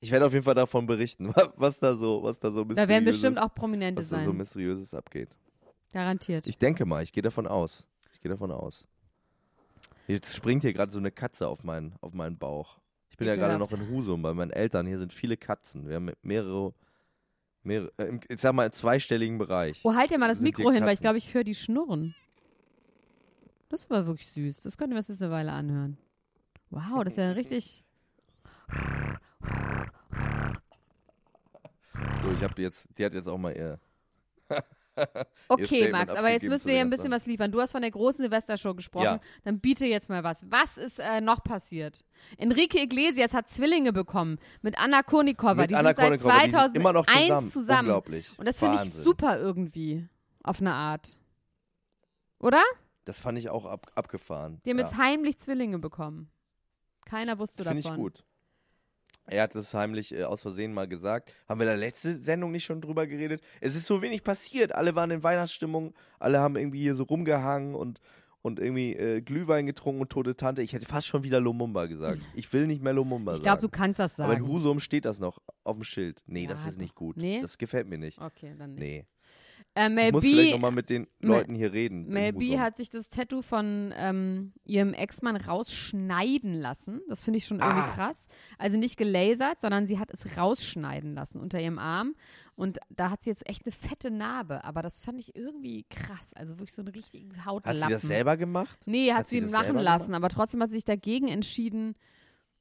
Ich 0.00 0.10
werde 0.10 0.26
auf 0.26 0.32
jeden 0.32 0.44
Fall 0.44 0.54
davon 0.54 0.86
berichten, 0.86 1.32
was 1.56 1.78
da 1.80 1.96
so, 1.96 2.22
was 2.22 2.38
da 2.40 2.50
so 2.50 2.64
Da 2.64 2.88
werden 2.88 3.04
bestimmt 3.04 3.38
auch 3.38 3.54
Prominente 3.54 4.00
was 4.00 4.08
da 4.08 4.16
sein. 4.16 4.24
so 4.26 4.32
mysteriöses 4.32 4.94
abgeht. 4.94 5.28
Garantiert. 5.92 6.46
Ich 6.46 6.58
denke 6.58 6.84
mal, 6.86 7.02
ich 7.02 7.12
gehe 7.12 7.22
davon 7.22 7.46
aus. 7.46 7.86
Ich 8.24 8.26
gehe 8.26 8.36
davon 8.36 8.52
aus. 8.52 8.86
Jetzt 10.06 10.34
springt 10.34 10.62
hier 10.62 10.72
gerade 10.72 10.90
so 10.90 10.98
eine 10.98 11.10
Katze 11.10 11.46
auf 11.46 11.62
meinen, 11.62 11.94
auf 12.00 12.14
meinen 12.14 12.38
Bauch. 12.38 12.78
Ich 13.10 13.18
bin 13.18 13.28
ja 13.28 13.36
gerade 13.36 13.58
noch 13.58 13.70
Ekelhaft. 13.70 13.90
in 13.90 13.94
Husum 13.94 14.22
bei 14.22 14.32
meinen 14.32 14.50
Eltern. 14.50 14.86
Hier 14.86 14.98
sind 14.98 15.12
viele 15.12 15.36
Katzen. 15.36 15.86
Wir 15.86 15.96
haben 15.96 16.10
mehrere, 16.22 16.72
mehrere 17.64 17.92
äh, 17.98 18.18
ich 18.26 18.40
sag 18.40 18.54
mal, 18.54 18.64
im 18.64 18.72
zweistelligen 18.72 19.36
Bereich. 19.36 19.82
Oh, 19.84 19.94
halt 19.94 20.10
dir 20.10 20.16
mal 20.16 20.28
das 20.28 20.40
Mikro 20.40 20.70
hin, 20.70 20.86
weil 20.86 20.94
ich 20.94 21.02
glaube, 21.02 21.18
ich 21.18 21.34
höre 21.34 21.44
die 21.44 21.54
schnurren. 21.54 22.14
Das 23.68 23.90
war 23.90 24.06
wirklich 24.06 24.30
süß. 24.30 24.62
Das 24.62 24.78
können 24.78 24.92
wir 24.92 24.96
uns 24.96 25.08
jetzt 25.08 25.22
eine 25.22 25.30
Weile 25.30 25.52
anhören. 25.52 25.98
Wow, 26.70 27.04
das 27.04 27.12
ist 27.12 27.18
ja 27.18 27.32
richtig. 27.32 27.84
So, 32.22 32.32
ich 32.34 32.42
habe 32.42 32.62
jetzt, 32.62 32.88
die 32.96 33.04
hat 33.04 33.12
jetzt 33.12 33.28
auch 33.28 33.36
mal 33.36 33.54
ihr. 33.54 33.78
Okay, 35.48 35.90
Max, 35.90 36.14
aber 36.14 36.30
jetzt 36.30 36.46
müssen 36.46 36.66
wir 36.66 36.74
hier 36.74 36.82
ein 36.82 36.90
bisschen 36.90 37.10
was 37.10 37.26
liefern. 37.26 37.52
Du 37.52 37.60
hast 37.60 37.72
von 37.72 37.82
der 37.82 37.90
großen 37.90 38.22
Silvestershow 38.22 38.74
gesprochen. 38.74 39.04
Ja. 39.04 39.20
Dann 39.44 39.60
biete 39.60 39.86
jetzt 39.86 40.08
mal 40.08 40.24
was. 40.24 40.46
Was 40.50 40.78
ist 40.78 40.98
äh, 40.98 41.20
noch 41.20 41.42
passiert? 41.42 42.04
Enrique 42.38 42.80
Iglesias 42.80 43.34
hat 43.34 43.50
Zwillinge 43.50 43.92
bekommen 43.92 44.38
mit 44.62 44.78
Anna 44.78 45.02
Kournikova. 45.02 45.54
Mit 45.54 45.70
die 45.70 45.74
Anna 45.74 45.94
sind 45.94 46.20
seit 46.20 46.46
die 46.46 46.50
sind 46.50 46.60
2001 46.60 46.74
immer 46.74 46.92
noch 46.92 47.06
zusammen. 47.06 47.50
zusammen. 47.50 47.88
Unglaublich. 47.88 48.38
Und 48.38 48.48
das 48.48 48.58
finde 48.58 48.82
ich 48.82 48.92
super 48.92 49.38
irgendwie. 49.38 50.08
Auf 50.42 50.60
eine 50.60 50.74
Art. 50.74 51.16
Oder? 52.38 52.62
Das 53.04 53.20
fand 53.20 53.38
ich 53.38 53.48
auch 53.48 53.64
ab, 53.64 53.90
abgefahren. 53.94 54.60
Die 54.64 54.70
haben 54.70 54.78
ja. 54.78 54.84
jetzt 54.84 54.96
heimlich 54.96 55.38
Zwillinge 55.38 55.78
bekommen. 55.78 56.30
Keiner 57.06 57.38
wusste 57.38 57.64
Finde 57.64 57.82
davon. 57.82 57.96
ich 57.96 58.02
gut. 58.02 58.24
Er 59.26 59.42
hat 59.44 59.56
es 59.56 59.72
heimlich 59.74 60.14
äh, 60.14 60.24
aus 60.24 60.42
Versehen 60.42 60.74
mal 60.74 60.86
gesagt. 60.86 61.32
Haben 61.48 61.60
wir 61.60 61.66
da 61.66 61.74
letzte 61.74 62.14
Sendung 62.14 62.50
nicht 62.52 62.64
schon 62.64 62.80
drüber 62.80 63.06
geredet? 63.06 63.40
Es 63.60 63.74
ist 63.74 63.86
so 63.86 64.02
wenig 64.02 64.22
passiert. 64.22 64.74
Alle 64.74 64.94
waren 64.94 65.10
in 65.10 65.22
Weihnachtsstimmung. 65.22 65.94
Alle 66.18 66.40
haben 66.40 66.56
irgendwie 66.56 66.80
hier 66.80 66.94
so 66.94 67.04
rumgehangen 67.04 67.74
und, 67.74 68.00
und 68.42 68.58
irgendwie 68.60 68.92
äh, 68.94 69.22
Glühwein 69.22 69.64
getrunken 69.64 70.02
und 70.02 70.10
tote 70.10 70.36
Tante. 70.36 70.60
Ich 70.62 70.74
hätte 70.74 70.84
fast 70.86 71.06
schon 71.06 71.24
wieder 71.24 71.40
Lumumba 71.40 71.86
gesagt. 71.86 72.20
Ich 72.34 72.52
will 72.52 72.66
nicht 72.66 72.82
mehr 72.82 72.92
Lumumba 72.92 73.34
Ich 73.34 73.42
glaube, 73.42 73.62
du 73.62 73.66
sagen. 73.68 73.72
kannst 73.72 73.98
das 73.98 74.20
Aber 74.20 74.34
in 74.34 74.40
sagen. 74.40 74.52
Husum 74.52 74.78
steht 74.80 75.06
das 75.06 75.20
noch 75.20 75.38
auf 75.64 75.76
dem 75.76 75.84
Schild. 75.84 76.22
Nee, 76.26 76.46
das 76.46 76.64
Ja, 76.64 76.70
ist 76.70 76.78
nicht 76.78 76.94
gut. 76.94 77.16
Nee? 77.16 77.40
Das 77.40 77.56
gefällt 77.56 77.88
mir 77.88 77.98
nicht. 77.98 78.20
Okay, 78.20 78.54
dann 78.58 78.74
nicht. 78.74 78.80
Nee. 78.80 79.06
Äh, 79.76 79.88
Mel 79.88 80.06
Ich 80.06 80.12
muss 80.12 80.22
B, 80.22 80.30
vielleicht 80.30 80.52
nochmal 80.52 80.70
mit 80.70 80.88
den 80.88 81.08
Mel- 81.18 81.30
Leuten 81.32 81.54
hier 81.56 81.72
reden. 81.72 82.06
Mel 82.06 82.32
B 82.32 82.58
hat 82.60 82.76
sich 82.76 82.90
das 82.90 83.08
Tattoo 83.08 83.42
von 83.42 83.92
ähm, 83.96 84.52
ihrem 84.64 84.94
Ex-Mann 84.94 85.34
rausschneiden 85.36 86.54
lassen. 86.54 87.00
Das 87.08 87.24
finde 87.24 87.38
ich 87.38 87.46
schon 87.46 87.58
irgendwie 87.58 87.80
Ah. 87.82 87.92
krass. 87.94 88.28
Also 88.56 88.76
nicht 88.78 88.96
gelasert, 88.96 89.58
sondern 89.58 89.88
sie 89.88 89.98
hat 89.98 90.12
es 90.12 90.36
rausschneiden 90.38 91.14
lassen 91.14 91.40
unter 91.40 91.60
ihrem 91.60 91.80
Arm. 91.80 92.14
Und 92.54 92.78
da 92.88 93.10
hat 93.10 93.24
sie 93.24 93.30
jetzt 93.30 93.48
echt 93.48 93.64
eine 93.66 93.72
fette 93.72 94.12
Narbe. 94.12 94.62
Aber 94.62 94.80
das 94.80 95.00
fand 95.00 95.18
ich 95.18 95.34
irgendwie 95.34 95.84
krass. 95.90 96.32
Also 96.34 96.54
wirklich 96.54 96.72
so 96.74 96.82
einen 96.82 96.94
richtigen 96.94 97.44
Hautlappen. 97.44 97.80
Hat 97.82 97.88
sie 97.88 97.92
das 97.94 98.02
selber 98.02 98.36
gemacht? 98.36 98.82
Nee, 98.86 99.10
hat, 99.10 99.18
Hat 99.20 99.28
sie 99.28 99.40
sie 99.40 99.50
machen 99.50 99.76
lassen. 99.76 100.14
Aber 100.14 100.28
trotzdem 100.28 100.62
hat 100.62 100.70
sie 100.70 100.76
sich 100.76 100.84
dagegen 100.84 101.26
entschieden, 101.26 101.96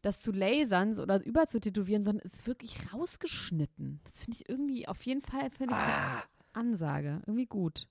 das 0.02 0.20
zu 0.22 0.32
lasern 0.32 0.98
oder 1.00 1.24
überzutätowieren, 1.24 2.04
sondern 2.04 2.26
ist 2.26 2.46
wirklich 2.48 2.76
rausgeschnitten. 2.92 4.02
Das 4.04 4.22
finde 4.24 4.38
ich 4.42 4.50
irgendwie, 4.50 4.88
auf 4.88 5.02
jeden 5.04 5.22
Fall 5.22 5.50
finde 5.52 5.76
ich 5.76 5.80
Ah. 5.80 6.24
Ansage. 6.54 7.22
Irgendwie 7.26 7.46
gut. 7.46 7.88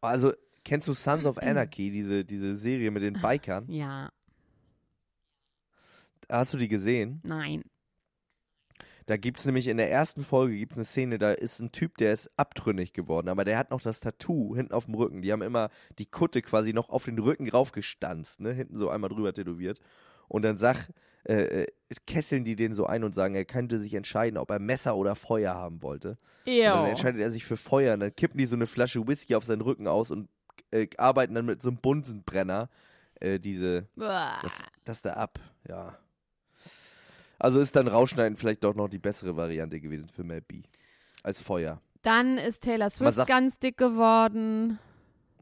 Also, 0.00 0.32
kennst 0.64 0.88
du 0.88 0.94
Sons 0.94 1.26
of 1.26 1.38
Anarchy, 1.42 1.90
diese, 1.90 2.24
diese 2.24 2.56
Serie 2.56 2.90
mit 2.90 3.02
den 3.02 3.14
Bikern? 3.14 3.68
Ja, 3.70 4.10
Hast 6.30 6.54
du 6.54 6.58
die 6.58 6.68
gesehen? 6.68 7.20
nein. 7.22 7.62
Da 9.06 9.18
gibt 9.18 9.38
es 9.38 9.44
nämlich 9.44 9.66
in 9.68 9.76
der 9.76 9.90
ersten 9.90 10.24
Folge 10.24 10.56
gibt's 10.56 10.78
eine 10.78 10.86
Szene, 10.86 11.18
da 11.18 11.32
ist 11.32 11.60
ein 11.60 11.72
Typ, 11.72 11.98
der 11.98 12.14
ist 12.14 12.30
abtrünnig 12.38 12.94
geworden, 12.94 13.28
aber 13.28 13.44
der 13.44 13.58
hat 13.58 13.70
noch 13.70 13.82
das 13.82 14.00
Tattoo 14.00 14.56
hinten 14.56 14.72
auf 14.72 14.86
dem 14.86 14.94
Rücken. 14.94 15.20
Die 15.20 15.30
haben 15.30 15.42
immer 15.42 15.68
die 15.98 16.06
Kutte 16.06 16.40
quasi 16.40 16.72
noch 16.72 16.88
auf 16.88 17.04
den 17.04 17.18
Rücken 17.18 17.46
raufgestanzt, 17.50 18.40
ne? 18.40 18.52
hinten 18.54 18.78
so 18.78 18.88
einmal 18.88 19.10
drüber 19.10 19.34
tätowiert. 19.34 19.78
Und 20.26 20.40
dann 20.40 20.56
sag, 20.56 20.88
äh, 21.24 21.62
äh, 21.62 21.66
kesseln 22.06 22.44
die 22.44 22.56
den 22.56 22.74
so 22.74 22.86
ein 22.86 23.04
und 23.04 23.14
sagen, 23.14 23.34
er 23.34 23.44
könnte 23.44 23.78
sich 23.78 23.94
entscheiden, 23.94 24.38
ob 24.38 24.50
er 24.50 24.58
Messer 24.58 24.96
oder 24.96 25.14
Feuer 25.14 25.54
haben 25.54 25.82
wollte. 25.82 26.18
Und 26.74 26.80
dann 26.80 26.86
entscheidet 26.90 27.20
er 27.20 27.30
sich 27.30 27.44
für 27.44 27.56
Feuer 27.56 27.94
und 27.94 28.00
dann 28.00 28.14
kippen 28.14 28.38
die 28.38 28.46
so 28.46 28.56
eine 28.56 28.66
Flasche 28.66 29.06
Whisky 29.06 29.34
auf 29.34 29.44
seinen 29.44 29.62
Rücken 29.62 29.86
aus 29.88 30.10
und 30.10 30.28
äh, 30.70 30.88
arbeiten 30.98 31.34
dann 31.34 31.46
mit 31.46 31.62
so 31.62 31.68
einem 31.68 31.78
Bunsenbrenner 31.78 32.68
äh, 33.20 33.38
diese, 33.38 33.88
Uah. 33.96 34.40
das, 34.42 34.58
das 34.84 35.02
da 35.02 35.12
ab, 35.14 35.38
ja. 35.68 35.96
Also 37.38 37.60
ist 37.60 37.76
dann 37.76 37.88
Rausschneiden 37.88 38.36
vielleicht 38.36 38.64
doch 38.64 38.74
noch 38.74 38.88
die 38.88 38.98
bessere 38.98 39.36
Variante 39.36 39.80
gewesen 39.80 40.08
für 40.08 40.24
Mel 40.24 40.40
B. 40.40 40.62
Als 41.22 41.40
Feuer. 41.40 41.80
Dann 42.02 42.36
ist 42.38 42.62
Taylor 42.62 42.90
Swift 42.90 43.16
sagt- 43.16 43.28
ganz 43.28 43.58
dick 43.58 43.76
geworden. 43.76 44.78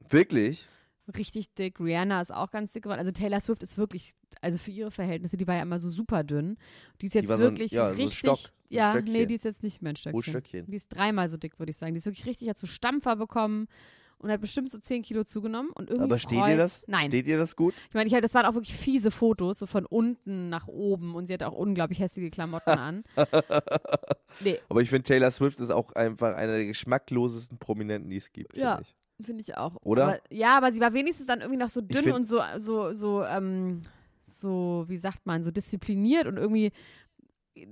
Wirklich? 0.08 0.68
Richtig 1.16 1.52
dick. 1.54 1.80
Rihanna 1.80 2.20
ist 2.20 2.32
auch 2.32 2.50
ganz 2.50 2.72
dick 2.72 2.84
geworden. 2.84 3.00
Also 3.00 3.10
Taylor 3.10 3.40
Swift 3.40 3.62
ist 3.62 3.76
wirklich, 3.76 4.12
also 4.40 4.58
für 4.58 4.70
ihre 4.70 4.90
Verhältnisse, 4.90 5.36
die 5.36 5.46
war 5.46 5.56
ja 5.56 5.62
immer 5.62 5.78
so 5.80 5.90
super 5.90 6.22
dünn. 6.24 6.56
Die 7.00 7.06
ist 7.06 7.14
jetzt 7.14 7.28
war 7.28 7.38
so 7.38 7.44
ein- 7.46 7.50
wirklich 7.50 7.72
ja, 7.72 7.88
so 7.88 7.94
ein 7.94 7.96
richtig. 8.00 8.18
Stock, 8.18 8.38
ein 8.38 8.50
ja, 8.74 8.90
Stöckchen. 8.90 9.12
nee, 9.12 9.26
die 9.26 9.34
ist 9.34 9.44
jetzt 9.44 9.62
nicht 9.64 9.82
mehr 9.82 9.92
ein 9.92 9.96
Stöckchen. 9.96 10.18
Oh, 10.18 10.22
Stöckchen. 10.22 10.66
Die 10.70 10.76
ist 10.76 10.88
dreimal 10.88 11.28
so 11.28 11.36
dick, 11.36 11.58
würde 11.58 11.70
ich 11.70 11.76
sagen. 11.76 11.92
Die 11.94 11.98
ist 11.98 12.06
wirklich 12.06 12.26
richtig, 12.26 12.48
hat 12.48 12.56
so 12.56 12.66
Stampfer 12.66 13.16
bekommen 13.16 13.66
und 14.18 14.30
hat 14.30 14.40
bestimmt 14.40 14.70
so 14.70 14.78
10 14.78 15.02
Kilo 15.02 15.24
zugenommen. 15.24 15.70
Und 15.72 15.90
irgendwie 15.90 16.04
Aber 16.04 16.18
steht 16.18 16.46
dir 16.46 16.56
das? 16.56 16.84
Nein. 16.86 17.06
Steht 17.08 17.26
dir 17.26 17.36
das 17.36 17.56
gut? 17.56 17.74
Ich 17.88 17.94
meine, 17.94 18.08
ich, 18.08 18.14
das 18.20 18.34
waren 18.34 18.46
auch 18.46 18.54
wirklich 18.54 18.76
fiese 18.76 19.10
Fotos, 19.10 19.58
so 19.58 19.66
von 19.66 19.84
unten 19.84 20.48
nach 20.48 20.68
oben. 20.68 21.16
Und 21.16 21.26
sie 21.26 21.34
hatte 21.34 21.48
auch 21.48 21.52
unglaublich 21.56 21.98
hässliche 21.98 22.30
Klamotten 22.30 22.70
an. 22.70 23.04
Nee, 24.40 24.58
Aber 24.70 24.80
ich 24.80 24.88
finde, 24.88 25.02
Taylor 25.04 25.30
Swift 25.30 25.60
ist 25.60 25.70
auch 25.70 25.92
einfach 25.92 26.34
einer 26.34 26.52
der 26.52 26.64
geschmacklosesten 26.64 27.58
Prominenten, 27.58 28.08
die 28.08 28.16
es 28.16 28.32
gibt. 28.32 28.56
Ja. 28.56 28.76
finde 28.76 28.88
ich. 28.88 28.96
Finde 29.24 29.42
ich 29.42 29.56
auch. 29.56 29.76
Oder? 29.82 30.04
Aber, 30.04 30.18
ja, 30.30 30.56
aber 30.56 30.72
sie 30.72 30.80
war 30.80 30.92
wenigstens 30.94 31.26
dann 31.26 31.40
irgendwie 31.40 31.58
noch 31.58 31.68
so 31.68 31.80
dünn 31.80 32.02
find- 32.02 32.14
und 32.16 32.24
so, 32.26 32.40
so, 32.58 32.92
so, 32.92 33.24
ähm, 33.24 33.82
so, 34.26 34.84
wie 34.88 34.96
sagt 34.96 35.26
man, 35.26 35.42
so 35.42 35.50
diszipliniert 35.50 36.26
und 36.26 36.36
irgendwie. 36.36 36.72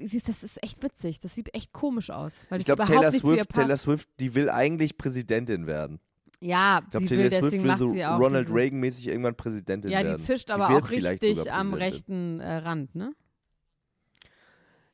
Siehst, 0.02 0.28
das 0.28 0.42
ist 0.42 0.62
echt 0.62 0.82
witzig. 0.82 1.20
Das 1.20 1.34
sieht 1.34 1.54
echt 1.54 1.72
komisch 1.72 2.10
aus. 2.10 2.40
Weil 2.50 2.58
Ich 2.60 2.66
glaube, 2.66 2.84
Taylor 2.84 3.10
Swift, 3.12 3.48
Taylor. 3.54 3.78
Swift, 3.78 4.08
die 4.20 4.34
will 4.34 4.50
eigentlich 4.50 4.98
Präsidentin 4.98 5.66
werden. 5.66 6.00
Ja, 6.42 6.80
Ich 6.84 6.90
glaube, 6.90 7.08
sie 7.08 7.16
will, 7.16 7.28
deswegen 7.30 7.62
will 7.62 7.68
macht 7.70 7.78
so 7.78 7.92
sie 7.92 8.04
auch. 8.04 8.18
Ronald 8.20 8.48
Reagan-mäßig 8.50 9.08
irgendwann 9.08 9.36
Präsidentin 9.36 9.90
Ja, 9.90 10.02
werden. 10.02 10.18
die 10.18 10.22
fischt 10.24 10.48
Die 10.50 10.52
aber 10.52 10.68
wird 10.68 10.84
auch 10.84 10.90
richtig 10.90 11.50
am 11.50 11.72
rechten 11.72 12.40
äh, 12.40 12.56
Rand, 12.56 12.94
ne? 12.94 13.12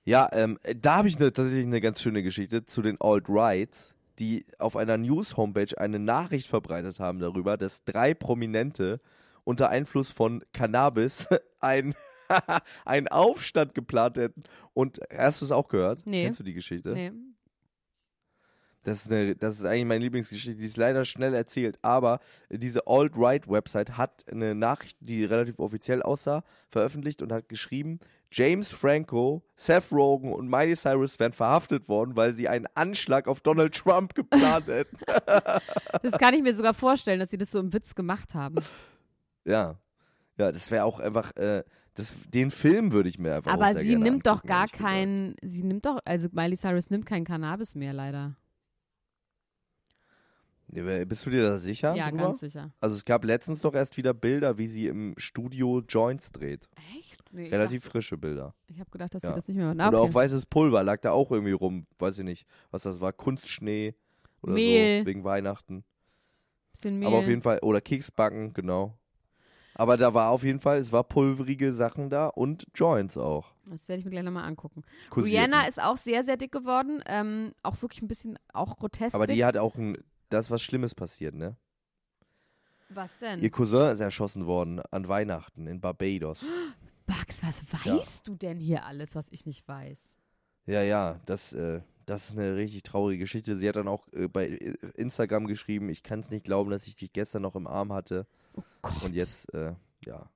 Ja, 0.05 0.29
ähm, 0.33 0.57
da 0.81 0.97
habe 0.99 1.09
ich 1.09 1.19
ne, 1.19 1.33
tatsächlich 1.33 1.67
eine 1.67 1.81
ganz 1.81 2.01
schöne 2.01 2.23
Geschichte 2.23 2.65
zu 2.65 2.81
den 2.81 3.01
Alt-Rights, 3.01 3.96
die 4.19 4.45
auf 4.59 4.77
einer 4.77 4.97
News-Homepage 4.97 5.79
eine 5.79 5.99
Nachricht 5.99 6.47
verbreitet 6.47 7.01
haben 7.01 7.19
darüber, 7.19 7.57
dass 7.57 7.85
drei 7.85 8.15
Prominente 8.15 9.01
unter 9.45 9.69
Einfluss 9.69 10.11
von 10.11 10.45
Cannabis 10.53 11.29
ein 11.61 11.95
einen 12.85 13.09
Aufstand 13.09 13.75
geplant 13.75 14.19
hätten. 14.19 14.43
Und 14.75 15.01
hast 15.15 15.41
du 15.41 15.45
es 15.45 15.51
auch 15.51 15.69
gehört? 15.69 16.07
Nee. 16.07 16.25
Kennst 16.25 16.41
du 16.41 16.45
die 16.45 16.55
Geschichte? 16.55 16.93
Nee. 16.93 17.13
Das 18.85 19.05
ist, 19.05 19.13
eine, 19.13 19.35
das 19.35 19.57
ist 19.57 19.65
eigentlich 19.65 19.85
meine 19.87 20.05
Lieblingsgeschichte, 20.05 20.61
die 20.61 20.67
ist 20.67 20.77
leider 20.77 21.05
schnell 21.05 21.35
erzählt, 21.35 21.77
aber 21.83 22.21
diese 22.51 22.87
Alt-Right-Website 22.87 23.97
hat 23.97 24.25
eine 24.31 24.55
Nachricht, 24.55 24.97
die 25.01 25.25
relativ 25.25 25.59
offiziell 25.59 26.03
aussah, 26.03 26.45
veröffentlicht 26.69 27.21
und 27.21 27.33
hat 27.33 27.49
geschrieben, 27.49 27.99
James 28.33 28.73
Franco, 28.73 29.45
Seth 29.55 29.93
Rogen 29.93 30.33
und 30.33 30.49
Miley 30.49 30.77
Cyrus 30.77 31.19
wären 31.19 31.33
verhaftet 31.33 31.89
worden, 31.89 32.17
weil 32.17 32.35
sie 32.35 32.49
einen 32.49 32.67
Anschlag 32.75 33.29
auf 33.29 33.41
Donald 33.41 33.75
Trump 33.75 34.15
geplant 34.15 34.67
hätten. 34.67 34.99
Das 36.03 36.19
kann 36.19 36.35
ich 36.35 36.43
mir 36.43 36.55
sogar 36.55 36.75
vorstellen, 36.75 37.19
dass 37.19 37.31
sie 37.31 37.39
das 37.39 37.51
so 37.51 37.59
im 37.59 37.73
Witz 37.73 37.95
gemacht 37.95 38.35
haben. 38.35 38.57
ja. 39.45 39.79
Ja, 40.39 40.53
das 40.53 40.71
wäre 40.71 40.85
auch 40.85 41.01
einfach, 41.01 41.35
äh, 41.37 41.65
das, 41.95 42.15
den 42.29 42.51
Film 42.51 42.93
würde 42.93 43.09
ich 43.09 43.19
mir 43.19 43.37
einfach 43.37 43.53
auch 43.53 43.55
Aber 43.55 43.73
sehr 43.73 43.83
sie 43.83 43.97
nimmt 43.97 44.27
doch 44.27 44.33
angucken, 44.33 44.49
gar 44.49 44.59
ehrlich 44.59 44.73
gesagt. 44.73 44.91
keinen, 44.91 45.35
sie 45.43 45.63
nimmt 45.63 45.87
doch, 45.87 45.99
also 46.05 46.29
Miley 46.31 46.57
Cyrus 46.57 46.91
nimmt 46.91 47.07
kein 47.07 47.25
Cannabis 47.25 47.75
mehr, 47.75 47.95
leider. 47.95 48.37
Bist 50.69 51.25
du 51.25 51.31
dir 51.31 51.43
da 51.43 51.57
sicher? 51.57 51.95
Ja, 51.95 52.11
drüber? 52.11 52.25
ganz 52.25 52.41
sicher. 52.41 52.73
Also 52.81 52.97
es 52.97 53.05
gab 53.05 53.25
letztens 53.25 53.61
doch 53.63 53.73
erst 53.75 53.97
wieder 53.97 54.13
Bilder, 54.13 54.59
wie 54.59 54.67
sie 54.67 54.89
im 54.89 55.15
Studio 55.17 55.81
Joints 55.89 56.33
dreht. 56.33 56.69
Echt? 56.99 57.16
Nee, 57.37 57.49
Relativ 57.49 57.85
Ich, 57.85 57.91
frische 57.91 58.17
Bilder. 58.17 58.47
dachte- 58.47 58.73
ich 58.73 58.81
habe 58.81 58.91
gedacht, 58.91 59.15
dass 59.15 59.23
Ja. 59.23 59.31
sie 59.31 59.35
das 59.37 59.47
nicht 59.49 59.57
mehr 59.57 59.67
macht. 59.67 59.81
Ah, 59.81 59.89
Oder 59.89 60.01
okay. 60.03 60.11
auch 60.11 60.15
weißes 60.15 60.47
Pulver 60.47 60.83
lag 60.83 61.01
da 61.01 61.11
auch 61.13 61.31
irgendwie 61.31 61.53
rum. 61.53 61.87
Weiß 61.99 62.19
ich 62.19 62.25
nicht, 62.25 62.47
was 62.71 62.83
das 62.85 63.01
war. 63.01 63.13
Kunstschnee 63.13 63.95
oder 64.43 64.55
Mehl. 64.55 65.01
so 65.03 65.07
wegen 65.07 65.25
Weihnachten. 65.25 65.85
Bisschen 66.73 66.99
Mehl. 66.99 67.09
Aber 67.09 67.19
auf 67.19 67.29
jeden 67.29 67.43
Fall, 67.43 67.59
oder 67.61 67.81
Keksbacken, 67.81 68.53
genau. 68.53 68.99
Aber 69.75 69.99
da 69.99 70.15
war 70.15 70.31
auf 70.31 70.43
jeden 70.43 70.61
Fall, 70.61 70.79
es 70.79 70.91
war 70.93 71.05
pulverige 71.05 71.71
Sachen 71.75 72.09
da 72.09 72.29
und 72.29 72.67
Joints 72.75 73.19
auch. 73.19 73.53
Das 73.67 73.87
werde 73.89 73.99
ich 74.01 74.05
mir 74.07 74.11
gleich 74.11 74.23
nochmal 74.25 74.45
angucken. 74.45 74.83
Kursierten. 75.11 75.53
Rihanna 75.53 75.69
ist 75.69 75.79
auch 75.83 75.99
sehr, 75.99 76.25
sehr 76.25 76.39
dick 76.39 76.51
geworden. 76.53 77.03
Ähm, 77.07 77.53
auch 77.63 77.81
wirklich 77.83 78.01
ein 78.01 78.09
bisschen, 78.09 78.39
auch 78.55 78.79
grotesk. 78.79 79.15
Aber 79.15 79.27
die 79.27 79.45
hat 79.45 79.59
auch 79.59 79.75
ein, 79.75 79.99
da 80.31 80.39
ist 80.39 80.51
was 80.51 80.63
Schlimmes 80.63 80.95
passiert, 80.95 81.35
ne? 81.35 81.57
Was 82.89 83.19
denn? 83.19 83.41
Ihr 83.41 83.51
Cousin 83.51 83.91
ist 83.93 84.01
erschossen 84.01 84.47
worden 84.47 84.81
an 84.91 85.09
Weihnachten 85.09 85.67
in 85.67 85.81
Barbados. 85.81 86.45
Bugs, 87.07 87.43
was 87.43 87.63
Ja. 87.85 87.97
weißt 87.99 88.27
du 88.27 88.35
denn 88.35 88.59
hier 88.59 88.85
alles, 88.85 89.15
was 89.15 89.29
ich 89.31 89.47
nicht 89.47 89.67
weiß? 89.67 90.17
Ja, 90.67 90.83
ja, 90.83 91.21
das, 91.27 91.53
äh, 91.53 91.81
das 92.07 92.31
ist 92.31 92.39
eine 92.39 92.57
richtig 92.57 92.83
traurige 92.83 93.21
Geschichte. 93.21 93.57
Sie 93.57 93.69
hat 93.69 93.77
dann 93.77 93.89
auch 93.89 94.07
äh, 94.13 94.29
bei 94.29 94.49
äh, 94.49 94.75
Instagram 94.95 95.47
geschrieben, 95.47 95.89
ich 95.89 96.03
kann 96.03 96.21
es 96.21 96.31
nicht 96.31 96.45
glauben, 96.45 96.71
dass 96.71 96.87
ich 96.87 96.97
dich 96.97 97.13
gestern 97.13 97.43
noch 97.43 97.55
im 97.55 97.67
Arm 97.67 97.93
hatte. 97.93 98.27
Oh 98.57 98.63
Gott. 98.83 99.05
Und 99.05 99.15
jetzt, 99.15 99.53
äh, 99.55 99.75
ja. 100.05 100.29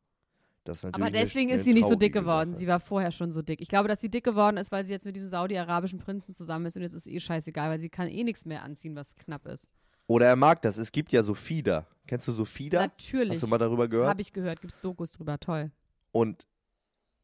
Das 0.64 0.78
ist 0.78 0.84
natürlich 0.84 1.06
Aber 1.06 1.10
deswegen 1.10 1.50
eine 1.50 1.58
ist 1.58 1.64
sie 1.64 1.72
nicht 1.72 1.88
so 1.88 1.94
dick 1.96 2.12
geworden. 2.12 2.52
Sache. 2.52 2.60
Sie 2.60 2.66
war 2.68 2.80
vorher 2.80 3.10
schon 3.10 3.32
so 3.32 3.40
dick. 3.42 3.60
Ich 3.60 3.68
glaube, 3.68 3.88
dass 3.88 4.00
sie 4.00 4.10
dick 4.10 4.24
geworden 4.24 4.56
ist, 4.58 4.70
weil 4.70 4.84
sie 4.84 4.92
jetzt 4.92 5.06
mit 5.06 5.16
diesem 5.16 5.28
saudi-arabischen 5.28 5.98
Prinzen 5.98 6.34
zusammen 6.34 6.66
ist 6.66 6.76
und 6.76 6.82
jetzt 6.82 6.94
ist 6.94 7.06
eh 7.06 7.18
scheißegal, 7.18 7.70
weil 7.70 7.80
sie 7.80 7.88
kann 7.88 8.08
eh 8.08 8.22
nichts 8.22 8.44
mehr 8.44 8.62
anziehen, 8.62 8.94
was 8.94 9.16
knapp 9.16 9.46
ist. 9.46 9.68
Oder 10.06 10.26
er 10.26 10.36
mag 10.36 10.60
das. 10.62 10.76
Es 10.76 10.92
gibt 10.92 11.12
ja 11.12 11.22
so 11.22 11.34
Fieder. 11.34 11.86
Kennst 12.06 12.28
du 12.28 12.32
so 12.32 12.44
Fieder? 12.44 12.80
Natürlich. 12.80 13.34
Hast 13.34 13.42
du 13.42 13.46
mal 13.46 13.58
darüber 13.58 13.88
gehört? 13.88 14.08
Habe 14.08 14.20
ich 14.20 14.32
gehört. 14.32 14.60
Gibt's 14.60 14.80
Dokus 14.80 15.12
drüber. 15.12 15.38
Toll. 15.38 15.70
Und 16.12 16.46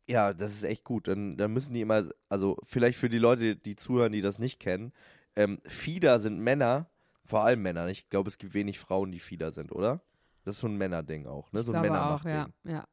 ja, 0.09 0.33
das 0.33 0.53
ist 0.53 0.65
echt 0.65 0.85
gut. 0.85 1.09
Dann, 1.09 1.37
dann 1.37 1.53
müssen 1.53 1.75
die 1.75 1.81
immer, 1.81 2.09
also 2.29 2.57
vielleicht 2.63 2.99
für 2.99 3.09
die 3.09 3.19
Leute, 3.19 3.57
die 3.57 3.77
zuhören, 3.77 4.13
die 4.13 4.21
das 4.21 4.39
nicht 4.39 4.61
kennen, 4.61 4.93
ähm, 5.35 5.61
Fieder 5.65 6.21
sind 6.21 6.39
Männer, 6.39 6.89
vor 7.25 7.45
allem 7.45 7.63
Männer. 7.63 7.89
Ich 7.89 8.09
glaube, 8.09 8.29
es 8.29 8.39
gibt 8.39 8.55
wenig 8.55 8.79
Frauen, 8.79 9.13
die 9.13 9.21
Fieder 9.21 9.53
sind, 9.53 9.73
oder? 9.73 10.01
Das 10.45 10.57
ist 10.57 10.61
so 10.61 10.69
ein 10.69 10.77
Männerding 10.77 11.27
auch, 11.27 11.53
ne? 11.53 11.61
ich 11.61 11.67
so 11.67 11.73
ein 11.73 11.83
Männermachtding. 11.83 12.33
ja. 12.33 12.49
ja. 12.65 12.85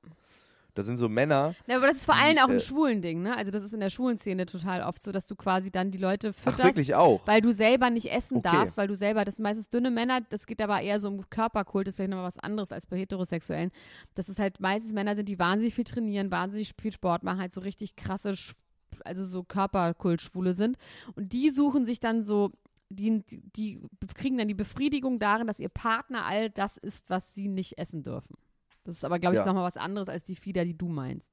Das 0.76 0.88
sind 0.88 0.98
so 0.98 1.08
Männer. 1.08 1.54
Ja, 1.68 1.78
aber 1.78 1.86
das 1.88 1.98
ist 1.98 2.06
vor 2.06 2.16
allem 2.16 2.38
auch 2.40 2.50
ein 2.50 2.56
äh, 2.56 2.60
schwulen 2.60 3.02
Ding, 3.02 3.22
ne? 3.22 3.38
Also 3.38 3.52
das 3.52 3.64
ist 3.64 3.74
in 3.74 3.80
der 3.80 3.90
schwulen 3.90 4.18
Szene 4.18 4.48
total 4.48 4.82
oft 4.82 5.04
so, 5.04 5.12
dass 5.12 5.28
du 5.28 5.36
quasi 5.36 5.70
dann 5.70 5.92
die 5.92 6.00
Leute 6.00 6.30
Ach, 6.30 6.34
fütterst, 6.44 6.64
wirklich 6.64 6.96
auch. 6.96 7.22
weil 7.28 7.42
du 7.42 7.54
selber 7.54 7.92
nicht 7.92 8.12
essen 8.12 8.38
Okay. 8.38 8.50
darfst, 8.52 8.76
weil 8.78 8.88
du 8.88 8.96
selber, 8.96 9.24
das 9.24 9.36
sind 9.36 9.44
meistens 9.44 9.70
dünne 9.70 9.92
Männer, 9.92 10.22
das 10.22 10.48
geht 10.48 10.62
aber 10.62 10.82
eher 10.82 11.00
so 11.00 11.08
um 11.10 11.30
Körperkult, 11.30 11.86
das 11.86 11.92
ist 11.94 11.96
vielleicht 11.98 12.10
nochmal 12.10 12.26
was 12.26 12.40
anderes 12.40 12.72
als 12.72 12.88
bei 12.88 12.98
Heterosexuellen. 12.98 13.70
Das 14.16 14.30
ist 14.30 14.40
halt 14.40 14.60
meistens 14.60 14.94
Männer 14.94 15.16
sind, 15.16 15.30
die 15.30 15.38
wahnsinnig 15.38 15.76
viel 15.76 15.84
trainieren, 15.84 16.32
wahnsinnig 16.32 16.72
viel 16.82 16.92
Sport 16.92 17.22
machen, 17.24 17.40
halt 17.40 17.54
so 17.54 17.62
richtig 17.62 17.96
krasse, 17.96 18.34
also 19.06 19.24
so 19.26 19.44
Körperkult-Schwule 19.44 20.54
sind. 20.56 20.78
Und 21.16 21.34
die 21.34 21.50
suchen 21.52 21.86
sich 21.86 22.00
dann 22.00 22.24
so, 22.24 22.52
die, 22.90 23.22
die, 23.28 23.42
die 23.56 23.82
kriegen 24.16 24.38
dann 24.38 24.48
die 24.48 24.54
Befriedigung 24.54 25.20
darin, 25.20 25.46
dass 25.48 25.60
ihr 25.60 25.70
Partner 25.70 26.26
all 26.26 26.50
das 26.50 26.78
isst, 26.78 27.10
was 27.10 27.34
sie 27.34 27.48
nicht 27.48 27.78
essen 27.78 28.02
dürfen. 28.04 28.36
Das 28.84 28.96
ist 28.96 29.06
aber, 29.06 29.20
glaube 29.20 29.36
ich, 29.36 29.40
Ja. 29.40 29.46
nochmal 29.46 29.64
was 29.64 29.78
anderes 29.78 30.10
als 30.10 30.24
die 30.24 30.36
Fieder, 30.36 30.66
die 30.66 30.78
du 30.78 30.88
meinst. 30.90 31.32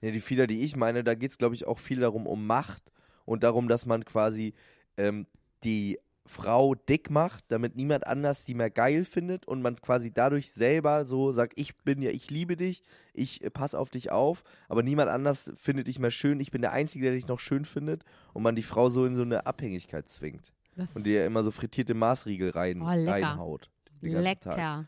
Ja, 0.00 0.10
die 0.10 0.20
Fieder, 0.20 0.46
die 0.46 0.62
ich 0.62 0.74
meine, 0.76 1.04
da 1.04 1.14
geht 1.14 1.30
es, 1.30 1.38
glaube 1.38 1.54
ich, 1.54 1.66
auch 1.66 1.78
viel 1.78 2.00
darum, 2.00 2.26
um 2.26 2.46
Macht 2.46 2.92
und 3.24 3.44
darum, 3.44 3.68
dass 3.68 3.86
man 3.86 4.04
quasi 4.04 4.52
ähm, 4.96 5.26
die 5.62 5.98
Frau 6.26 6.74
dick 6.76 7.10
macht, 7.10 7.44
damit 7.48 7.74
niemand 7.76 8.06
anders 8.06 8.44
die 8.44 8.54
mehr 8.54 8.70
geil 8.70 9.04
findet 9.04 9.46
und 9.46 9.60
man 9.62 9.74
quasi 9.76 10.12
dadurch 10.12 10.52
selber 10.52 11.04
so 11.04 11.32
sagt, 11.32 11.52
ich 11.56 11.76
bin 11.78 12.00
ja, 12.02 12.10
ich 12.10 12.30
liebe 12.30 12.56
dich, 12.56 12.82
ich 13.12 13.42
äh, 13.44 13.50
pass 13.50 13.74
auf 13.74 13.90
dich 13.90 14.10
auf, 14.12 14.42
aber 14.68 14.82
niemand 14.84 15.10
anders 15.10 15.50
findet 15.56 15.86
dich 15.88 15.98
mehr 15.98 16.12
schön, 16.12 16.38
ich 16.40 16.50
bin 16.52 16.62
der 16.62 16.72
Einzige, 16.72 17.04
der 17.06 17.14
dich 17.14 17.26
noch 17.26 17.40
schön 17.40 17.64
findet 17.64 18.04
und 18.34 18.42
man 18.42 18.54
die 18.56 18.62
Frau 18.62 18.88
so 18.90 19.04
in 19.04 19.14
so 19.16 19.22
eine 19.22 19.46
Abhängigkeit 19.46 20.08
zwingt 20.08 20.52
Das 20.76 20.94
und 20.96 21.04
dir 21.06 21.26
immer 21.26 21.42
so 21.44 21.50
frittierte 21.50 21.94
Maßriegel 21.94 22.50
rein, 22.50 22.82
Oh, 22.82 22.90
lecker. 22.92 23.10
reinhaut. 23.12 23.70
Lecker. 24.00 24.86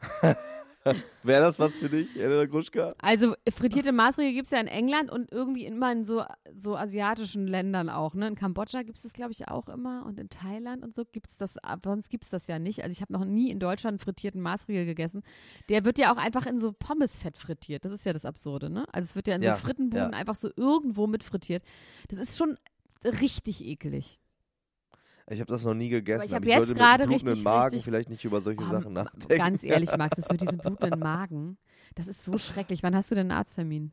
Wäre 1.22 1.42
das 1.42 1.58
was 1.58 1.74
für 1.74 1.88
dich, 1.88 2.18
Elena 2.18 2.46
Gruschka? 2.46 2.94
Also 2.98 3.34
frittierte 3.52 3.92
Maßregel 3.92 4.32
gibt 4.32 4.46
es 4.46 4.50
ja 4.52 4.60
in 4.60 4.66
England 4.68 5.10
und 5.10 5.30
irgendwie 5.32 5.66
immer 5.66 5.92
in 5.92 6.04
so, 6.04 6.24
so 6.54 6.76
asiatischen 6.76 7.46
Ländern 7.46 7.88
auch. 7.88 8.14
Ne? 8.14 8.28
In 8.28 8.34
Kambodscha 8.34 8.82
gibt 8.82 8.96
es 8.96 9.02
das, 9.02 9.12
glaube 9.12 9.32
ich, 9.32 9.48
auch 9.48 9.68
immer 9.68 10.04
und 10.06 10.18
in 10.18 10.28
Thailand 10.28 10.84
und 10.84 10.94
so 10.94 11.04
gibt 11.04 11.30
es 11.30 11.36
das, 11.36 11.58
aber 11.58 11.90
sonst 11.90 12.10
gibt 12.10 12.24
es 12.24 12.30
das 12.30 12.46
ja 12.46 12.58
nicht. 12.58 12.82
Also 12.82 12.92
ich 12.92 13.00
habe 13.00 13.12
noch 13.12 13.24
nie 13.24 13.50
in 13.50 13.58
Deutschland 13.58 13.94
einen 13.94 13.98
frittierten 13.98 14.40
Maßregel 14.40 14.86
gegessen. 14.86 15.22
Der 15.68 15.84
wird 15.84 15.98
ja 15.98 16.12
auch 16.12 16.18
einfach 16.18 16.46
in 16.46 16.58
so 16.58 16.72
Pommesfett 16.72 17.36
frittiert. 17.36 17.84
Das 17.84 17.92
ist 17.92 18.04
ja 18.06 18.12
das 18.12 18.24
Absurde, 18.24 18.70
ne? 18.70 18.86
Also 18.92 19.06
es 19.06 19.14
wird 19.16 19.28
ja 19.28 19.34
in 19.34 19.42
Ja, 19.42 19.56
so 19.56 19.62
Frittenbuden 19.62 20.12
ja. 20.12 20.18
einfach 20.18 20.36
so 20.36 20.50
irgendwo 20.56 21.06
mit 21.06 21.24
frittiert. 21.24 21.62
Das 22.08 22.18
ist 22.18 22.36
schon 22.36 22.56
richtig 23.04 23.64
ekelig. 23.64 24.18
Ich 25.30 25.40
habe 25.40 25.52
das 25.52 25.64
noch 25.64 25.74
nie 25.74 25.88
gegessen. 25.90 26.24
ich 26.26 26.32
hab 26.32 26.38
aber 26.42 26.46
jetzt 26.46 26.66
sollte 26.66 26.74
gerade 26.74 27.04
blutenden 27.04 27.28
richtig, 27.28 27.44
Magen 27.44 27.64
richtig- 27.74 27.84
vielleicht 27.84 28.08
nicht 28.10 28.24
über 28.24 28.40
solche 28.40 28.62
Oh, 28.62 28.70
Sachen 28.70 28.92
nachdenken. 28.94 29.36
Ganz 29.36 29.62
ehrlich, 29.64 29.90
Max, 29.98 30.16
das 30.16 30.30
mit 30.30 30.40
diesem 30.40 30.58
blutenden 30.58 31.00
Magen, 31.00 31.58
das 31.94 32.06
ist 32.06 32.24
so 32.24 32.38
schrecklich. 32.38 32.82
Wann 32.82 32.96
hast 32.96 33.10
du 33.10 33.14
denn 33.14 33.30
einen 33.30 33.38
Arzttermin? 33.38 33.92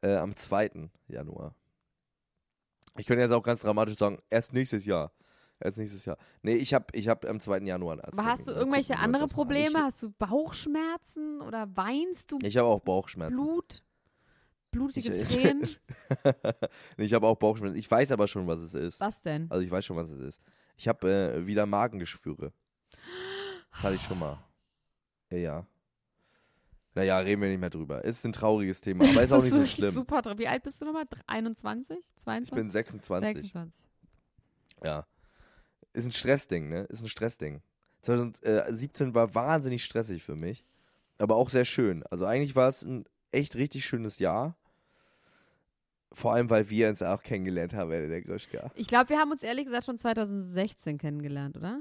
Äh, 0.00 0.14
am 0.16 0.36
2. 0.36 0.90
Januar. 1.08 1.54
Ich 2.96 3.06
könnte 3.06 3.22
jetzt 3.22 3.32
auch 3.32 3.42
ganz 3.42 3.62
dramatisch 3.62 3.96
sagen, 3.96 4.18
erst 4.30 4.52
nächstes 4.52 4.84
Jahr. 4.84 5.12
Erst 5.60 5.78
nächstes 5.78 6.04
Jahr. 6.04 6.16
Nee, 6.42 6.54
ich 6.56 6.74
habe 6.74 6.86
ich 6.92 7.08
hab 7.08 7.24
am 7.24 7.40
2. 7.40 7.58
Januar 7.60 7.92
einen 7.92 8.00
Aber 8.02 8.08
Arzttermin. 8.08 8.30
hast 8.32 8.46
du 8.48 8.52
irgendwelche 8.52 8.98
andere. 8.98 9.26
Probleme? 9.28 9.78
Hast 9.78 10.02
du 10.02 10.10
Bauchschmerzen 10.10 11.40
oder 11.40 11.68
weinst 11.76 12.30
du 12.32 12.38
Ich, 12.42 12.48
ich 12.48 12.56
habe 12.56 12.68
auch 12.68 12.80
Bauchschmerzen. 12.80 13.34
Blut? 13.36 13.82
Blutige 14.74 15.12
Ich- 15.12 15.28
Tränen? 15.28 15.68
nee, 16.96 17.04
ich 17.04 17.14
habe 17.14 17.26
auch 17.26 17.36
Bauchschmerzen. 17.36 17.76
Ich 17.76 17.90
weiß 17.90 18.12
aber 18.12 18.28
schon, 18.28 18.46
was 18.46 18.60
es 18.60 18.74
ist. 18.74 19.00
Was 19.00 19.22
denn? 19.22 19.50
Also 19.50 19.62
ich 19.64 19.70
weiß 19.70 19.84
schon, 19.84 19.96
was 19.96 20.10
es 20.10 20.20
ist. 20.20 20.40
Ich 20.76 20.88
habe 20.88 21.10
äh, 21.10 21.46
wieder 21.46 21.66
Magengeschwüre. 21.66 22.52
Das 23.72 23.82
hatte 23.82 23.94
ich 23.94 24.02
schon 24.02 24.18
mal. 24.18 24.38
Ja, 25.30 25.38
ja. 25.38 25.66
Naja, 26.94 27.18
reden 27.18 27.42
wir 27.42 27.48
nicht 27.48 27.60
mehr 27.60 27.70
drüber. 27.70 28.04
Ist 28.04 28.24
ein 28.24 28.32
trauriges 28.32 28.80
Thema, 28.80 29.08
aber 29.08 29.22
ist 29.22 29.32
auch 29.32 29.42
nicht 29.42 29.52
so 29.52 29.66
schlimm. 29.66 29.92
Super. 29.92 30.22
Wie 30.38 30.46
alt 30.46 30.62
bist 30.62 30.80
du 30.80 30.84
nochmal? 30.84 31.06
21? 31.26 31.98
22? 32.16 32.50
Ich 32.52 32.54
bin 32.54 32.70
26. 32.70 33.34
26. 33.34 33.84
Ja. 34.84 35.06
Ist 35.92 36.04
ein 36.06 36.12
Stressding, 36.12 36.68
ne? 36.68 36.82
Ist 36.84 37.02
ein 37.02 37.08
Stressding. 37.08 37.62
2017 38.02 39.14
war 39.14 39.34
wahnsinnig 39.34 39.82
stressig 39.82 40.22
für 40.22 40.36
mich, 40.36 40.64
aber 41.18 41.36
auch 41.36 41.48
sehr 41.48 41.64
schön. 41.64 42.04
Also 42.04 42.26
eigentlich 42.26 42.54
war 42.54 42.68
es 42.68 42.82
ein 42.82 43.04
echt 43.32 43.56
richtig 43.56 43.84
schönes 43.84 44.18
Jahr. 44.18 44.56
Vor 46.14 46.32
allem, 46.32 46.48
weil 46.48 46.70
wir 46.70 46.88
uns 46.88 47.02
auch 47.02 47.22
kennengelernt 47.22 47.74
haben, 47.74 47.90
der 47.90 48.22
Gruschka. 48.22 48.70
Ich 48.74 48.86
glaube, 48.86 49.10
wir 49.10 49.18
haben 49.18 49.30
uns 49.30 49.42
ehrlich 49.42 49.64
gesagt 49.66 49.84
schon 49.84 49.98
2016 49.98 50.98
kennengelernt, 50.98 51.56
oder? 51.56 51.80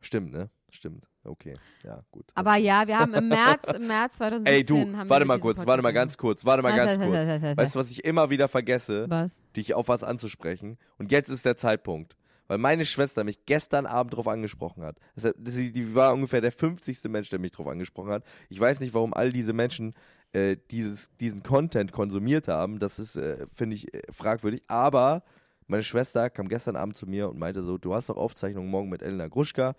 Stimmt, 0.00 0.32
ne? 0.32 0.50
Stimmt. 0.70 1.06
Okay, 1.24 1.56
ja, 1.82 2.02
gut. 2.10 2.26
Aber 2.34 2.56
ja, 2.56 2.86
wir 2.86 2.98
haben 2.98 3.14
im 3.14 3.28
März, 3.28 3.66
im 3.72 3.86
März 3.86 4.18
2017 4.18 4.54
Ey, 4.54 4.62
du, 4.62 4.96
haben 4.96 5.08
warte 5.08 5.26
mal 5.26 5.38
kurz, 5.38 5.58
warte 5.66 5.82
mal 5.82 5.88
Podcast 5.88 5.94
ganz 5.94 6.18
kurz, 6.18 6.44
warte 6.44 6.62
mal 6.62 6.76
ganz 6.76 6.98
kurz. 6.98 7.26
Weißt 7.56 7.74
du, 7.74 7.78
was 7.78 7.90
ich 7.90 8.04
immer 8.04 8.30
wieder 8.30 8.48
vergesse? 8.48 9.06
Was? 9.08 9.40
dich 9.56 9.74
auf 9.74 9.88
was 9.88 10.04
anzusprechen. 10.04 10.78
Und 10.98 11.12
jetzt 11.12 11.28
ist 11.28 11.44
der 11.44 11.56
Zeitpunkt. 11.56 12.16
Weil 12.48 12.56
meine 12.56 12.86
Schwester 12.86 13.24
mich 13.24 13.44
gestern 13.44 13.84
Abend 13.84 14.14
drauf 14.14 14.26
angesprochen 14.26 14.82
hat. 14.82 14.96
Das 15.14 15.34
die 15.36 15.94
war 15.94 16.14
ungefähr 16.14 16.40
der 16.40 16.50
50. 16.50 17.04
Mensch, 17.10 17.28
der 17.28 17.38
mich 17.38 17.50
drauf 17.50 17.66
angesprochen 17.66 18.10
hat. 18.10 18.24
Ich 18.48 18.58
weiß 18.58 18.80
nicht, 18.80 18.94
warum 18.94 19.12
all 19.12 19.32
diese 19.32 19.52
Menschen 19.52 19.92
äh, 20.32 20.56
dieses, 20.70 21.16
diesen 21.16 21.42
Content 21.42 21.92
konsumiert 21.92 22.48
haben. 22.48 22.78
Das 22.78 22.98
ist, 22.98 23.16
äh, 23.16 23.46
finde 23.52 23.76
ich, 23.76 23.92
äh, 23.94 24.02
fragwürdig. 24.10 24.62
Aber 24.68 25.22
meine 25.66 25.82
Schwester 25.82 26.30
kam 26.30 26.48
gestern 26.48 26.76
Abend 26.76 26.96
zu 26.96 27.06
mir 27.06 27.28
und 27.28 27.38
meinte 27.38 27.62
so, 27.62 27.78
du 27.78 27.94
hast 27.94 28.08
doch 28.08 28.16
Aufzeichnungen 28.16 28.70
morgen 28.70 28.88
mit 28.88 29.02
Elena 29.02 29.28
Gruschka. 29.28 29.74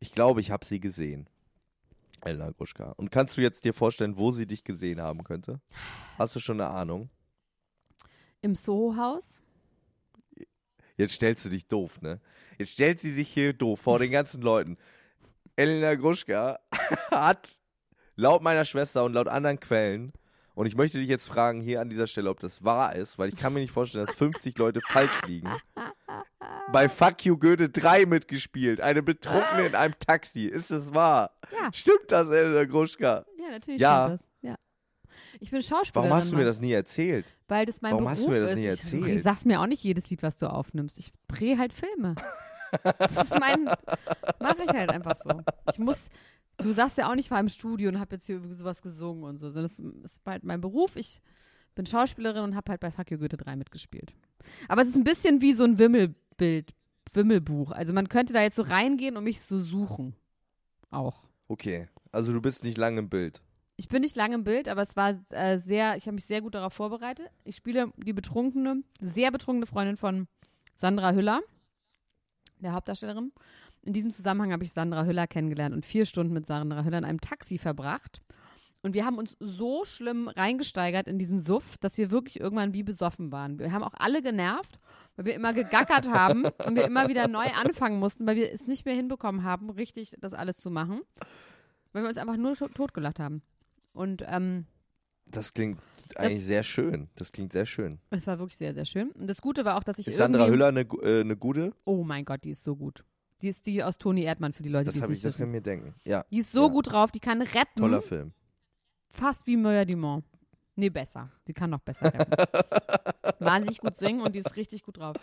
Ich 0.00 0.12
glaube, 0.12 0.40
ich 0.40 0.50
habe 0.50 0.64
sie 0.64 0.80
gesehen. 0.80 1.28
Elena 2.24 2.50
Gruschka. 2.50 2.92
Und 2.96 3.10
kannst 3.10 3.36
du 3.36 3.42
jetzt 3.42 3.64
dir 3.64 3.72
vorstellen, 3.72 4.16
wo 4.16 4.30
sie 4.30 4.46
dich 4.46 4.64
gesehen 4.64 5.00
haben 5.00 5.24
könnte? 5.24 5.60
Hast 6.18 6.36
du 6.36 6.40
schon 6.40 6.60
eine 6.60 6.70
Ahnung? 6.70 7.10
Im 8.40 8.54
Soho-Haus? 8.54 9.40
Jetzt 10.96 11.14
stellst 11.14 11.44
du 11.44 11.48
dich 11.48 11.66
doof, 11.66 12.00
ne? 12.00 12.20
Jetzt 12.58 12.72
stellt 12.72 13.00
sie 13.00 13.10
sich 13.10 13.28
hier 13.28 13.52
doof 13.52 13.80
vor 13.80 13.98
den 13.98 14.10
ganzen 14.10 14.42
Leuten. 14.42 14.76
Elena 15.56 15.94
Gruschka 15.94 16.58
hat 17.10 17.60
laut 18.22 18.42
meiner 18.42 18.64
Schwester 18.64 19.04
und 19.04 19.12
laut 19.12 19.28
anderen 19.28 19.60
Quellen, 19.60 20.12
und 20.54 20.66
ich 20.66 20.76
möchte 20.76 20.98
dich 20.98 21.08
jetzt 21.08 21.26
fragen 21.28 21.60
hier 21.62 21.80
an 21.80 21.88
dieser 21.88 22.06
Stelle, 22.06 22.28
ob 22.28 22.38
das 22.40 22.62
wahr 22.62 22.94
ist, 22.94 23.18
weil 23.18 23.30
ich 23.30 23.36
kann 23.36 23.54
mir 23.54 23.60
nicht 23.60 23.70
vorstellen, 23.72 24.04
dass 24.04 24.14
50 24.14 24.56
Leute 24.58 24.80
falsch 24.86 25.18
liegen. 25.26 25.50
Bei 26.70 26.90
Fuck 26.90 27.24
You 27.24 27.38
Goethe 27.38 27.70
3 27.70 28.04
mitgespielt, 28.04 28.80
eine 28.82 29.02
Betrunkene 29.02 29.66
in 29.66 29.74
einem 29.74 29.94
Taxi. 29.98 30.44
Ist 30.46 30.70
das 30.70 30.92
wahr? 30.94 31.30
Ja. 31.58 31.70
Stimmt 31.72 32.04
das, 32.12 32.28
Elena 32.28 32.64
Gruschka? 32.64 33.24
Ja, 33.38 33.50
natürlich 33.50 33.80
Ja. 33.80 34.04
stimmt 34.08 34.20
das. 34.20 34.28
Ja. 34.42 34.54
Ich 35.40 35.50
bin 35.50 35.62
Schauspielerin. 35.62 36.10
Warum 36.10 36.22
hast 36.22 36.32
du 36.32 36.36
mir 36.36 36.44
das 36.44 36.60
nie 36.60 36.72
erzählt? 36.72 37.24
Weil 37.48 37.64
das 37.64 37.80
mein 37.80 37.92
Warum 37.92 38.04
Beruf 38.04 38.18
hast 38.18 38.26
du 38.26 38.30
mir 38.30 38.40
das 38.40 38.50
ist. 38.50 38.56
nie 38.56 38.64
Ich, 38.64 38.70
erzählt? 38.70 39.06
ich 39.16 39.22
sag's 39.22 39.44
mir 39.46 39.58
auch 39.60 39.66
nicht 39.66 39.82
jedes 39.82 40.10
Lied, 40.10 40.22
was 40.22 40.36
du 40.36 40.46
aufnimmst. 40.52 40.98
Ich 40.98 41.12
drehe 41.28 41.56
halt 41.56 41.72
Filme. 41.72 42.14
das 42.84 43.10
ist 43.24 43.40
mein, 43.40 43.64
mache 44.38 44.64
ich 44.66 44.70
halt 44.70 44.90
einfach 44.92 45.16
so. 45.16 45.30
Ich 45.72 45.78
muss, 45.78 46.08
du 46.58 46.72
sagst 46.72 46.98
ja 46.98 47.10
auch, 47.10 47.14
ich 47.14 47.30
war 47.30 47.40
im 47.40 47.48
Studio 47.48 47.88
und 47.88 47.98
habe 47.98 48.16
jetzt 48.16 48.26
hier 48.26 48.40
sowas 48.52 48.82
gesungen 48.82 49.24
und 49.24 49.38
so. 49.38 49.50
Das 49.50 49.78
ist 49.78 50.20
halt 50.26 50.44
mein 50.44 50.60
Beruf. 50.60 50.96
Ich 50.96 51.20
bin 51.74 51.86
Schauspielerin 51.86 52.44
und 52.44 52.56
habe 52.56 52.70
halt 52.70 52.80
bei 52.80 52.90
Fuck 52.90 53.10
You 53.10 53.18
Goethe 53.18 53.36
3 53.36 53.56
mitgespielt. 53.56 54.14
Aber 54.68 54.82
es 54.82 54.88
ist 54.88 54.96
ein 54.96 55.04
bisschen 55.04 55.40
wie 55.40 55.52
so 55.52 55.64
ein 55.64 55.78
Wimmelbild, 55.78 56.74
Wimmelbuch. 57.12 57.72
Also 57.72 57.92
man 57.92 58.08
könnte 58.08 58.32
da 58.32 58.42
jetzt 58.42 58.56
so 58.56 58.62
reingehen 58.62 59.16
und 59.16 59.24
mich 59.24 59.40
so 59.40 59.58
suchen. 59.58 60.14
Auch. 60.90 61.22
Okay, 61.48 61.88
also 62.10 62.32
du 62.32 62.40
bist 62.40 62.64
nicht 62.64 62.78
lange 62.78 63.00
im 63.00 63.08
Bild. 63.08 63.40
Ich 63.76 63.88
bin 63.88 64.02
nicht 64.02 64.16
lange 64.16 64.34
im 64.34 64.44
Bild, 64.44 64.68
aber 64.68 64.82
es 64.82 64.96
war 64.96 65.18
äh, 65.30 65.58
sehr, 65.58 65.96
ich 65.96 66.06
habe 66.06 66.14
mich 66.14 66.26
sehr 66.26 66.42
gut 66.42 66.54
darauf 66.54 66.74
vorbereitet. 66.74 67.30
Ich 67.44 67.56
spiele 67.56 67.92
die 67.96 68.12
betrunkene, 68.12 68.82
sehr 69.00 69.30
betrunkene 69.30 69.66
Freundin 69.66 69.96
von 69.96 70.28
Sandra 70.74 71.12
Hüller, 71.12 71.40
der 72.60 72.74
Hauptdarstellerin. 72.74 73.32
In 73.84 73.92
diesem 73.92 74.12
Zusammenhang 74.12 74.52
habe 74.52 74.64
ich 74.64 74.72
Sandra 74.72 75.04
Hüller 75.04 75.26
kennengelernt 75.26 75.74
und 75.74 75.84
vier 75.84 76.06
Stunden 76.06 76.32
mit 76.32 76.46
Sandra 76.46 76.84
Hüller 76.84 76.98
in 76.98 77.04
einem 77.04 77.20
Taxi 77.20 77.58
verbracht. 77.58 78.22
Und 78.82 78.94
wir 78.94 79.04
haben 79.04 79.16
uns 79.16 79.36
so 79.38 79.84
schlimm 79.84 80.28
reingesteigert 80.28 81.06
in 81.06 81.18
diesen 81.18 81.38
Suff, 81.38 81.78
dass 81.78 81.98
wir 81.98 82.10
wirklich 82.10 82.40
irgendwann 82.40 82.72
wie 82.74 82.82
besoffen 82.82 83.30
waren. 83.30 83.58
Wir 83.58 83.70
haben 83.70 83.84
auch 83.84 83.94
alle 83.94 84.22
genervt, 84.22 84.80
weil 85.14 85.26
wir 85.26 85.34
immer 85.34 85.52
gegackert 85.52 86.10
haben 86.10 86.44
und 86.66 86.74
wir 86.74 86.84
immer 86.84 87.08
wieder 87.08 87.28
neu 87.28 87.46
anfangen 87.46 88.00
mussten, 88.00 88.26
weil 88.26 88.36
wir 88.36 88.52
es 88.52 88.66
nicht 88.66 88.84
mehr 88.84 88.94
hinbekommen 88.94 89.44
haben, 89.44 89.70
richtig 89.70 90.16
das 90.20 90.34
alles 90.34 90.56
zu 90.56 90.70
machen. 90.70 91.00
Weil 91.92 92.02
wir 92.02 92.08
uns 92.08 92.18
einfach 92.18 92.36
nur 92.36 92.56
to 92.56 92.68
totgelacht 92.68 93.20
haben. 93.20 93.42
Und 93.92 94.24
ähm, 94.26 94.66
Das 95.26 95.54
klingt 95.54 95.78
eigentlich 96.16 96.44
sehr 96.44 96.62
schön. 96.64 97.08
Das 97.14 97.30
klingt 97.30 97.52
sehr 97.52 97.66
schön. 97.66 98.00
es 98.10 98.26
war 98.26 98.38
wirklich 98.38 98.56
sehr, 98.56 98.74
sehr 98.74 98.84
schön. 98.84 99.10
Und 99.12 99.28
das 99.28 99.42
Gute 99.42 99.64
war 99.64 99.76
auch, 99.76 99.84
dass 99.84 99.98
ich 99.98 100.08
Ist 100.08 100.16
Sandra 100.16 100.46
Hüller 100.48 100.68
eine, 100.68 100.80
äh, 100.80 101.20
eine 101.20 101.36
gute? 101.36 101.72
Oh 101.84 102.02
mein 102.02 102.24
Gott, 102.24 102.42
die 102.44 102.50
ist 102.50 102.64
so 102.64 102.74
gut. 102.74 103.04
Die 103.42 103.48
ist 103.48 103.66
die 103.66 103.82
aus 103.82 103.98
Toni 103.98 104.22
Erdmann 104.22 104.52
für 104.52 104.62
die 104.62 104.68
Leute, 104.68 104.86
Das 104.86 104.94
die 104.94 104.98
es 104.98 105.02
habe 105.02 105.12
ich, 105.12 105.16
nicht 105.18 105.24
das 105.24 105.34
wissen. 105.34 105.42
kann 105.42 105.48
ich 105.50 105.52
mir 105.52 105.62
denken. 105.62 105.94
Ja, 106.04 106.24
Die 106.32 106.38
ist 106.38 106.52
so 106.52 106.66
ja. 106.66 106.72
gut 106.72 106.92
drauf, 106.92 107.10
die 107.10 107.20
kann 107.20 107.42
retten. 107.42 107.76
toller 107.76 108.00
Film. 108.00 108.32
Fast 109.10 109.46
wie 109.46 109.56
Moya 109.56 109.84
Dumont. 109.84 110.24
Nee, 110.76 110.88
besser. 110.90 111.30
Sie 111.46 111.52
kann 111.52 111.70
noch 111.70 111.80
besser 111.80 112.06
retten. 112.14 112.32
Wahnsinnig 113.40 113.78
gut 113.80 113.96
singen 113.96 114.20
und 114.22 114.34
die 114.34 114.38
ist 114.38 114.56
richtig 114.56 114.82
gut 114.84 114.98
drauf. 114.98 115.16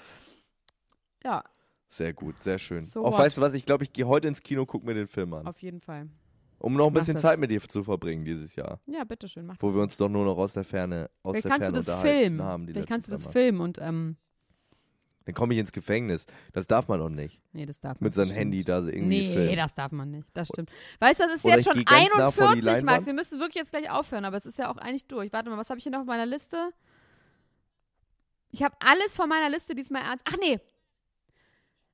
Ja, 1.23 1.43
Sehr 1.89 2.13
gut, 2.13 2.35
sehr 2.43 2.59
schön. 2.59 2.85
So 2.85 3.03
Auch 3.03 3.13
what? 3.13 3.19
weißt 3.19 3.37
du 3.37 3.41
was, 3.41 3.53
ich 3.55 3.65
glaube, 3.65 3.83
ich 3.83 3.91
gehe 3.93 4.07
heute 4.07 4.27
ins 4.27 4.43
Kino, 4.43 4.65
guck 4.65 4.83
mir 4.83 4.93
den 4.93 5.07
Film 5.07 5.33
an. 5.33 5.47
auf 5.47 5.59
jeden 5.61 5.81
Fall. 5.81 6.07
Um 6.59 6.73
noch 6.73 6.87
ein 6.87 6.93
Mach 6.93 6.99
bisschen 6.99 7.13
das. 7.13 7.21
Zeit 7.23 7.39
mit 7.39 7.49
dir 7.51 7.61
zu 7.61 7.83
verbringen 7.83 8.25
dieses 8.25 8.55
Jahr. 8.55 8.79
Ja, 8.85 9.05
bitteschön, 9.05 9.45
mach 9.45 9.55
Wo 9.59 9.67
das. 9.67 9.75
wir 9.77 9.81
uns 9.81 9.97
doch 9.97 10.09
nur 10.09 10.25
noch 10.25 10.37
aus 10.37 10.53
der 10.53 10.65
Ferne, 10.65 11.09
aus 11.23 11.31
Vielleicht 11.31 11.45
der 11.45 11.49
kannst 11.51 11.63
Ferne 11.63 11.79
du 11.79 11.83
das 11.85 12.01
filmen. 12.01 12.41
haben. 12.43 12.67
Die 12.67 12.73
Vielleicht 12.73 12.89
kannst 12.89 13.07
du 13.07 13.11
das 13.13 13.25
filmen 13.27 13.61
und, 13.61 13.77
ähm, 13.81 14.17
Dann 15.29 15.35
komme 15.35 15.53
ich 15.53 15.59
ins 15.59 15.71
Gefängnis. 15.71 16.25
Das 16.53 16.65
darf 16.65 16.87
man 16.87 16.99
doch 16.99 17.09
nicht. 17.09 17.39
nee, 17.53 17.67
das 17.67 17.79
darf 17.79 17.99
man 18.01 18.07
Mit 18.07 18.15
seinem 18.15 18.31
Handy 18.31 18.63
da 18.63 18.81
so 18.81 18.89
irgendwie 18.89 19.27
Nee, 19.27 19.33
filmen. 19.33 19.55
das 19.57 19.75
darf 19.75 19.91
man 19.91 20.09
nicht. 20.09 20.27
Das 20.33 20.47
stimmt. 20.47 20.71
Weißt 20.99 21.19
du, 21.19 21.25
das 21.25 21.35
ist 21.35 21.45
Oder 21.45 21.55
jetzt 21.57 21.65
schon 21.65 21.73
geh 21.77 21.83
ganz 21.83 22.09
nah 22.17 22.31
vor 22.31 22.47
die 22.55 22.61
41, 22.61 22.83
Max. 22.83 23.05
Wir 23.05 23.13
müssen 23.13 23.39
wirklich 23.39 23.55
jetzt 23.55 23.71
gleich 23.71 23.91
aufhören, 23.91 24.25
aber 24.25 24.37
es 24.37 24.47
ist 24.47 24.57
ja 24.57 24.71
auch 24.71 24.77
eigentlich 24.77 25.05
durch. 25.05 25.31
Warte 25.31 25.51
mal, 25.51 25.57
was 25.57 25.69
habe 25.69 25.77
ich 25.77 25.83
hier 25.83 25.91
noch 25.91 25.99
auf 25.99 26.05
meiner 26.07 26.25
Liste? 26.25 26.71
Ich 28.51 28.63
habe 28.63 28.75
alles 28.79 29.15
von 29.15 29.29
meiner 29.29 29.49
Liste 29.49 29.75
diesmal 29.75 30.01
ernst. 30.01 30.25
Ach 30.27 30.35
nee. 30.41 30.59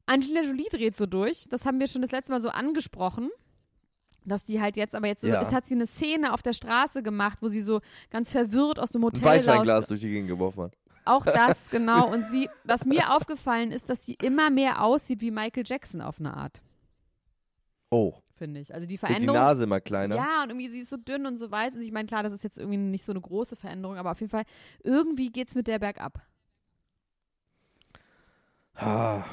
Angelina 0.06 0.42
Jolie 0.44 0.70
dreht 0.72 0.96
so 0.96 1.06
durch. 1.06 1.48
Das 1.50 1.66
haben 1.66 1.80
wir 1.80 1.88
schon 1.88 2.02
das 2.02 2.12
letzte 2.12 2.32
Mal 2.32 2.40
so 2.40 2.50
angesprochen. 2.50 3.30
Dass 4.24 4.44
die 4.44 4.60
halt 4.60 4.76
jetzt, 4.78 4.96
aber 4.96 5.08
jetzt 5.08 5.22
so, 5.22 5.28
Ja. 5.28 5.42
es 5.42 5.52
hat 5.52 5.66
sie 5.68 5.76
eine 5.76 5.86
Szene 5.86 6.34
auf 6.34 6.42
der 6.42 6.54
Straße 6.54 7.04
gemacht, 7.04 7.40
wo 7.42 7.48
sie 7.48 7.62
so 7.62 7.82
ganz 8.10 8.32
verwirrt 8.32 8.80
aus 8.80 8.90
dem 8.92 9.02
Ein 9.02 9.06
Hotel 9.06 9.24
Weißweinglas 9.24 9.84
raus- 9.84 9.88
durch 9.90 10.00
die 10.02 10.10
Gegend 10.10 10.30
geworfen 10.30 10.64
hat. 10.64 10.78
Auch 11.06 11.24
das, 11.24 11.70
genau. 11.70 12.12
Und 12.12 12.26
sie, 12.32 12.50
was 12.64 12.86
mir 12.86 13.16
aufgefallen 13.16 13.72
ist, 13.72 13.90
dass 13.90 14.06
sie 14.06 14.16
immer 14.22 14.50
mehr 14.50 14.82
aussieht 14.82 15.22
wie 15.22 15.32
Michael 15.32 15.64
Jackson 15.66 16.02
auf 16.02 16.20
eine 16.20 16.36
Art, 16.36 16.62
Oh, 17.92 18.16
finde 18.36 18.60
ich. 18.60 18.74
Also 18.74 18.86
die 18.88 18.94
wird 19.00 19.04
die 19.04 19.08
Veränderung. 19.14 19.36
Nase 19.36 19.64
immer 19.64 19.80
kleiner. 19.80 20.16
Ja, 20.16 20.44
und 20.44 20.50
irgendwie 20.50 20.70
sie 20.70 20.80
ist 20.80 20.90
so 20.90 20.98
dünn 20.98 21.26
und 21.26 21.38
so 21.38 21.50
weiß. 21.50 21.76
Und 21.76 21.82
ich 21.82 21.92
meine, 21.92 22.08
klar, 22.08 22.24
das 22.24 22.34
ist 22.34 22.44
jetzt 22.44 22.58
irgendwie 22.58 22.78
nicht 22.78 23.06
so 23.06 23.12
eine 23.14 23.22
große 23.22 23.56
Veränderung, 23.56 23.98
aber 23.98 24.12
auf 24.12 24.20
jeden 24.20 24.32
Fall, 24.32 24.44
irgendwie 24.84 25.32
geht's 25.32 25.56
mit 25.56 25.68
der 25.68 25.80
bergab. 25.80 26.20
Ah. 28.74 29.24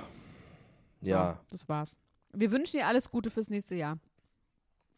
So, 1.00 1.08
Ja, 1.08 1.40
das 1.50 1.68
war's. 1.68 1.96
Wir 2.32 2.52
wünschen 2.52 2.76
dir 2.78 2.86
alles 2.86 3.10
Gute 3.10 3.30
fürs 3.30 3.50
nächste 3.50 3.74
Jahr. 3.74 3.98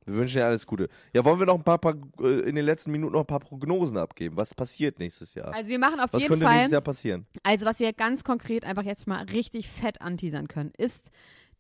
Wir 0.07 0.15
wünschen 0.15 0.37
dir 0.39 0.47
alles 0.47 0.67
Gute. 0.67 0.89
Ja, 1.15 1.25
wollen 1.25 1.39
wir 1.39 1.47
noch 1.47 1.55
ein 1.57 1.65
paar, 1.65 1.79
paar 1.79 1.95
äh, 2.21 2.41
in 2.49 2.55
den 2.55 2.65
letzten 2.65 2.91
Minuten 2.91 3.13
noch 3.15 3.21
ein 3.21 3.27
paar 3.27 3.41
Prognosen 3.41 3.97
abgeben? 3.99 4.37
Was 4.37 4.55
passiert 4.55 4.99
nächstes 4.99 5.35
Jahr? 5.35 5.55
Also 5.55 5.69
wir 5.71 5.79
machen 5.79 6.01
auf 6.01 6.13
Was 6.13 6.23
jeden 6.23 6.31
könnte 6.33 6.45
Fall. 6.47 6.55
nächstes 6.55 6.73
Jahr 6.73 6.81
passieren? 6.83 7.27
Also, 7.43 7.67
was 7.67 7.81
wir 7.81 7.93
ganz 7.93 8.25
konkret 8.25 8.65
einfach 8.65 8.85
jetzt 8.85 9.07
mal 9.07 9.25
richtig 9.25 9.69
fett 9.71 10.01
anteasern 10.03 10.49
können, 10.49 10.73
ist 10.77 11.11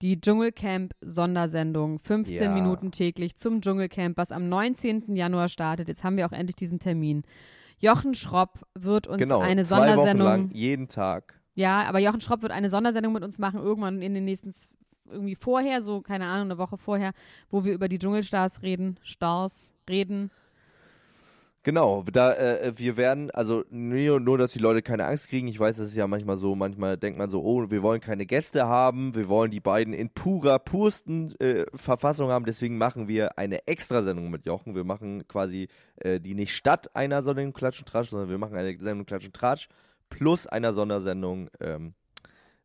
die 0.02 0.20
Dschungelcamp-Sondersendung. 0.20 1.98
15 1.98 2.36
Ja. 2.42 2.52
Minuten 2.52 2.90
täglich 2.90 3.36
zum 3.36 3.60
Dschungelcamp, 3.60 4.16
was 4.16 4.32
am 4.32 4.48
19. 4.48 5.14
Januar 5.16 5.48
startet. 5.48 5.88
Jetzt 5.88 6.04
haben 6.04 6.16
wir 6.16 6.26
auch 6.26 6.32
endlich 6.32 6.56
diesen 6.56 6.78
Termin. 6.78 7.22
Jochen 7.78 8.14
Schropp 8.14 8.60
wird 8.74 9.06
uns 9.06 9.18
Genau, 9.18 9.40
eine 9.40 9.64
zwei 9.64 9.78
Wochen 9.78 9.86
Sondersendung. 9.96 10.26
lang, 10.26 10.50
jeden 10.52 10.88
Tag. 10.88 11.40
Ja, 11.54 11.82
aber 11.84 11.98
Jochen 12.00 12.20
Schropp 12.20 12.42
wird 12.42 12.52
eine 12.52 12.68
Sondersendung 12.70 13.12
mit 13.12 13.22
uns 13.22 13.38
machen, 13.38 13.60
irgendwann 13.60 14.02
in 14.02 14.14
den 14.14 14.24
nächsten, 14.24 14.52
irgendwie 15.10 15.34
vorher, 15.34 15.82
so, 15.82 16.00
keine 16.00 16.26
Ahnung, 16.26 16.50
eine 16.50 16.58
Woche 16.58 16.76
vorher, 16.76 17.12
wo 17.50 17.64
wir 17.64 17.72
über 17.72 17.88
die 17.88 17.98
Dschungelstars 17.98 18.62
reden, 18.62 18.98
Stars 19.02 19.72
reden. 19.88 20.30
Genau, 21.62 22.04
da 22.12 22.34
äh, 22.34 22.74
wir 22.76 22.98
werden, 22.98 23.30
also 23.30 23.64
nur, 23.70 24.20
nur, 24.20 24.36
dass 24.36 24.52
die 24.52 24.58
Leute 24.58 24.82
keine 24.82 25.06
Angst 25.06 25.28
kriegen. 25.28 25.48
Ich 25.48 25.58
weiß, 25.58 25.78
das 25.78 25.86
ist 25.88 25.96
ja 25.96 26.06
manchmal 26.06 26.36
so, 26.36 26.54
manchmal 26.54 26.98
denkt 26.98 27.18
man 27.18 27.30
so, 27.30 27.42
oh, 27.42 27.70
wir 27.70 27.82
wollen 27.82 28.02
keine 28.02 28.26
Gäste 28.26 28.66
haben, 28.66 29.14
wir 29.14 29.28
wollen 29.28 29.50
die 29.50 29.60
beiden 29.60 29.94
in 29.94 30.10
purer, 30.10 30.58
pursten 30.58 31.34
äh, 31.40 31.64
Verfassung 31.74 32.28
haben, 32.28 32.44
deswegen 32.44 32.76
machen 32.76 33.08
wir 33.08 33.38
eine 33.38 33.66
Extrasendung 33.66 34.28
mit 34.28 34.44
Jochen. 34.44 34.74
Wir 34.74 34.84
machen 34.84 35.26
quasi 35.26 35.68
die 36.04 36.20
die 36.20 36.34
nicht 36.34 36.54
statt 36.54 36.94
einer 36.94 37.22
Sendung 37.22 37.52
Klatsch 37.52 37.78
und 37.78 37.88
Tratsch, 37.88 38.10
sondern 38.10 38.28
wir 38.28 38.36
machen 38.36 38.56
eine 38.56 38.76
Sendung 38.78 39.06
Klatsch 39.06 39.26
und 39.26 39.34
Tratsch 39.34 39.68
plus 40.10 40.46
einer 40.46 40.72
Sondersendung 40.72 41.48
ähm, 41.60 41.94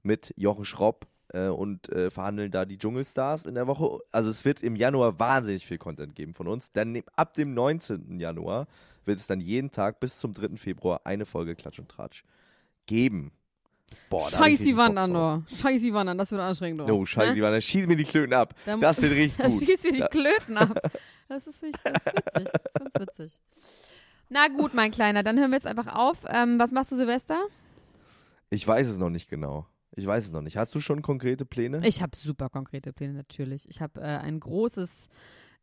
mit 0.04 0.34
Jochen 0.36 0.66
Schropp 0.66 1.08
äh, 1.34 1.48
und 1.48 1.90
äh, 1.90 2.10
verhandeln 2.10 2.52
da 2.52 2.66
die 2.66 2.78
Dschungelstars 2.78 3.46
in 3.46 3.56
der 3.56 3.68
Woche. 3.68 4.00
Also 4.12 4.30
es 4.30 4.46
wird 4.46 4.64
im 4.64 4.76
Januar 4.76 5.20
wahnsinnig 5.20 5.66
viel 5.66 5.78
Content 5.78 6.16
geben 6.16 6.34
von 6.34 6.48
uns. 6.48 6.72
Dann 6.72 6.92
ne- 6.92 7.04
ab 7.16 7.34
dem 7.34 7.54
19. 7.54 8.20
Januar 8.20 8.68
wird 9.06 9.20
es 9.20 9.28
dann 9.28 9.40
jeden 9.42 9.72
Tag 9.72 10.00
bis 10.00 10.18
zum 10.20 10.34
3. 10.34 10.58
Februar 10.58 11.02
eine 11.06 11.26
Folge 11.26 11.56
Klatsch 11.56 11.80
und 11.80 11.90
Tratsch 11.90 12.24
geben. 12.86 13.32
Boah, 14.12 14.28
richtig 14.44 14.76
Bock 14.76 14.86
Wandern, 14.86 15.14
drauf. 15.14 15.42
nur. 15.50 15.58
Scheiße, 15.58 15.92
Wandern, 15.94 16.18
das 16.20 16.30
wird 16.32 16.42
anstrengend. 16.42 16.82
doch. 16.82 16.90
Oh, 16.90 17.06
scheiße, 17.08 17.32
Ne? 17.32 17.38
Ivana, 17.40 17.60
schieß 17.60 17.88
mir 17.88 17.96
die 17.96 18.04
Klöten 18.04 18.34
ab. 18.34 18.54
Da- 18.66 18.78
Das 18.78 19.02
wird 19.02 19.14
richtig 19.14 19.38
gut. 19.46 19.64
schießt 19.68 19.84
mir 19.86 19.94
die. 19.94 20.02
Klöten 20.02 20.58
ab. 20.58 20.92
Das 21.28 21.46
ist, 21.46 21.62
wichtig, 21.62 21.80
das 21.84 22.08
ist 22.08 22.16
witzig. 22.16 22.48
Das 22.52 22.66
ist 22.66 22.74
ganz 22.74 22.94
witzig. 23.00 23.40
Na 24.30 24.48
gut, 24.48 24.74
mein 24.74 24.90
Kleiner, 24.90 25.22
dann 25.22 25.38
hören 25.38 25.52
wir 25.52 25.58
jetzt 25.58 25.68
einfach 25.68 25.94
auf. 25.94 26.18
Ähm, 26.28 26.58
was 26.60 26.72
machst 26.72 26.92
du 26.92 26.96
Silvester? 26.96 27.40
Ich 28.50 28.68
weiß 28.68 28.88
es 28.88 28.98
noch 28.98 29.12
nicht 29.12 29.30
genau. 29.30 29.68
Ich 29.96 30.06
weiß 30.06 30.26
es 30.28 30.32
noch 30.32 30.42
nicht. 30.42 30.58
Hast 30.58 30.74
du 30.76 30.80
schon 30.80 31.02
konkrete 31.02 31.46
Pläne? 31.46 31.80
Ich 31.86 32.02
habe 32.02 32.16
super 32.16 32.50
konkrete 32.50 32.94
Pläne, 32.94 33.14
natürlich. 33.14 33.68
Ich 33.70 33.82
habe 33.82 34.02
äh, 34.02 34.06
ein 34.06 34.40
großes. 34.40 35.10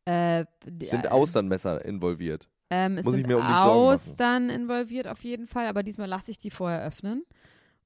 Äh, 0.05 0.45
Sind 0.81 1.05
äh, 1.05 1.09
Austernmesser 1.09 1.85
involviert? 1.85 2.49
ähm, 2.71 2.99
es 2.99 3.05
muss 3.05 3.17
ich 3.17 3.27
mir 3.27 3.39
um 3.39 3.47
dich? 3.47 3.57
Austern 3.57 4.51
involviert 4.51 5.07
auf 5.09 5.23
jeden 5.25 5.47
Fall, 5.47 5.67
aber 5.67 5.83
diesmal 5.83 6.09
lasse 6.09 6.31
ich 6.31 6.39
die 6.39 6.51
vorher 6.51 6.85
öffnen. 6.85 7.25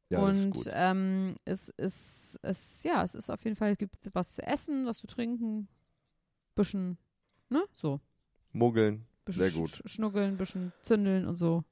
Ja, 0.08 0.18
und 0.20 0.52
ähm, 0.72 1.36
es 1.44 1.68
ist, 1.76 2.38
es, 2.42 2.82
ja, 2.82 3.04
es 3.04 3.14
ist 3.14 3.30
auf 3.30 3.44
jeden 3.44 3.56
Fall, 3.56 3.76
gibt 3.76 4.10
was 4.12 4.34
zu 4.34 4.42
essen, 4.42 4.84
was 4.86 4.98
zu 4.98 5.06
trinken, 5.06 5.68
bisschen, 6.56 6.98
ne, 7.48 7.62
so. 7.72 8.00
Muggeln. 8.52 9.06
Bisschen 9.24 9.42
Sehr 9.42 9.52
gut. 9.52 9.70
sch- 9.70 9.88
Schnuckeln, 9.88 10.36
bisschen 10.36 10.72
zündeln 10.82 11.26
und 11.26 11.36
so. 11.36 11.62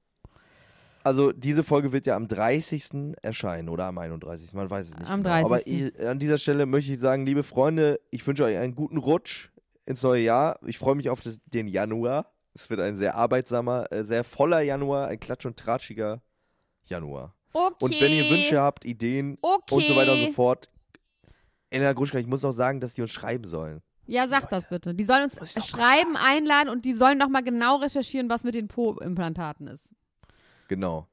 Also 1.05 1.33
diese 1.33 1.63
Folge 1.63 1.93
wird 1.93 2.07
ja 2.07 2.17
am 2.17 2.29
30. 2.29 3.15
erscheinen 3.23 3.69
oder 3.69 3.87
am 3.87 3.99
31. 3.99 4.53
Man 4.55 4.69
weiß 4.69 4.89
es 4.89 4.99
nicht. 4.99 5.11
Am 5.11 5.23
genau. 5.23 5.35
Aber 5.47 5.59
30.. 5.59 5.95
ich, 5.95 6.07
an 6.07 6.19
dieser 6.19 6.39
Stelle 6.39 6.67
möchte 6.67 6.93
ich 6.93 7.01
sagen, 7.01 7.25
liebe 7.25 7.43
Freunde, 7.43 8.01
ich 8.11 8.27
wünsche 8.27 8.45
euch 8.45 8.57
einen 8.57 8.75
guten 8.75 8.99
Rutsch 8.99 9.51
ins 9.87 10.03
neue 10.03 10.23
Jahr. 10.23 10.59
Ich 10.67 10.79
freue 10.79 10.95
mich 10.95 11.09
auf 11.09 11.21
das, 11.21 11.41
den 11.47 11.69
Januar. 11.69 12.33
Es 12.55 12.69
wird 12.69 12.81
ein 12.81 12.97
sehr 12.97 13.15
arbeitsamer, 13.15 13.91
äh, 13.93 14.05
sehr 14.05 14.25
voller 14.25 14.61
Januar, 14.61 15.09
ein 15.09 15.19
klatsch- 15.19 15.47
und 15.47 15.57
tratschiger 15.57 16.21
Januar. 16.85 17.35
Okay. 17.53 17.85
Und 17.85 18.01
wenn 18.01 18.13
ihr 18.13 18.29
Wünsche 18.29 18.61
habt, 18.61 18.85
Ideen 18.85 19.39
okay. 19.41 19.75
und 19.75 19.87
so 19.87 19.97
weiter 19.97 20.13
und 20.13 20.21
so 20.21 20.33
fort, 20.33 20.69
Elena 21.71 21.93
Gruschka, 21.93 22.19
ich 22.19 22.27
muss 22.27 22.43
noch 22.43 22.53
sagen, 22.53 22.81
dass 22.81 22.95
die 22.95 23.03
uns 23.03 23.11
schreiben 23.11 23.45
sollen. 23.45 23.81
Ja, 24.07 24.27
sag 24.27 24.49
das 24.49 24.69
bitte. 24.69 24.95
Die 24.95 25.05
sollen 25.05 25.25
uns 25.25 25.67
schreiben, 25.67 26.17
einladen 26.17 26.71
und 26.71 26.85
die 26.85 26.95
sollen 26.95 27.19
nochmal 27.19 27.43
genau 27.43 27.77
recherchieren, 27.77 28.31
was 28.31 28.43
mit 28.43 28.55
den 28.55 28.67
Po-Implantaten 28.67 29.69
ist. 29.69 29.95
Genau. 30.69 31.09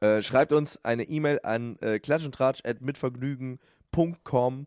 Äh, 0.00 0.20
schreibt 0.20 0.52
uns 0.52 0.84
eine 0.84 1.04
E-Mail 1.04 1.40
an 1.42 1.78
äh, 1.80 1.98
klatschundtratsch.mitvergnügen.com 1.98 4.66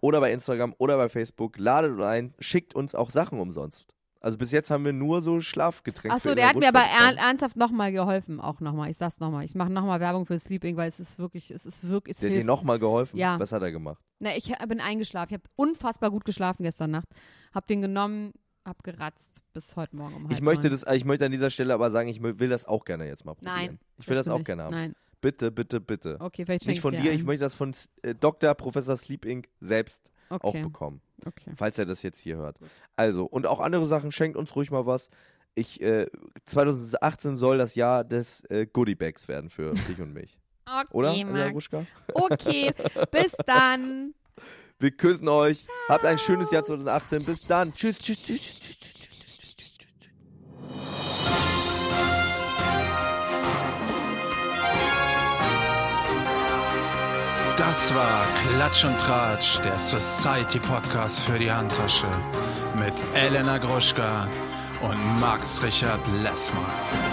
oder 0.00 0.20
bei 0.20 0.32
Instagram 0.32 0.76
oder 0.78 0.96
bei 0.96 1.08
Facebook. 1.08 1.58
Ladet 1.58 2.00
ein, 2.00 2.32
schickt 2.38 2.76
uns 2.76 2.94
auch 2.94 3.10
Sachen 3.10 3.40
umsonst. 3.40 3.88
Also 4.20 4.36
bis 4.36 4.50
jetzt 4.50 4.70
haben 4.70 4.84
wir 4.84 4.92
nur 4.92 5.22
so 5.22 5.40
Schlafgetränke. 5.40 6.16
Achso, 6.16 6.34
der 6.34 6.48
hat 6.48 6.56
mir 6.56 6.68
aber 6.68 6.80
er, 6.80 7.16
ernsthaft 7.16 7.56
nochmal 7.56 7.92
geholfen, 7.92 8.40
auch 8.40 8.60
nochmal. 8.60 8.90
Ich 8.90 8.96
sag's 8.96 9.20
nochmal. 9.20 9.44
Ich 9.44 9.54
mache 9.54 9.70
nochmal 9.70 10.00
Werbung 10.00 10.26
für 10.26 10.38
Sleeping, 10.38 10.76
weil 10.76 10.88
es 10.88 10.98
ist 10.98 11.18
wirklich, 11.18 11.52
es 11.52 11.66
ist 11.66 11.88
wirklich, 11.88 12.16
es 12.16 12.20
Der 12.20 12.30
hat 12.30 12.36
dir 12.36 12.44
nochmal 12.44 12.80
geholfen. 12.80 13.16
Ja. 13.16 13.38
Was 13.38 13.52
hat 13.52 13.62
er 13.62 13.70
gemacht? 13.70 14.02
Na, 14.18 14.36
ich 14.36 14.52
bin 14.66 14.80
eingeschlafen. 14.80 15.34
Ich 15.34 15.34
habe 15.34 15.48
unfassbar 15.54 16.10
gut 16.10 16.24
geschlafen 16.24 16.64
gestern 16.64 16.90
Nacht. 16.90 17.08
Hab 17.54 17.68
den 17.68 17.80
genommen, 17.80 18.32
hab 18.68 18.84
geratzt 18.84 19.40
bis 19.52 19.74
heute 19.76 19.96
Morgen 19.96 20.14
um 20.14 20.22
halb 20.24 20.32
Ich 20.32 20.40
möchte, 20.40 20.68
neun. 20.68 20.80
das, 20.80 20.94
ich 20.94 21.04
möchte 21.04 21.24
an 21.24 21.32
dieser 21.32 21.50
Stelle 21.50 21.74
aber 21.74 21.90
sagen, 21.90 22.08
ich 22.08 22.22
will 22.22 22.48
das 22.48 22.66
auch 22.66 22.84
gerne 22.84 23.06
jetzt 23.06 23.24
mal 23.24 23.34
probieren. 23.34 23.54
Nein. 23.54 23.78
Ich 23.98 24.08
will 24.08 24.16
das, 24.16 24.28
auch 24.28 24.38
nicht. 24.38 24.46
gerne 24.46 24.64
haben. 24.64 24.74
Nein. 24.74 24.94
Bitte, 25.20 25.50
bitte, 25.50 25.80
bitte. 25.80 26.16
Okay, 26.20 26.44
vielleicht 26.44 26.66
Nicht 26.66 26.80
von 26.80 26.92
dir 26.92 27.02
dir, 27.02 27.12
ich 27.12 27.24
möchte 27.24 27.44
das 27.44 27.54
von 27.54 27.72
äh, 28.02 28.14
Dr. 28.14 28.54
Professor 28.54 28.96
Sleeping 28.96 29.46
selbst 29.60 30.12
auch 30.28 30.42
okay. 30.44 30.62
bekommen. 30.62 31.00
okay. 31.26 31.50
falls 31.56 31.78
er 31.78 31.86
das 31.86 32.02
jetzt 32.02 32.20
hier 32.20 32.36
hört. 32.36 32.58
Also, 32.94 33.24
und 33.24 33.46
auch 33.46 33.60
andere 33.60 33.86
Sachen, 33.86 34.12
schenkt 34.12 34.36
uns 34.36 34.54
ruhig 34.54 34.70
mal 34.70 34.86
was. 34.86 35.10
Ich, 35.54 35.80
äh, 35.80 36.06
2018 36.44 37.36
soll 37.36 37.58
das 37.58 37.74
Jahr 37.74 38.04
des 38.04 38.44
äh, 38.44 38.66
Goodiebags 38.66 39.26
werden 39.26 39.50
für 39.50 39.74
dich 39.74 40.00
und 40.00 40.12
mich. 40.12 40.38
Okay, 40.70 41.24
Oder. 41.24 41.50
Gruschka? 41.50 41.86
Okay, 42.12 42.74
bis 43.10 43.32
dann. 43.46 44.12
Wir 44.80 44.92
küssen 44.92 45.28
euch. 45.28 45.66
Habt 45.88 46.04
ein 46.04 46.18
schönes 46.18 46.50
Jahr 46.50 46.64
2018. 46.64 47.24
Bis 47.24 47.40
dann. 47.40 47.74
Tschüss, 47.74 47.98
tschüss, 47.98 48.24
tschüss, 48.24 48.60
tschüss, 48.60 48.60
tschüss. 48.60 48.98
Das 57.56 57.94
war 57.94 58.26
Klatsch 58.46 58.84
und 58.84 58.98
Tratsch, 58.98 59.58
der 59.62 59.78
Society 59.78 60.60
Podcast 60.60 61.20
für 61.20 61.38
die 61.38 61.50
Handtasche 61.50 62.06
mit 62.76 62.94
Elena 63.14 63.58
Groschka 63.58 64.28
und 64.80 65.20
Max 65.20 65.60
Richard 65.62 66.00
Lessmann. 66.22 67.07